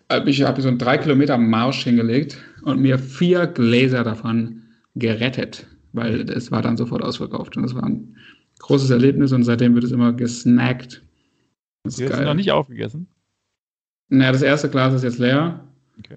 Äh, 0.09 0.29
ich 0.29 0.43
habe 0.43 0.61
so 0.61 0.69
einen 0.69 0.79
drei 0.79 0.99
Kilometer 0.99 1.39
Marsch 1.39 1.85
hingelegt 1.85 2.37
und 2.63 2.81
mir 2.81 2.99
vier 2.99 3.47
Gläser 3.47 4.03
davon 4.03 4.63
gerettet, 4.97 5.67
weil 5.93 6.29
es 6.31 6.51
war 6.51 6.61
dann 6.61 6.77
sofort 6.77 7.03
ausverkauft 7.03 7.57
und 7.57 7.63
das 7.63 7.75
war 7.77 7.85
ein 7.85 8.17
großes 8.59 8.91
Erlebnis 8.91 9.33
und 9.33 9.45
seitdem 9.45 9.75
wird 9.75 9.85
es 9.85 9.93
immer 9.93 10.13
gesnackt. 10.13 11.03
Das 11.85 11.99
ist 11.99 12.21
noch 12.21 12.35
nicht 12.35 12.51
aufgegessen? 12.51 13.07
Naja, 14.09 14.33
das 14.33 14.43
erste 14.43 14.69
Glas 14.69 14.95
ist 14.95 15.05
jetzt 15.05 15.19
leer. 15.19 15.65
Okay. 15.99 16.17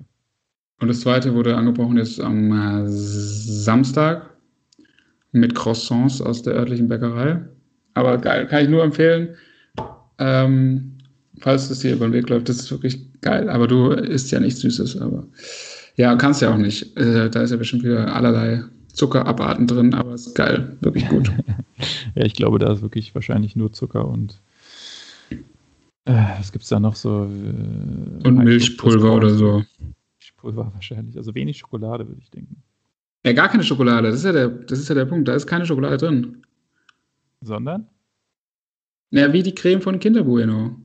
Und 0.79 0.87
das 0.87 1.01
zweite 1.01 1.33
wurde 1.35 1.55
angebrochen 1.55 1.97
jetzt 1.97 2.19
am 2.19 2.51
äh, 2.51 2.83
Samstag 2.87 4.35
mit 5.31 5.53
Croissants 5.53 6.19
aus 6.19 6.41
der 6.41 6.55
örtlichen 6.55 6.87
Bäckerei. 6.87 7.41
Aber 7.93 8.17
geil, 8.17 8.47
kann 8.47 8.63
ich 8.63 8.69
nur 8.69 8.83
empfehlen. 8.83 9.35
Ähm, 10.17 10.91
falls 11.39 11.69
das 11.69 11.81
hier 11.81 11.93
über 11.93 12.07
den 12.07 12.13
Weg 12.13 12.29
läuft, 12.29 12.49
das 12.49 12.57
ist 12.57 12.71
wirklich 12.71 12.99
geil. 13.21 13.49
Aber 13.49 13.67
du 13.67 13.91
isst 13.91 14.31
ja 14.31 14.39
nichts 14.39 14.61
Süßes, 14.61 15.01
aber 15.01 15.25
ja, 15.95 16.15
kannst 16.15 16.41
ja 16.41 16.53
auch 16.53 16.57
nicht. 16.57 16.97
Äh, 16.97 17.29
da 17.29 17.41
ist 17.41 17.51
ja 17.51 17.57
bestimmt 17.57 17.83
wieder 17.83 18.13
allerlei 18.13 18.63
Zuckerabarten 18.93 19.67
drin, 19.67 19.93
aber 19.93 20.13
es 20.13 20.27
ist 20.27 20.35
geil, 20.35 20.77
wirklich 20.81 21.07
gut. 21.09 21.31
ja, 22.15 22.25
ich 22.25 22.33
glaube, 22.33 22.59
da 22.59 22.71
ist 22.71 22.81
wirklich 22.81 23.13
wahrscheinlich 23.13 23.55
nur 23.55 23.73
Zucker 23.73 24.07
und 24.07 24.41
äh, 26.05 26.13
was 26.37 26.51
gibt 26.51 26.63
es 26.63 26.69
da 26.69 26.79
noch 26.79 26.95
so? 26.95 27.25
Äh, 27.25 28.27
und 28.27 28.37
Milchpulver 28.37 29.13
oder 29.13 29.31
so. 29.31 29.63
Milchpulver 30.19 30.71
wahrscheinlich. 30.73 31.17
Also 31.17 31.33
wenig 31.33 31.57
Schokolade, 31.57 32.07
würde 32.07 32.21
ich 32.21 32.29
denken. 32.29 32.61
Ja, 33.25 33.33
gar 33.33 33.49
keine 33.49 33.63
Schokolade. 33.63 34.09
Das 34.09 34.17
ist 34.17 34.25
ja 34.25 34.31
der, 34.31 34.49
das 34.49 34.79
ist 34.79 34.87
ja 34.87 34.95
der 34.95 35.05
Punkt. 35.05 35.27
Da 35.27 35.33
ist 35.33 35.47
keine 35.47 35.65
Schokolade 35.65 35.97
drin. 35.97 36.43
Sondern? 37.41 37.87
Ja, 39.11 39.31
wie 39.31 39.43
die 39.43 39.55
Creme 39.55 39.81
von 39.81 39.99
Kinder 39.99 40.23
Bueno. 40.23 40.75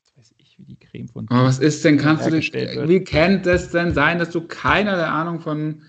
Was 0.00 0.16
weiß 0.16 0.34
ich, 0.38 0.58
wie 0.58 0.64
die 0.64 0.76
Creme 0.76 1.08
von 1.08 1.26
Kinder 1.26 1.42
Oh, 1.42 1.46
was 1.46 1.58
ist 1.58 1.84
denn, 1.84 1.96
kannst 1.96 2.26
du 2.26 2.30
dich, 2.30 2.52
wie 2.52 3.04
kann 3.04 3.42
das 3.42 3.70
denn 3.70 3.92
sein, 3.92 4.18
dass 4.18 4.30
du 4.30 4.40
keinerlei 4.46 5.06
Ahnung 5.06 5.40
von 5.40 5.82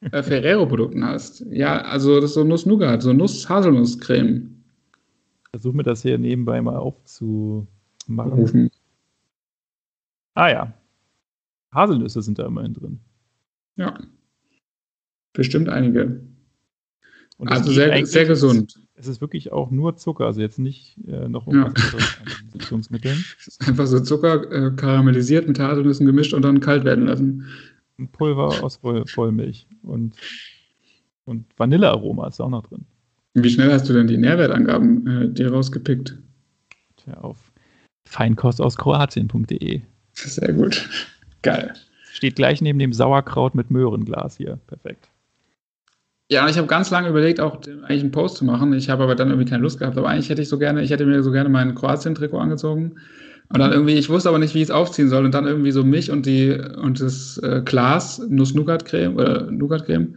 äh, 0.00 0.22
Ferrero-Produkten 0.22 1.04
hast? 1.04 1.44
Ja, 1.50 1.82
also 1.82 2.16
das 2.20 2.30
ist 2.30 2.34
so 2.34 2.44
Nuss-Nougat, 2.44 3.02
so 3.02 3.12
Nuss-Haselnuss-Creme. 3.12 4.62
Versuch 5.50 5.74
mir 5.74 5.82
das 5.82 6.02
hier 6.02 6.16
nebenbei 6.16 6.62
mal 6.62 6.76
aufzumachen. 6.76 8.32
Rufen. 8.32 8.70
Ah 10.34 10.48
ja. 10.48 10.72
Haselnüsse 11.72 12.22
sind 12.22 12.38
da 12.38 12.46
immerhin 12.46 12.72
drin. 12.74 13.00
Ja. 13.76 13.98
Bestimmt 15.32 15.68
einige. 15.68 16.20
also 17.38 17.72
sehr, 17.72 18.04
sehr 18.06 18.26
gesund. 18.26 18.78
Es 19.02 19.08
ist 19.08 19.20
wirklich 19.20 19.50
auch 19.50 19.72
nur 19.72 19.96
Zucker, 19.96 20.26
also 20.26 20.40
jetzt 20.40 20.60
nicht 20.60 20.96
äh, 21.08 21.28
noch 21.28 21.48
irgendwas 21.48 21.92
ja. 21.92 21.96
anderes 22.20 22.88
Einfach 23.66 23.86
so 23.86 23.98
Zucker 23.98 24.48
äh, 24.52 24.70
karamellisiert 24.76 25.48
mit 25.48 25.58
Haselnüssen 25.58 26.06
gemischt 26.06 26.32
und 26.34 26.42
dann 26.42 26.60
kalt 26.60 26.84
werden 26.84 27.06
lassen. 27.06 27.48
Ein 27.98 28.06
Pulver 28.12 28.62
aus 28.62 28.76
Voll 28.76 29.04
Vollmilch 29.06 29.66
und, 29.82 30.14
und 31.24 31.46
Vanillearoma 31.56 32.28
ist 32.28 32.40
auch 32.40 32.48
noch 32.48 32.62
drin. 32.62 32.84
Wie 33.34 33.50
schnell 33.50 33.72
hast 33.72 33.88
du 33.88 33.92
denn 33.92 34.06
die 34.06 34.18
Nährwertangaben 34.18 35.06
äh, 35.08 35.28
dir 35.28 35.50
rausgepickt? 35.50 36.16
Tja, 36.98 37.14
auf 37.14 37.50
feinkostaus-kroatien.de. 38.08 39.80
Sehr 40.12 40.52
gut. 40.52 40.88
Geil. 41.42 41.74
Steht 42.12 42.36
gleich 42.36 42.60
neben 42.60 42.78
dem 42.78 42.92
Sauerkraut 42.92 43.56
mit 43.56 43.72
Möhrenglas 43.72 44.36
hier. 44.36 44.60
Perfekt. 44.68 45.08
Ja, 46.32 46.48
ich 46.48 46.56
habe 46.56 46.66
ganz 46.66 46.90
lange 46.90 47.10
überlegt, 47.10 47.40
auch 47.40 47.56
eigentlich 47.82 48.00
einen 48.00 48.10
Post 48.10 48.38
zu 48.38 48.46
machen. 48.46 48.72
Ich 48.72 48.88
habe 48.88 49.02
aber 49.02 49.14
dann 49.14 49.28
irgendwie 49.28 49.50
keine 49.50 49.62
Lust 49.62 49.78
gehabt. 49.78 49.98
Aber 49.98 50.08
eigentlich 50.08 50.30
hätte 50.30 50.40
ich 50.40 50.48
so 50.48 50.58
gerne, 50.58 50.82
ich 50.82 50.90
hätte 50.90 51.04
mir 51.04 51.22
so 51.22 51.30
gerne 51.30 51.50
mein 51.50 51.74
Kroatien-Trikot 51.74 52.38
angezogen. 52.38 52.92
Und 53.50 53.58
dann 53.58 53.70
irgendwie, 53.70 53.98
ich 53.98 54.08
wusste 54.08 54.30
aber 54.30 54.38
nicht, 54.38 54.54
wie 54.54 54.60
ich 54.60 54.68
es 54.68 54.70
aufziehen 54.70 55.10
soll. 55.10 55.26
Und 55.26 55.34
dann 55.34 55.46
irgendwie 55.46 55.72
so 55.72 55.84
mich 55.84 56.10
und 56.10 56.24
die 56.24 56.52
und 56.52 57.02
das 57.02 57.36
äh, 57.42 57.60
Glas 57.62 58.18
Nuss-Nougat-Creme 58.30 59.14
oder 59.14 59.50
Nougat-Creme. 59.50 60.16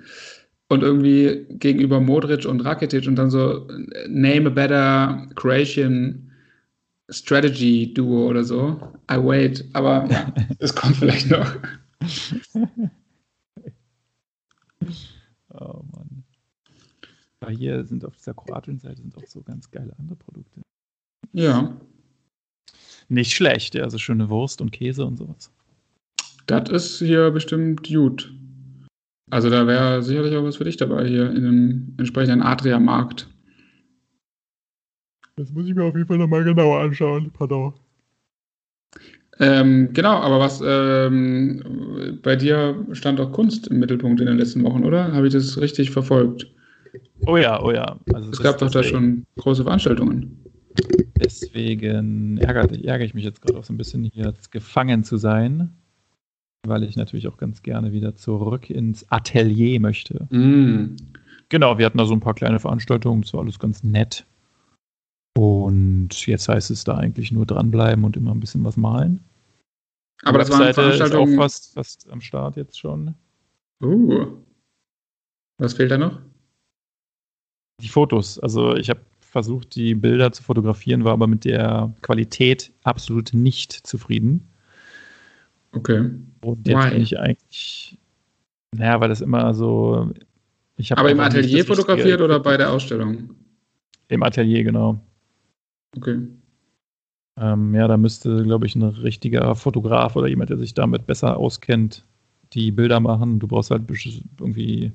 Und 0.69 0.83
irgendwie 0.83 1.47
gegenüber 1.49 1.99
Modric 1.99 2.45
und 2.45 2.61
Rakitic 2.61 3.09
und 3.09 3.17
dann 3.17 3.29
so 3.29 3.67
Name 4.07 4.47
a 4.47 4.51
better 4.51 5.27
Croatian 5.35 6.31
Strategy 7.09 7.93
Duo 7.93 8.27
oder 8.29 8.45
so. 8.45 8.79
I 9.11 9.17
wait. 9.17 9.65
Aber 9.73 10.07
ja, 10.09 10.33
es 10.59 10.73
kommt 10.73 10.95
vielleicht 10.95 11.29
noch. 11.29 11.51
Oh 15.53 15.83
Mann. 15.91 16.04
Aber 17.45 17.53
hier 17.53 17.85
sind 17.85 18.03
auf 18.03 18.15
dieser 18.15 18.33
kroatischen 18.33 18.79
Seite 18.79 19.03
sind 19.03 19.15
auch 19.15 19.27
so 19.27 19.43
ganz 19.43 19.69
geile 19.69 19.93
andere 19.99 20.15
Produkte. 20.15 20.61
Ja. 21.31 21.79
Nicht 23.07 23.33
schlecht, 23.33 23.75
ja. 23.75 23.83
Also 23.83 23.99
schöne 23.99 24.29
Wurst 24.31 24.61
und 24.61 24.71
Käse 24.71 25.05
und 25.05 25.17
sowas. 25.17 25.51
Das 26.47 26.69
ist 26.69 26.97
hier 26.97 27.29
bestimmt 27.29 27.87
gut. 27.87 28.33
Also 29.29 29.51
da 29.51 29.67
wäre 29.67 30.01
sicherlich 30.01 30.35
auch 30.35 30.43
was 30.43 30.55
für 30.55 30.63
dich 30.63 30.77
dabei 30.77 31.07
hier 31.07 31.29
in 31.29 31.43
dem 31.43 31.93
entsprechenden 31.97 32.41
Adria-Markt. 32.41 33.29
Das 35.35 35.51
muss 35.51 35.67
ich 35.67 35.75
mir 35.75 35.83
auf 35.83 35.95
jeden 35.95 36.07
Fall 36.07 36.17
nochmal 36.17 36.43
genauer 36.43 36.79
anschauen. 36.79 37.29
Pardon. 37.31 37.75
Ähm, 39.37 39.93
genau, 39.93 40.17
aber 40.17 40.39
was 40.39 40.63
ähm, 40.65 42.19
bei 42.23 42.35
dir 42.35 42.87
stand 42.93 43.19
auch 43.19 43.31
Kunst 43.31 43.67
im 43.67 43.77
Mittelpunkt 43.77 44.19
in 44.19 44.25
den 44.25 44.37
letzten 44.37 44.63
Wochen, 44.63 44.83
oder? 44.83 45.11
Habe 45.13 45.27
ich 45.27 45.33
das 45.33 45.59
richtig 45.61 45.91
verfolgt? 45.91 46.54
Oh 47.25 47.37
ja, 47.37 47.61
oh 47.61 47.71
ja. 47.71 47.97
Also 48.13 48.31
es 48.31 48.41
gab 48.41 48.57
doch 48.57 48.71
da 48.71 48.83
schon 48.83 49.25
große 49.37 49.63
Veranstaltungen. 49.63 50.41
Deswegen 51.17 52.37
ärgere, 52.37 52.83
ärgere 52.83 53.05
ich 53.05 53.13
mich 53.13 53.23
jetzt 53.23 53.41
gerade 53.41 53.57
auch 53.57 53.63
so 53.63 53.73
ein 53.73 53.77
bisschen 53.77 54.03
hier 54.03 54.33
gefangen 54.51 55.03
zu 55.03 55.17
sein, 55.17 55.71
weil 56.67 56.83
ich 56.83 56.97
natürlich 56.97 57.27
auch 57.27 57.37
ganz 57.37 57.63
gerne 57.63 57.91
wieder 57.91 58.15
zurück 58.15 58.69
ins 58.69 59.09
Atelier 59.09 59.79
möchte. 59.79 60.27
Mm. 60.29 60.97
Genau, 61.49 61.77
wir 61.77 61.85
hatten 61.85 61.97
da 61.97 62.05
so 62.05 62.13
ein 62.13 62.19
paar 62.19 62.33
kleine 62.33 62.59
Veranstaltungen, 62.59 63.21
das 63.21 63.33
war 63.33 63.41
alles 63.41 63.59
ganz 63.59 63.83
nett. 63.83 64.25
Und 65.37 66.25
jetzt 66.25 66.49
heißt 66.49 66.71
es 66.71 66.83
da 66.83 66.97
eigentlich 66.97 67.31
nur 67.31 67.45
dranbleiben 67.45 68.03
und 68.03 68.17
immer 68.17 68.31
ein 68.31 68.39
bisschen 68.39 68.63
was 68.63 68.77
malen. 68.77 69.21
Aber 70.23 70.39
das 70.39 70.49
war 70.49 70.73
Veranstaltung... 70.73 71.27
ist 71.27 71.33
auch 71.33 71.37
fast, 71.37 71.73
fast 71.73 72.09
am 72.09 72.21
Start 72.21 72.55
jetzt 72.55 72.79
schon. 72.79 73.13
Uh. 73.81 74.27
Was 75.57 75.73
fehlt 75.73 75.91
da 75.91 75.97
noch? 75.97 76.19
Die 77.81 77.89
Fotos. 77.89 78.39
Also 78.39 78.75
ich 78.75 78.89
habe 78.89 79.01
versucht, 79.19 79.75
die 79.75 79.95
Bilder 79.95 80.31
zu 80.31 80.43
fotografieren, 80.43 81.03
war 81.03 81.13
aber 81.13 81.27
mit 81.27 81.43
der 81.43 81.93
Qualität 82.01 82.71
absolut 82.83 83.33
nicht 83.33 83.73
zufrieden. 83.73 84.47
Okay. 85.73 86.09
Und 86.41 86.67
jetzt 86.67 86.85
Why? 86.85 86.89
bin 86.91 87.01
ich 87.01 87.19
eigentlich, 87.19 87.97
naja, 88.71 89.01
weil 89.01 89.09
das 89.09 89.19
immer 89.19 89.53
so. 89.53 90.09
aber 90.91 91.11
im 91.11 91.19
Atelier 91.19 91.65
fotografiert 91.65 92.21
oder 92.21 92.39
bei 92.39 92.55
der 92.55 92.71
Ausstellung? 92.71 93.35
Im 94.07 94.23
Atelier, 94.23 94.63
genau. 94.63 94.99
Okay. 95.97 96.19
Ähm, 97.37 97.75
ja, 97.75 97.87
da 97.87 97.97
müsste, 97.97 98.43
glaube 98.43 98.65
ich, 98.65 98.75
ein 98.75 98.83
richtiger 98.83 99.53
Fotograf 99.55 100.15
oder 100.15 100.27
jemand, 100.27 100.49
der 100.49 100.57
sich 100.57 100.73
damit 100.73 101.05
besser 101.05 101.35
auskennt, 101.35 102.05
die 102.53 102.71
Bilder 102.71 103.01
machen. 103.01 103.39
Du 103.39 103.47
brauchst 103.47 103.71
halt 103.71 103.83
irgendwie 104.39 104.93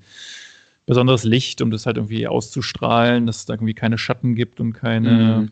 besonderes 0.91 1.24
Licht, 1.24 1.62
um 1.62 1.70
das 1.70 1.86
halt 1.86 1.97
irgendwie 1.97 2.26
auszustrahlen, 2.26 3.26
dass 3.26 3.38
es 3.38 3.47
da 3.47 3.55
irgendwie 3.55 3.74
keine 3.74 3.97
Schatten 3.97 4.34
gibt 4.34 4.61
und 4.61 4.72
keine, 4.72 5.41
mhm. 5.43 5.51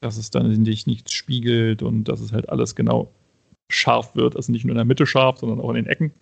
dass 0.00 0.16
es 0.16 0.30
dann 0.30 0.50
in 0.50 0.64
dich 0.64 0.86
nichts 0.86 1.12
spiegelt 1.12 1.82
und 1.82 2.04
dass 2.04 2.20
es 2.20 2.32
halt 2.32 2.48
alles 2.48 2.74
genau 2.74 3.10
scharf 3.70 4.14
wird. 4.14 4.36
Also 4.36 4.52
nicht 4.52 4.64
nur 4.64 4.72
in 4.72 4.78
der 4.78 4.84
Mitte 4.84 5.06
scharf, 5.06 5.38
sondern 5.38 5.60
auch 5.60 5.70
in 5.70 5.76
den 5.76 5.86
Ecken. 5.86 6.12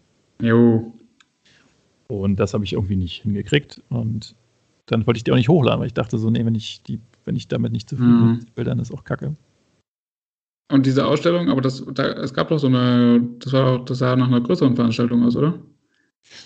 Jo. 0.41 0.93
Und 2.09 2.37
das 2.37 2.55
habe 2.55 2.65
ich 2.65 2.75
irgendwie 2.75 2.97
nicht 2.97 3.23
hingekriegt. 3.23 3.83
Und 3.89 4.37
dann 4.87 5.07
wollte 5.07 5.19
ich 5.19 5.25
die 5.25 5.33
auch 5.33 5.37
nicht 5.37 5.49
hochladen, 5.49 5.81
weil 5.81 5.89
ich 5.89 5.95
dachte 5.95 6.19
so, 6.19 6.31
nee, 6.31 6.45
wenn 6.45 6.55
ich 6.55 6.83
die 6.83 7.01
wenn 7.29 7.37
ich 7.37 7.47
damit 7.47 7.73
nicht 7.73 7.91
zufrieden 7.91 8.27
mhm. 8.27 8.41
bin, 8.55 8.65
dann 8.65 8.79
ist 8.79 8.91
auch 8.91 9.05
Kacke. 9.05 9.37
Und 10.73 10.87
diese 10.87 11.07
Ausstellung, 11.07 11.51
aber 11.51 11.61
das, 11.61 11.85
da, 11.93 12.13
es 12.13 12.33
gab 12.33 12.49
doch 12.49 12.59
so 12.59 12.67
eine, 12.67 13.23
das 13.39 13.53
war 13.53 13.67
auch, 13.67 13.85
das 13.85 13.99
sah 13.99 14.17
nach 14.17 14.29
einer 14.29 14.41
größeren 14.41 14.75
Veranstaltung 14.75 15.23
aus, 15.25 15.37
oder? 15.37 15.59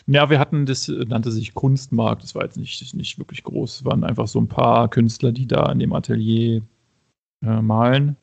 Ja, 0.07 0.30
wir 0.30 0.39
hatten, 0.39 0.66
das 0.66 0.89
nannte 0.89 1.30
sich 1.30 1.55
Kunstmarkt, 1.55 2.22
das 2.22 2.35
war 2.35 2.45
jetzt 2.45 2.57
nicht, 2.57 2.95
nicht 2.95 3.18
wirklich 3.18 3.43
groß, 3.43 3.76
es 3.76 3.85
waren 3.85 4.05
einfach 4.05 4.28
so 4.28 4.41
ein 4.41 4.49
paar 4.49 4.89
Künstler, 4.89 5.33
die 5.33 5.47
da 5.47 5.70
in 5.70 5.78
dem 5.78 5.93
Atelier 5.93 6.62
äh, 7.45 7.62
malen. 7.62 8.16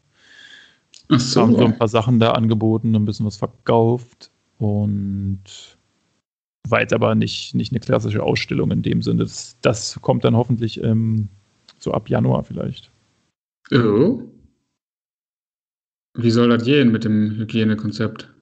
Ach 1.09 1.19
so. 1.19 1.41
Haben 1.41 1.55
so 1.55 1.65
ein 1.65 1.77
paar 1.77 1.87
Sachen 1.87 2.19
da 2.19 2.31
angeboten, 2.31 2.95
ein 2.95 3.05
bisschen 3.05 3.25
was 3.25 3.37
verkauft 3.37 4.31
und 4.57 5.41
war 6.67 6.81
jetzt 6.81 6.93
aber 6.93 7.15
nicht, 7.15 7.55
nicht 7.55 7.71
eine 7.71 7.79
klassische 7.79 8.21
Ausstellung 8.21 8.71
in 8.71 8.83
dem 8.83 9.01
Sinne. 9.01 9.23
Das, 9.23 9.57
das 9.61 9.99
kommt 10.01 10.23
dann 10.23 10.35
hoffentlich 10.35 10.79
im 10.79 11.29
so 11.79 11.93
ab 11.93 12.09
Januar 12.09 12.43
vielleicht. 12.43 12.91
Oh. 13.71 14.21
Wie 16.15 16.31
soll 16.31 16.49
das 16.49 16.65
gehen 16.65 16.91
mit 16.91 17.05
dem 17.05 17.31
Hygienekonzept? 17.31 18.33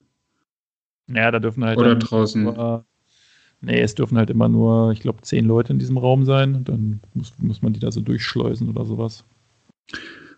Ja, 1.10 1.30
da 1.30 1.38
dürfen 1.38 1.64
halt. 1.64 1.78
Oder 1.78 1.94
draußen. 1.94 2.42
Nur, 2.42 2.84
nee, 3.60 3.80
es 3.80 3.94
dürfen 3.94 4.18
halt 4.18 4.30
immer 4.30 4.48
nur, 4.48 4.92
ich 4.92 5.00
glaube, 5.00 5.22
zehn 5.22 5.44
Leute 5.44 5.72
in 5.72 5.78
diesem 5.78 5.98
Raum 5.98 6.24
sein. 6.24 6.64
Dann 6.64 7.00
muss, 7.14 7.32
muss 7.38 7.62
man 7.62 7.72
die 7.72 7.80
da 7.80 7.90
so 7.90 8.00
durchschleusen 8.00 8.68
oder 8.68 8.84
sowas. 8.84 9.24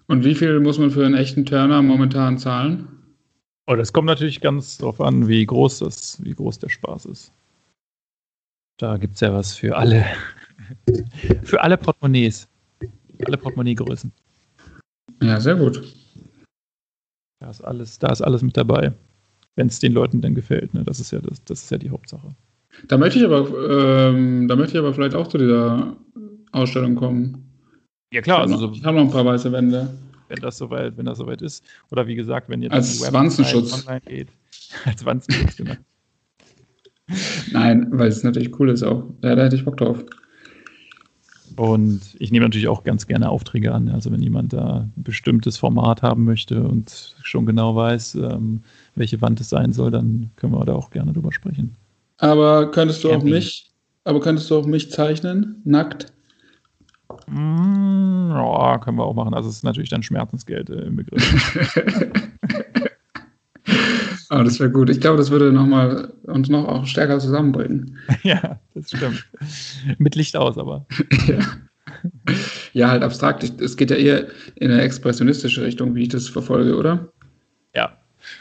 Und 0.06 0.24
wie 0.24 0.34
viel 0.34 0.58
muss 0.60 0.78
man 0.78 0.90
für 0.90 1.04
einen 1.04 1.14
echten 1.14 1.44
Turner 1.46 1.82
momentan 1.82 2.38
zahlen? 2.38 2.88
Oh, 3.66 3.76
das 3.76 3.92
kommt 3.92 4.06
natürlich 4.06 4.40
ganz 4.40 4.78
darauf 4.78 5.00
an, 5.00 5.28
wie 5.28 5.46
groß 5.46 5.80
das, 5.80 6.22
wie 6.24 6.34
groß 6.34 6.58
der 6.58 6.68
Spaß 6.68 7.06
ist. 7.06 7.32
Da 8.78 8.96
gibt 8.96 9.14
es 9.14 9.20
ja 9.20 9.32
was 9.32 9.54
für 9.54 9.76
alle. 9.76 10.04
für 11.44 11.60
alle 11.60 11.76
Portemonnaies. 11.76 12.48
Alle 13.26 13.36
Portemonnaie-Größen. 13.36 14.10
Ja, 15.22 15.38
sehr 15.38 15.56
gut. 15.56 15.94
Da 17.40 17.50
ist 17.50 17.60
alles, 17.60 17.98
da 17.98 18.10
ist 18.10 18.22
alles 18.22 18.42
mit 18.42 18.56
dabei. 18.56 18.92
Wenn 19.54 19.66
es 19.66 19.78
den 19.78 19.92
Leuten 19.92 20.20
denn 20.22 20.34
gefällt. 20.34 20.72
Ne? 20.74 20.82
Das, 20.82 20.98
ist 20.98 21.10
ja 21.10 21.20
das, 21.20 21.44
das 21.44 21.62
ist 21.62 21.70
ja 21.70 21.78
die 21.78 21.90
Hauptsache. 21.90 22.34
Da 22.88 22.98
möchte 22.98 23.18
ich 23.18 23.24
aber, 23.24 24.10
ähm, 24.10 24.48
da 24.48 24.56
möchte 24.56 24.72
ich 24.72 24.78
aber 24.78 24.94
vielleicht 24.94 25.14
auch 25.14 25.26
zu 25.26 25.38
dieser 25.38 25.96
Ausstellung 26.52 26.94
kommen. 26.94 27.46
Ja 28.12 28.22
klar, 28.22 28.40
also 28.40 28.56
so, 28.56 28.72
ich 28.72 28.84
habe 28.84 28.96
noch 28.96 29.04
ein 29.04 29.10
paar 29.10 29.24
weiße 29.24 29.52
Wände. 29.52 29.88
Wenn 30.28 30.40
das 30.40 30.58
soweit, 30.58 30.96
wenn 30.96 31.06
das 31.06 31.18
soweit 31.18 31.42
ist. 31.42 31.64
Oder 31.90 32.06
wie 32.06 32.14
gesagt, 32.14 32.48
wenn 32.48 32.62
ihr 32.62 32.72
als 32.72 33.12
Wanzenschutz 33.12 33.72
online 33.72 34.00
geht. 34.06 34.28
als 34.84 35.04
Wanzenschutz, 35.04 35.56
genau. 35.56 35.74
Nein, 37.52 37.88
weil 37.90 38.08
es 38.08 38.22
natürlich 38.22 38.58
cool 38.58 38.70
ist 38.70 38.84
auch. 38.84 39.04
Ja, 39.22 39.34
da 39.34 39.44
hätte 39.44 39.56
ich 39.56 39.64
Bock 39.64 39.76
drauf. 39.76 40.04
Und 41.56 42.00
ich 42.18 42.30
nehme 42.30 42.46
natürlich 42.46 42.68
auch 42.68 42.84
ganz 42.84 43.06
gerne 43.06 43.28
Aufträge 43.28 43.74
an. 43.74 43.88
Also 43.88 44.12
wenn 44.12 44.22
jemand 44.22 44.52
da 44.52 44.88
ein 44.96 45.02
bestimmtes 45.02 45.58
Format 45.58 46.02
haben 46.02 46.24
möchte 46.24 46.62
und 46.62 47.16
schon 47.22 47.44
genau 47.44 47.74
weiß, 47.74 48.14
ähm, 48.14 48.62
welche 48.94 49.20
Wand 49.20 49.40
es 49.40 49.50
sein 49.50 49.72
soll, 49.72 49.90
dann 49.90 50.30
können 50.36 50.52
wir 50.52 50.64
da 50.64 50.74
auch 50.74 50.90
gerne 50.90 51.12
drüber 51.12 51.32
sprechen. 51.32 51.76
Aber 52.20 52.70
könntest 52.70 53.02
du 53.02 53.10
auch 53.10 53.22
mich, 53.22 53.70
aber 54.04 54.20
könntest 54.20 54.50
du 54.50 54.58
auch 54.58 54.66
mich 54.66 54.90
zeichnen, 54.90 55.60
nackt? 55.64 56.12
Mm, 57.26 58.30
ja, 58.30 58.78
können 58.78 58.98
wir 58.98 59.04
auch 59.04 59.14
machen. 59.14 59.34
Also 59.34 59.48
es 59.48 59.56
ist 59.56 59.64
natürlich 59.64 59.88
dann 59.88 60.02
Schmerzensgeld 60.02 60.68
äh, 60.70 60.82
im 60.82 60.96
Begriff. 60.96 61.80
oh, 64.30 64.38
das 64.44 64.60
wäre 64.60 64.70
gut. 64.70 64.90
Ich 64.90 65.00
glaube, 65.00 65.16
das 65.16 65.30
würde 65.30 65.50
noch 65.50 65.66
mal, 65.66 66.12
uns 66.24 66.48
noch 66.50 66.68
auch 66.68 66.86
stärker 66.86 67.18
zusammenbringen. 67.18 67.96
ja, 68.22 68.60
das 68.74 68.90
stimmt. 68.90 69.26
Mit 69.98 70.14
Licht 70.14 70.36
aus, 70.36 70.58
aber. 70.58 70.86
ja. 71.26 71.38
ja, 72.74 72.88
halt 72.90 73.02
abstrakt. 73.02 73.60
Es 73.60 73.76
geht 73.76 73.90
ja 73.90 73.96
eher 73.96 74.28
in 74.56 74.70
eine 74.70 74.82
expressionistische 74.82 75.62
Richtung, 75.62 75.94
wie 75.94 76.02
ich 76.02 76.08
das 76.08 76.28
verfolge, 76.28 76.76
oder? 76.76 77.08
Ja, 77.74 77.96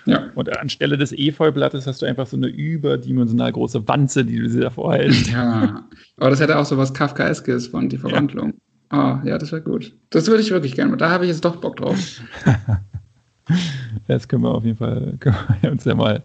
ja. 0.06 0.30
Und 0.36 0.56
anstelle 0.58 0.98
des 0.98 1.12
Efeublattes 1.12 1.88
hast 1.88 2.02
du 2.02 2.06
einfach 2.06 2.28
so 2.28 2.38
eine 2.38 2.48
überdimensional 2.48 3.52
große 3.52 3.88
Wanze, 3.88 4.26
die 4.26 4.38
du 4.38 4.48
dir 4.48 4.62
davor 4.62 4.94
hältst. 4.94 5.32
Ja, 5.32 5.86
aber 6.18 6.30
das 6.30 6.40
hätte 6.40 6.58
auch 6.58 6.66
so 6.66 6.78
was 6.78 6.94
Kafkaeskes 6.94 7.68
von 7.68 7.90
die 7.90 7.98
Verwandlung. 7.98 8.50
Ja. 8.50 8.60
Oh, 8.92 9.28
ja, 9.28 9.38
das 9.38 9.52
wäre 9.52 9.62
gut. 9.62 9.94
Das 10.10 10.28
würde 10.28 10.42
ich 10.42 10.52
wirklich 10.52 10.74
gerne. 10.74 10.98
Da 10.98 11.10
habe 11.10 11.26
ich 11.26 11.32
jetzt 11.32 11.46
doch 11.46 11.58
Bock 11.58 11.78
drauf. 11.78 12.22
das 14.08 14.28
können 14.28 14.44
wir 14.44 14.52
auf 14.52 14.64
jeden 14.64 14.78
Fall 14.78 15.18
uns 15.72 15.86
ja 15.86 15.94
mal 15.94 16.24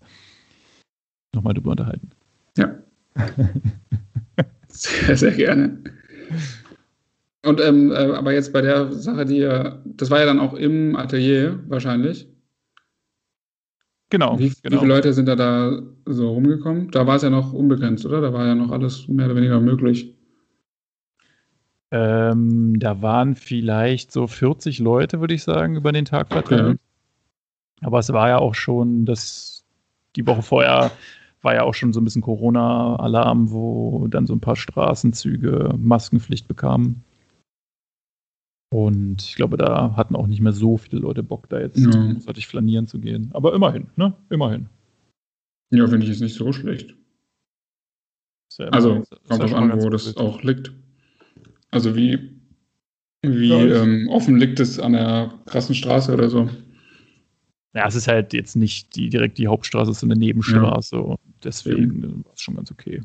nochmal 1.35 1.55
drüber 1.55 1.73
unterhalten. 1.73 2.11
Ja. 2.57 2.75
sehr, 4.69 5.17
sehr 5.17 5.33
gerne. 5.33 5.79
Und 7.45 7.61
ähm, 7.61 7.93
äh, 7.93 7.95
aber 7.95 8.33
jetzt 8.33 8.53
bei 8.53 8.63
der 8.63 8.91
Sache, 8.93 9.27
die 9.27 9.41
das 9.85 10.11
war 10.11 10.21
ja 10.21 10.27
dann 10.27 10.41
auch 10.41 10.55
im 10.55 10.97
Atelier 10.97 11.61
wahrscheinlich. 11.69 12.27
Genau, 14.11 14.39
wie, 14.39 14.53
genau. 14.63 14.77
Wie 14.77 14.81
viele 14.81 14.95
Leute 14.95 15.13
sind 15.13 15.27
da, 15.27 15.35
da 15.35 15.83
so 16.07 16.31
rumgekommen? 16.31 16.91
Da 16.91 17.07
war 17.07 17.17
es 17.17 17.23
ja 17.23 17.31
noch 17.31 17.53
unbegrenzt, 17.53 18.07
oder? 18.07 18.21
Da 18.21 18.33
war 18.33 18.47
ja 18.47 18.55
noch 18.55 18.71
alles 18.71 19.09
mehr 19.09 19.27
oder 19.27 19.37
weniger 19.37 19.61
möglich. 19.61 20.15
Ähm, 21.91 22.79
da 22.79 23.03
waren 23.03 23.35
vielleicht 23.35 24.13
so 24.13 24.27
40 24.27 24.79
Leute, 24.81 25.21
würde 25.21 25.35
ich 25.35 25.43
sagen, 25.43 25.77
über 25.77 25.93
den 25.93 26.05
Tag 26.05 26.29
verteilt. 26.29 26.61
Okay. 26.61 26.79
Aber 27.83 27.99
es 27.99 28.13
war 28.13 28.29
ja 28.29 28.39
auch 28.39 28.55
schon, 28.55 29.05
das, 29.05 29.65
die 30.17 30.27
Woche 30.27 30.43
vorher 30.43 30.91
war 31.43 31.55
ja 31.55 31.63
auch 31.63 31.75
schon 31.75 31.93
so 31.93 32.01
ein 32.01 32.05
bisschen 32.05 32.23
Corona-Alarm, 32.23 33.51
wo 33.53 34.09
dann 34.09 34.27
so 34.27 34.35
ein 34.35 34.41
paar 34.41 34.57
Straßenzüge 34.57 35.75
Maskenpflicht 35.79 36.49
bekamen. 36.49 37.05
Und 38.75 39.23
ich 39.23 39.37
glaube, 39.37 39.57
da 39.57 39.95
hatten 39.95 40.17
auch 40.17 40.27
nicht 40.27 40.41
mehr 40.41 40.53
so 40.53 40.77
viele 40.79 41.01
Leute 41.01 41.23
Bock, 41.23 41.49
da 41.49 41.61
jetzt 41.61 41.79
ja. 41.79 41.91
großartig 41.91 42.49
flanieren 42.49 42.89
zu 42.89 42.99
gehen. 42.99 43.31
Aber 43.33 43.55
immerhin, 43.55 43.87
ne? 43.95 44.15
Immerhin. 44.31 44.67
Ja, 45.71 45.87
finde 45.87 46.03
ich 46.03 46.11
jetzt 46.11 46.23
nicht 46.23 46.35
so 46.35 46.53
schlecht. 46.53 46.97
Ja 48.59 48.67
also, 48.71 49.05
kommt 49.29 49.43
drauf 49.43 49.55
an, 49.55 49.81
wo 49.81 49.91
das 49.91 50.17
auch 50.17 50.43
liegt. 50.43 50.73
Also, 51.71 51.95
wie, 51.95 52.19
wie 53.23 53.51
ja, 53.51 53.83
ähm, 53.85 54.09
offen 54.09 54.39
liegt 54.39 54.59
es 54.59 54.81
an 54.81 54.95
der 54.95 55.33
krassen 55.47 55.77
Straße 55.77 56.13
oder 56.13 56.29
so? 56.29 56.51
Ja, 57.75 57.87
es 57.87 57.95
ist 57.95 58.09
halt 58.09 58.33
jetzt 58.33 58.57
nicht 58.57 58.97
die, 58.97 59.09
direkt 59.09 59.39
die 59.39 59.47
Hauptstraße, 59.47 59.93
es 59.93 59.99
ist 59.99 60.03
eine 60.03 60.17
Nebenstraße. 60.17 60.97
Ja. 60.97 61.15
Deswegen 61.45 62.03
ja. 62.03 62.09
war 62.25 62.33
es 62.35 62.41
schon 62.41 62.57
ganz 62.57 62.73
okay. 62.73 63.03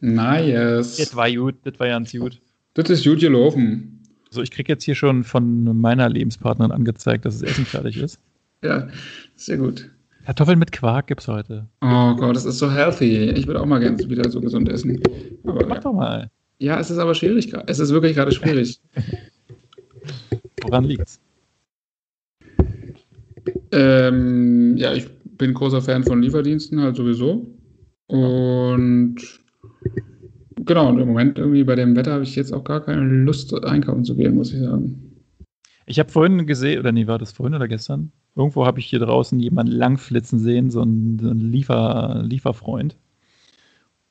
Nice. 0.00 0.96
Das 0.96 1.14
war 1.14 1.30
gut, 1.30 1.56
das 1.64 1.78
war 1.78 1.88
ganz 1.88 2.10
gut. 2.10 2.40
Das 2.72 2.88
ist 2.88 3.04
gut 3.04 3.20
gelaufen. 3.20 3.93
So, 4.34 4.42
ich 4.42 4.50
kriege 4.50 4.72
jetzt 4.72 4.82
hier 4.82 4.96
schon 4.96 5.22
von 5.22 5.80
meiner 5.80 6.08
Lebenspartnerin 6.08 6.72
angezeigt, 6.72 7.24
dass 7.24 7.38
das 7.38 7.48
Essen 7.48 7.64
fertig 7.64 7.96
ist. 7.98 8.18
Ja, 8.64 8.88
sehr 9.36 9.58
gut. 9.58 9.88
Kartoffeln 10.26 10.58
mit 10.58 10.72
Quark 10.72 11.06
gibt 11.06 11.20
es 11.20 11.28
heute. 11.28 11.68
Oh 11.82 12.16
Gott, 12.16 12.34
das 12.34 12.44
ist 12.44 12.58
so 12.58 12.68
healthy. 12.68 13.30
Ich 13.30 13.46
würde 13.46 13.60
auch 13.60 13.66
mal 13.66 13.78
gerne 13.78 13.96
wieder 14.08 14.28
so 14.28 14.40
gesund 14.40 14.68
essen. 14.68 15.00
Aber, 15.44 15.64
Mach 15.66 15.78
doch 15.78 15.92
mal. 15.92 16.30
Ja, 16.58 16.80
es 16.80 16.90
ist 16.90 16.98
aber 16.98 17.14
schwierig. 17.14 17.52
Es 17.66 17.78
ist 17.78 17.92
wirklich 17.92 18.16
gerade 18.16 18.32
schwierig. 18.32 18.80
Woran 20.62 20.84
liegt's? 20.84 21.20
Ähm, 23.70 24.76
ja, 24.76 24.94
ich 24.94 25.06
bin 25.38 25.54
großer 25.54 25.80
Fan 25.80 26.02
von 26.02 26.22
Lieferdiensten, 26.22 26.80
halt 26.80 26.96
sowieso. 26.96 27.46
Und 28.08 29.16
genau, 30.64 30.88
und 30.88 30.98
im 30.98 31.08
Moment 31.08 31.38
irgendwie 31.38 31.64
bei 31.64 31.74
dem 31.74 31.96
Wetter 31.96 32.12
habe 32.12 32.24
ich 32.24 32.36
jetzt 32.36 32.52
auch 32.52 32.64
gar 32.64 32.80
keine 32.80 33.02
Lust, 33.02 33.54
einkaufen 33.64 34.04
zu 34.04 34.16
gehen, 34.16 34.34
muss 34.34 34.52
ich 34.52 34.60
sagen. 34.60 35.10
Ich 35.86 35.98
habe 35.98 36.10
vorhin 36.10 36.46
gesehen, 36.46 36.80
oder 36.80 36.92
nee, 36.92 37.06
war 37.06 37.18
das 37.18 37.32
vorhin 37.32 37.54
oder 37.54 37.68
gestern? 37.68 38.12
Irgendwo 38.36 38.66
habe 38.66 38.80
ich 38.80 38.86
hier 38.86 38.98
draußen 38.98 39.38
jemanden 39.38 39.72
langflitzen 39.72 40.38
sehen, 40.38 40.70
so 40.70 40.82
ein, 40.82 41.18
so 41.20 41.30
ein 41.30 41.38
Liefer, 41.38 42.22
Lieferfreund. 42.24 42.96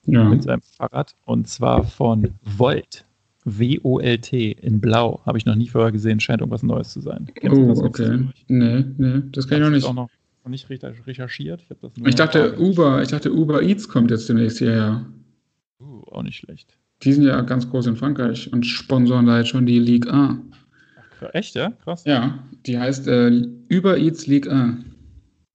Ja. 0.06 0.24
Mit 0.26 0.43
seinem 0.43 0.62
Fahrrad. 0.62 1.16
Und 1.26 1.47
zwar 1.47 1.84
von 1.84 2.30
Volt. 2.43 3.06
W-O-L-T 3.45 4.51
in 4.51 4.80
Blau. 4.80 5.22
Habe 5.26 5.38
ich 5.38 5.45
noch 5.45 5.56
nie 5.56 5.68
vorher 5.68 5.91
gesehen. 5.91 6.20
Scheint 6.20 6.39
irgendwas 6.39 6.64
Neues 6.64 6.93
zu 6.93 7.01
sein. 7.01 7.30
Kennst 7.36 7.58
oh, 7.58 7.86
okay. 7.86 8.28
Nee, 8.47 8.86
nee, 8.97 9.22
das 9.32 9.47
kann 9.47 9.58
ich 9.58 9.64
noch 9.64 9.70
nicht. 9.70 9.86
auch 9.86 9.93
noch, 9.93 10.10
noch 10.45 10.49
nicht 10.49 10.70
recherchiert. 10.70 11.66
Ich, 11.70 12.08
ich 12.08 12.16
dachte, 12.16 12.58
Uber, 12.58 13.01
ich 13.01 13.10
dachte, 13.10 13.34
Uber 13.34 13.62
Eats 13.62 13.89
kommt 13.89 14.12
jetzt 14.12 14.30
demnächst 14.30 14.60
hierher. 14.60 15.06
Uh, 15.84 16.04
auch 16.12 16.24
nicht 16.24 16.38
schlecht. 16.38 16.78
Die 17.02 17.12
sind 17.12 17.26
ja 17.26 17.42
ganz 17.42 17.70
groß 17.70 17.88
in 17.88 17.96
Frankreich 17.96 18.52
und 18.54 18.66
sponsoren 18.66 19.26
da 19.26 19.40
jetzt 19.40 19.50
schon 19.50 19.66
die 19.66 19.80
Ligue 19.80 20.12
1. 20.14 20.40
Ach, 21.22 21.30
echt, 21.34 21.56
ja? 21.56 21.72
Krass. 21.84 22.04
Ja, 22.06 22.40
die 22.66 22.80
heißt 22.80 23.08
äh, 23.08 23.48
Uber 23.72 23.98
Eats 23.98 24.28
Ligue 24.28 24.52
1. 24.52 24.86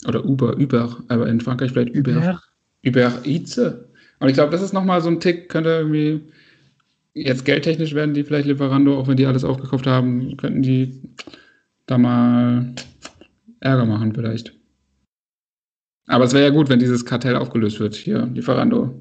Oder 0.07 0.25
Uber, 0.25 0.57
Uber, 0.59 1.03
aber 1.09 1.29
in 1.29 1.41
Frankreich 1.41 1.73
vielleicht 1.73 1.97
Uber. 1.97 2.17
Uber, 2.17 2.43
Uber 2.87 3.27
Eats. 3.27 3.59
Und 3.59 4.29
ich 4.29 4.35
glaube, 4.35 4.53
das 4.53 4.63
ist 4.63 4.73
nochmal 4.73 5.01
so 5.01 5.09
ein 5.09 5.21
Tick, 5.21 5.49
könnte 5.49 5.71
irgendwie 5.71 6.21
jetzt 7.15 7.45
geldtechnisch 7.45 7.95
werden 7.95 8.15
die 8.15 8.25
vielleicht 8.25 8.47
Lieferando, 8.47 8.99
auch 8.99 9.09
wenn 9.09 9.17
die 9.17 9.27
alles 9.27 9.45
aufgekauft 9.45 9.87
haben, 9.87 10.37
könnten 10.37 10.63
die 10.63 11.01
da 11.87 11.99
mal 11.99 12.75
Ärger 13.61 13.87
machen 13.87 14.15
vielleicht. 14.15 14.55
Aber 16.07 16.25
es 16.25 16.33
wäre 16.33 16.45
ja 16.45 16.51
gut, 16.51 16.69
wenn 16.69 16.79
dieses 16.79 17.05
Kartell 17.05 17.37
aufgelöst 17.37 17.81
wird 17.81 17.95
hier, 17.95 18.27
Lieferando. 18.27 18.95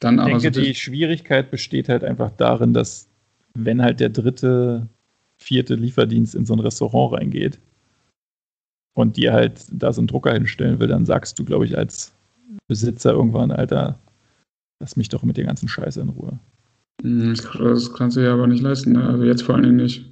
Dann 0.00 0.18
ich 0.18 0.24
denke, 0.24 0.54
so 0.54 0.60
die 0.60 0.74
Schwierigkeit 0.74 1.50
besteht 1.50 1.88
halt 1.88 2.04
einfach 2.04 2.30
darin, 2.30 2.72
dass 2.72 3.08
wenn 3.54 3.82
halt 3.82 4.00
der 4.00 4.10
dritte, 4.10 4.86
vierte 5.38 5.74
Lieferdienst 5.74 6.34
in 6.34 6.44
so 6.44 6.54
ein 6.54 6.60
Restaurant 6.60 7.14
reingeht 7.14 7.58
und 8.94 9.16
dir 9.16 9.32
halt 9.32 9.66
da 9.70 9.92
so 9.92 10.00
einen 10.00 10.08
Drucker 10.08 10.32
hinstellen 10.32 10.78
will, 10.78 10.88
dann 10.88 11.06
sagst 11.06 11.38
du, 11.38 11.44
glaube 11.44 11.64
ich, 11.64 11.76
als 11.76 12.14
Besitzer 12.68 13.12
irgendwann, 13.12 13.50
Alter, 13.50 13.98
lass 14.80 14.96
mich 14.96 15.08
doch 15.08 15.22
mit 15.22 15.36
der 15.36 15.44
ganzen 15.44 15.68
Scheiße 15.68 16.00
in 16.00 16.10
Ruhe. 16.10 16.38
Hm, 17.02 17.34
das 17.34 17.92
kannst 17.94 18.16
du 18.16 18.20
ja 18.24 18.32
aber 18.32 18.46
nicht 18.46 18.62
leisten, 18.62 18.92
ne? 18.92 19.04
also 19.04 19.24
jetzt 19.24 19.42
vor 19.42 19.54
allen 19.54 19.64
Dingen 19.64 19.76
nicht. 19.76 20.04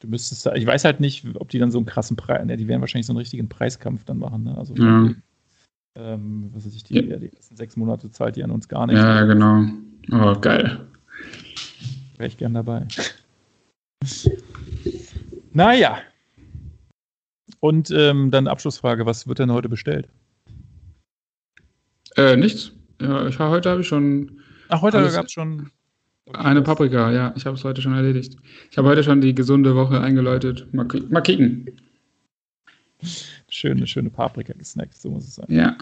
Du 0.00 0.08
müsstest, 0.08 0.46
ich 0.54 0.66
weiß 0.66 0.84
halt 0.84 1.00
nicht, 1.00 1.26
ob 1.36 1.48
die 1.48 1.58
dann 1.58 1.70
so 1.70 1.78
einen 1.78 1.86
krassen 1.86 2.16
Preis, 2.16 2.44
ne, 2.44 2.56
die 2.56 2.68
werden 2.68 2.80
wahrscheinlich 2.80 3.06
so 3.06 3.12
einen 3.12 3.18
richtigen 3.18 3.48
Preiskampf 3.48 4.04
dann 4.04 4.18
machen, 4.18 4.44
ne? 4.44 4.58
Also 4.58 4.74
ja. 4.74 5.10
Ähm, 5.96 6.50
was 6.52 6.66
weiß 6.66 6.74
ich, 6.74 6.84
die, 6.84 6.94
ja. 6.94 7.16
die 7.16 7.32
ersten 7.34 7.56
sechs 7.56 7.76
Monate 7.76 8.10
zahlt 8.10 8.36
die 8.36 8.42
an 8.42 8.50
uns 8.50 8.68
gar 8.68 8.86
nicht. 8.86 8.96
Ja, 8.96 9.22
genau. 9.24 9.64
Oh, 10.10 10.38
geil. 10.40 10.86
Wäre 12.16 12.28
ich 12.28 12.36
gern 12.36 12.54
dabei. 12.54 12.86
naja. 15.52 15.98
Und 17.60 17.90
ähm, 17.90 18.30
dann 18.30 18.48
Abschlussfrage: 18.48 19.06
Was 19.06 19.28
wird 19.28 19.38
denn 19.38 19.52
heute 19.52 19.68
bestellt? 19.68 20.08
Äh, 22.16 22.36
nichts. 22.36 22.72
Ja, 23.00 23.26
ich, 23.26 23.38
heute 23.38 23.70
habe 23.70 23.80
ich 23.80 23.88
schon. 23.88 24.40
Ach, 24.68 24.82
heute 24.82 25.10
gab 25.10 25.26
es 25.26 25.32
schon. 25.32 25.70
Eine 26.32 26.62
Paprika, 26.62 27.12
ja. 27.12 27.34
Ich 27.36 27.44
habe 27.46 27.56
es 27.56 27.64
heute 27.64 27.82
schon 27.82 27.94
erledigt. 27.94 28.36
Ich 28.70 28.78
habe 28.78 28.88
heute 28.88 29.04
schon 29.04 29.20
die 29.20 29.34
gesunde 29.34 29.76
Woche 29.76 30.00
eingeläutet. 30.00 30.72
Mal, 30.72 30.86
mal 31.10 31.20
kicken. 31.20 31.66
Schöne, 33.54 33.86
schöne 33.86 34.10
Paprika 34.10 34.52
gesnackt, 34.52 34.96
so 34.96 35.10
muss 35.10 35.28
es 35.28 35.36
sein. 35.36 35.46
Ja. 35.48 35.76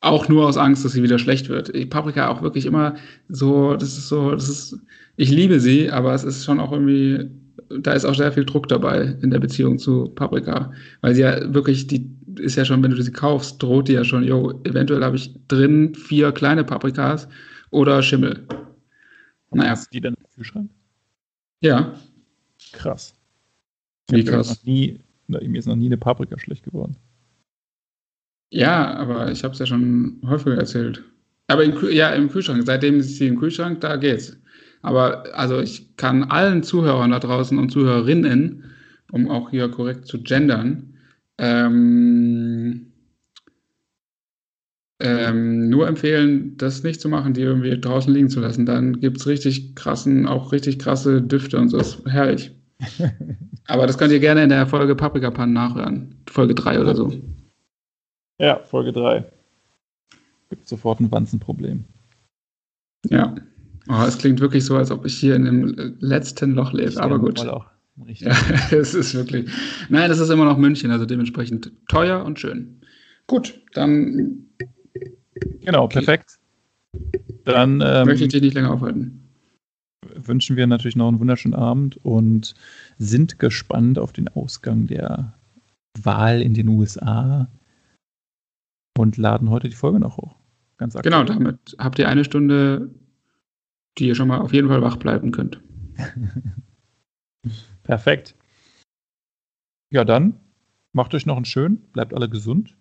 Auch 0.00 0.28
nur 0.28 0.46
aus 0.46 0.58
Angst, 0.58 0.84
dass 0.84 0.92
sie 0.92 1.02
wieder 1.02 1.18
schlecht 1.18 1.48
wird. 1.48 1.74
Ich, 1.74 1.88
Paprika 1.88 2.28
auch 2.28 2.42
wirklich 2.42 2.66
immer 2.66 2.96
so, 3.30 3.74
das 3.74 3.96
ist 3.96 4.08
so, 4.08 4.32
das 4.32 4.50
ist, 4.50 4.78
ich 5.16 5.30
liebe 5.30 5.58
sie, 5.58 5.90
aber 5.90 6.12
es 6.12 6.24
ist 6.24 6.44
schon 6.44 6.60
auch 6.60 6.72
irgendwie, 6.72 7.30
da 7.70 7.94
ist 7.94 8.04
auch 8.04 8.14
sehr 8.14 8.32
viel 8.32 8.44
Druck 8.44 8.68
dabei 8.68 9.16
in 9.22 9.30
der 9.30 9.40
Beziehung 9.40 9.78
zu 9.78 10.10
Paprika. 10.10 10.70
Weil 11.00 11.14
sie 11.14 11.22
ja 11.22 11.54
wirklich, 11.54 11.86
die 11.86 12.06
ist 12.38 12.56
ja 12.56 12.66
schon, 12.66 12.82
wenn 12.82 12.90
du 12.90 13.00
sie 13.00 13.10
kaufst, 13.10 13.62
droht 13.62 13.88
die 13.88 13.94
ja 13.94 14.04
schon, 14.04 14.22
jo, 14.22 14.60
eventuell 14.64 15.02
habe 15.02 15.16
ich 15.16 15.34
drin 15.48 15.94
vier 15.94 16.32
kleine 16.32 16.64
Paprikas 16.64 17.28
oder 17.70 18.02
Schimmel. 18.02 18.46
Naja. 19.52 19.70
Hast 19.70 19.86
du 19.86 19.90
die 19.92 20.00
dann 20.02 20.14
im 20.14 20.26
Kühlschrank? 20.34 20.70
Ja. 21.60 21.94
Krass. 22.72 23.14
Wie 24.10 24.22
krass. 24.22 24.50
Noch 24.50 24.64
nie, 24.64 25.00
mir 25.28 25.58
ist 25.58 25.66
noch 25.66 25.76
nie 25.76 25.86
eine 25.86 25.98
Paprika 25.98 26.38
schlecht 26.38 26.64
geworden. 26.64 26.96
Ja, 28.50 28.94
aber 28.94 29.30
ich 29.30 29.42
habe 29.44 29.52
es 29.52 29.58
ja 29.58 29.66
schon 29.66 30.20
häufiger 30.24 30.56
erzählt. 30.56 31.02
Aber 31.48 31.64
im, 31.64 31.74
ja, 31.90 32.10
im 32.10 32.28
Kühlschrank. 32.28 32.62
Seitdem 32.64 32.98
ist 32.98 33.16
sie 33.16 33.28
im 33.28 33.38
Kühlschrank, 33.38 33.80
da 33.80 33.96
geht's. 33.96 34.36
Aber 34.82 35.24
also 35.34 35.60
ich 35.60 35.96
kann 35.96 36.24
allen 36.24 36.62
Zuhörern 36.62 37.10
da 37.10 37.18
draußen 37.18 37.58
und 37.58 37.70
Zuhörerinnen, 37.70 38.64
um 39.12 39.30
auch 39.30 39.50
hier 39.50 39.68
korrekt 39.68 40.06
zu 40.06 40.22
gendern, 40.22 40.94
ähm, 41.38 42.92
ähm, 45.00 45.68
nur 45.68 45.88
empfehlen, 45.88 46.56
das 46.56 46.82
nicht 46.82 47.00
zu 47.00 47.08
machen, 47.08 47.34
die 47.34 47.42
irgendwie 47.42 47.78
draußen 47.78 48.12
liegen 48.12 48.30
zu 48.30 48.40
lassen. 48.40 48.64
Dann 48.66 49.00
gibt 49.00 49.18
es 49.18 49.26
richtig 49.26 49.74
krassen, 49.74 50.26
auch 50.26 50.52
richtig 50.52 50.78
krasse 50.78 51.20
Düfte 51.20 51.58
und 51.58 51.68
so. 51.68 51.78
Ist 51.78 52.04
herrlich. 52.06 52.52
Aber 53.68 53.86
das 53.86 53.98
könnt 53.98 54.12
ihr 54.12 54.20
gerne 54.20 54.42
in 54.42 54.48
der 54.48 54.66
Folge 54.66 54.94
Paprika 54.94 55.30
Pan 55.30 55.52
nachhören. 55.52 56.14
Folge 56.28 56.54
3 56.54 56.80
oder 56.80 56.94
so. 56.94 57.12
Ja, 58.38 58.58
Folge 58.58 58.92
3. 58.92 59.24
Gibt 60.50 60.68
sofort 60.68 61.00
ein 61.00 61.10
Wanzenproblem. 61.10 61.84
Ja. 63.08 63.34
Oh, 63.88 64.04
es 64.06 64.18
klingt 64.18 64.40
wirklich 64.40 64.64
so, 64.64 64.76
als 64.76 64.90
ob 64.90 65.04
ich 65.04 65.16
hier 65.16 65.36
in 65.36 65.44
dem 65.44 65.96
letzten 66.00 66.52
Loch 66.52 66.72
lebe. 66.72 67.00
Aber 67.00 67.18
gut. 67.18 67.40
Auch. 67.46 67.66
Richtig. 68.06 68.28
Ja, 68.28 68.78
es 68.78 68.94
ist 68.94 69.14
wirklich. 69.14 69.50
Nein, 69.88 70.10
es 70.10 70.18
ist 70.18 70.28
immer 70.28 70.44
noch 70.44 70.58
München, 70.58 70.90
also 70.90 71.06
dementsprechend 71.06 71.72
teuer 71.88 72.24
und 72.24 72.38
schön. 72.38 72.80
Gut, 73.26 73.60
dann. 73.72 74.46
Genau, 75.60 75.88
perfekt. 75.88 76.38
Dann 77.44 77.80
ähm, 77.84 78.06
möchte 78.06 78.24
ich 78.24 78.32
dich 78.32 78.42
nicht 78.42 78.54
länger 78.54 78.72
aufhalten. 78.72 79.22
Wünschen 80.14 80.56
wir 80.56 80.66
natürlich 80.66 80.96
noch 80.96 81.08
einen 81.08 81.20
wunderschönen 81.20 81.54
Abend 81.54 81.96
und 82.04 82.54
sind 82.98 83.38
gespannt 83.38 83.98
auf 83.98 84.12
den 84.12 84.28
Ausgang 84.28 84.86
der 84.86 85.38
Wahl 85.98 86.42
in 86.42 86.54
den 86.54 86.68
USA 86.68 87.50
und 88.96 89.16
laden 89.16 89.50
heute 89.50 89.68
die 89.68 89.76
Folge 89.76 90.00
noch 90.00 90.16
hoch. 90.16 90.36
Ganz 90.78 90.96
aktuell. 90.96 91.12
Genau, 91.12 91.24
damit 91.24 91.76
habt 91.78 91.98
ihr 91.98 92.08
eine 92.08 92.24
Stunde, 92.24 92.90
die 93.98 94.08
ihr 94.08 94.14
schon 94.14 94.28
mal 94.28 94.40
auf 94.40 94.52
jeden 94.52 94.68
Fall 94.68 94.82
wach 94.82 94.96
bleiben 94.96 95.32
könnt. 95.32 95.60
Perfekt. 97.82 98.34
Ja, 99.90 100.04
dann 100.04 100.40
macht 100.92 101.14
euch 101.14 101.26
noch 101.26 101.36
einen 101.36 101.44
schönen, 101.44 101.78
bleibt 101.92 102.12
alle 102.12 102.28
gesund. 102.28 102.76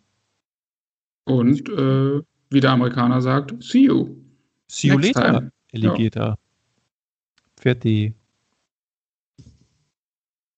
Und 1.25 1.69
äh, 1.69 2.21
wie 2.49 2.59
der 2.59 2.71
Amerikaner 2.71 3.21
sagt, 3.21 3.61
see 3.63 3.85
you. 3.85 4.15
See 4.67 4.89
you 4.89 4.97
later, 4.97 5.49
Alligator. 5.73 6.25
Ja. 6.25 6.35
Fertig. 7.57 8.15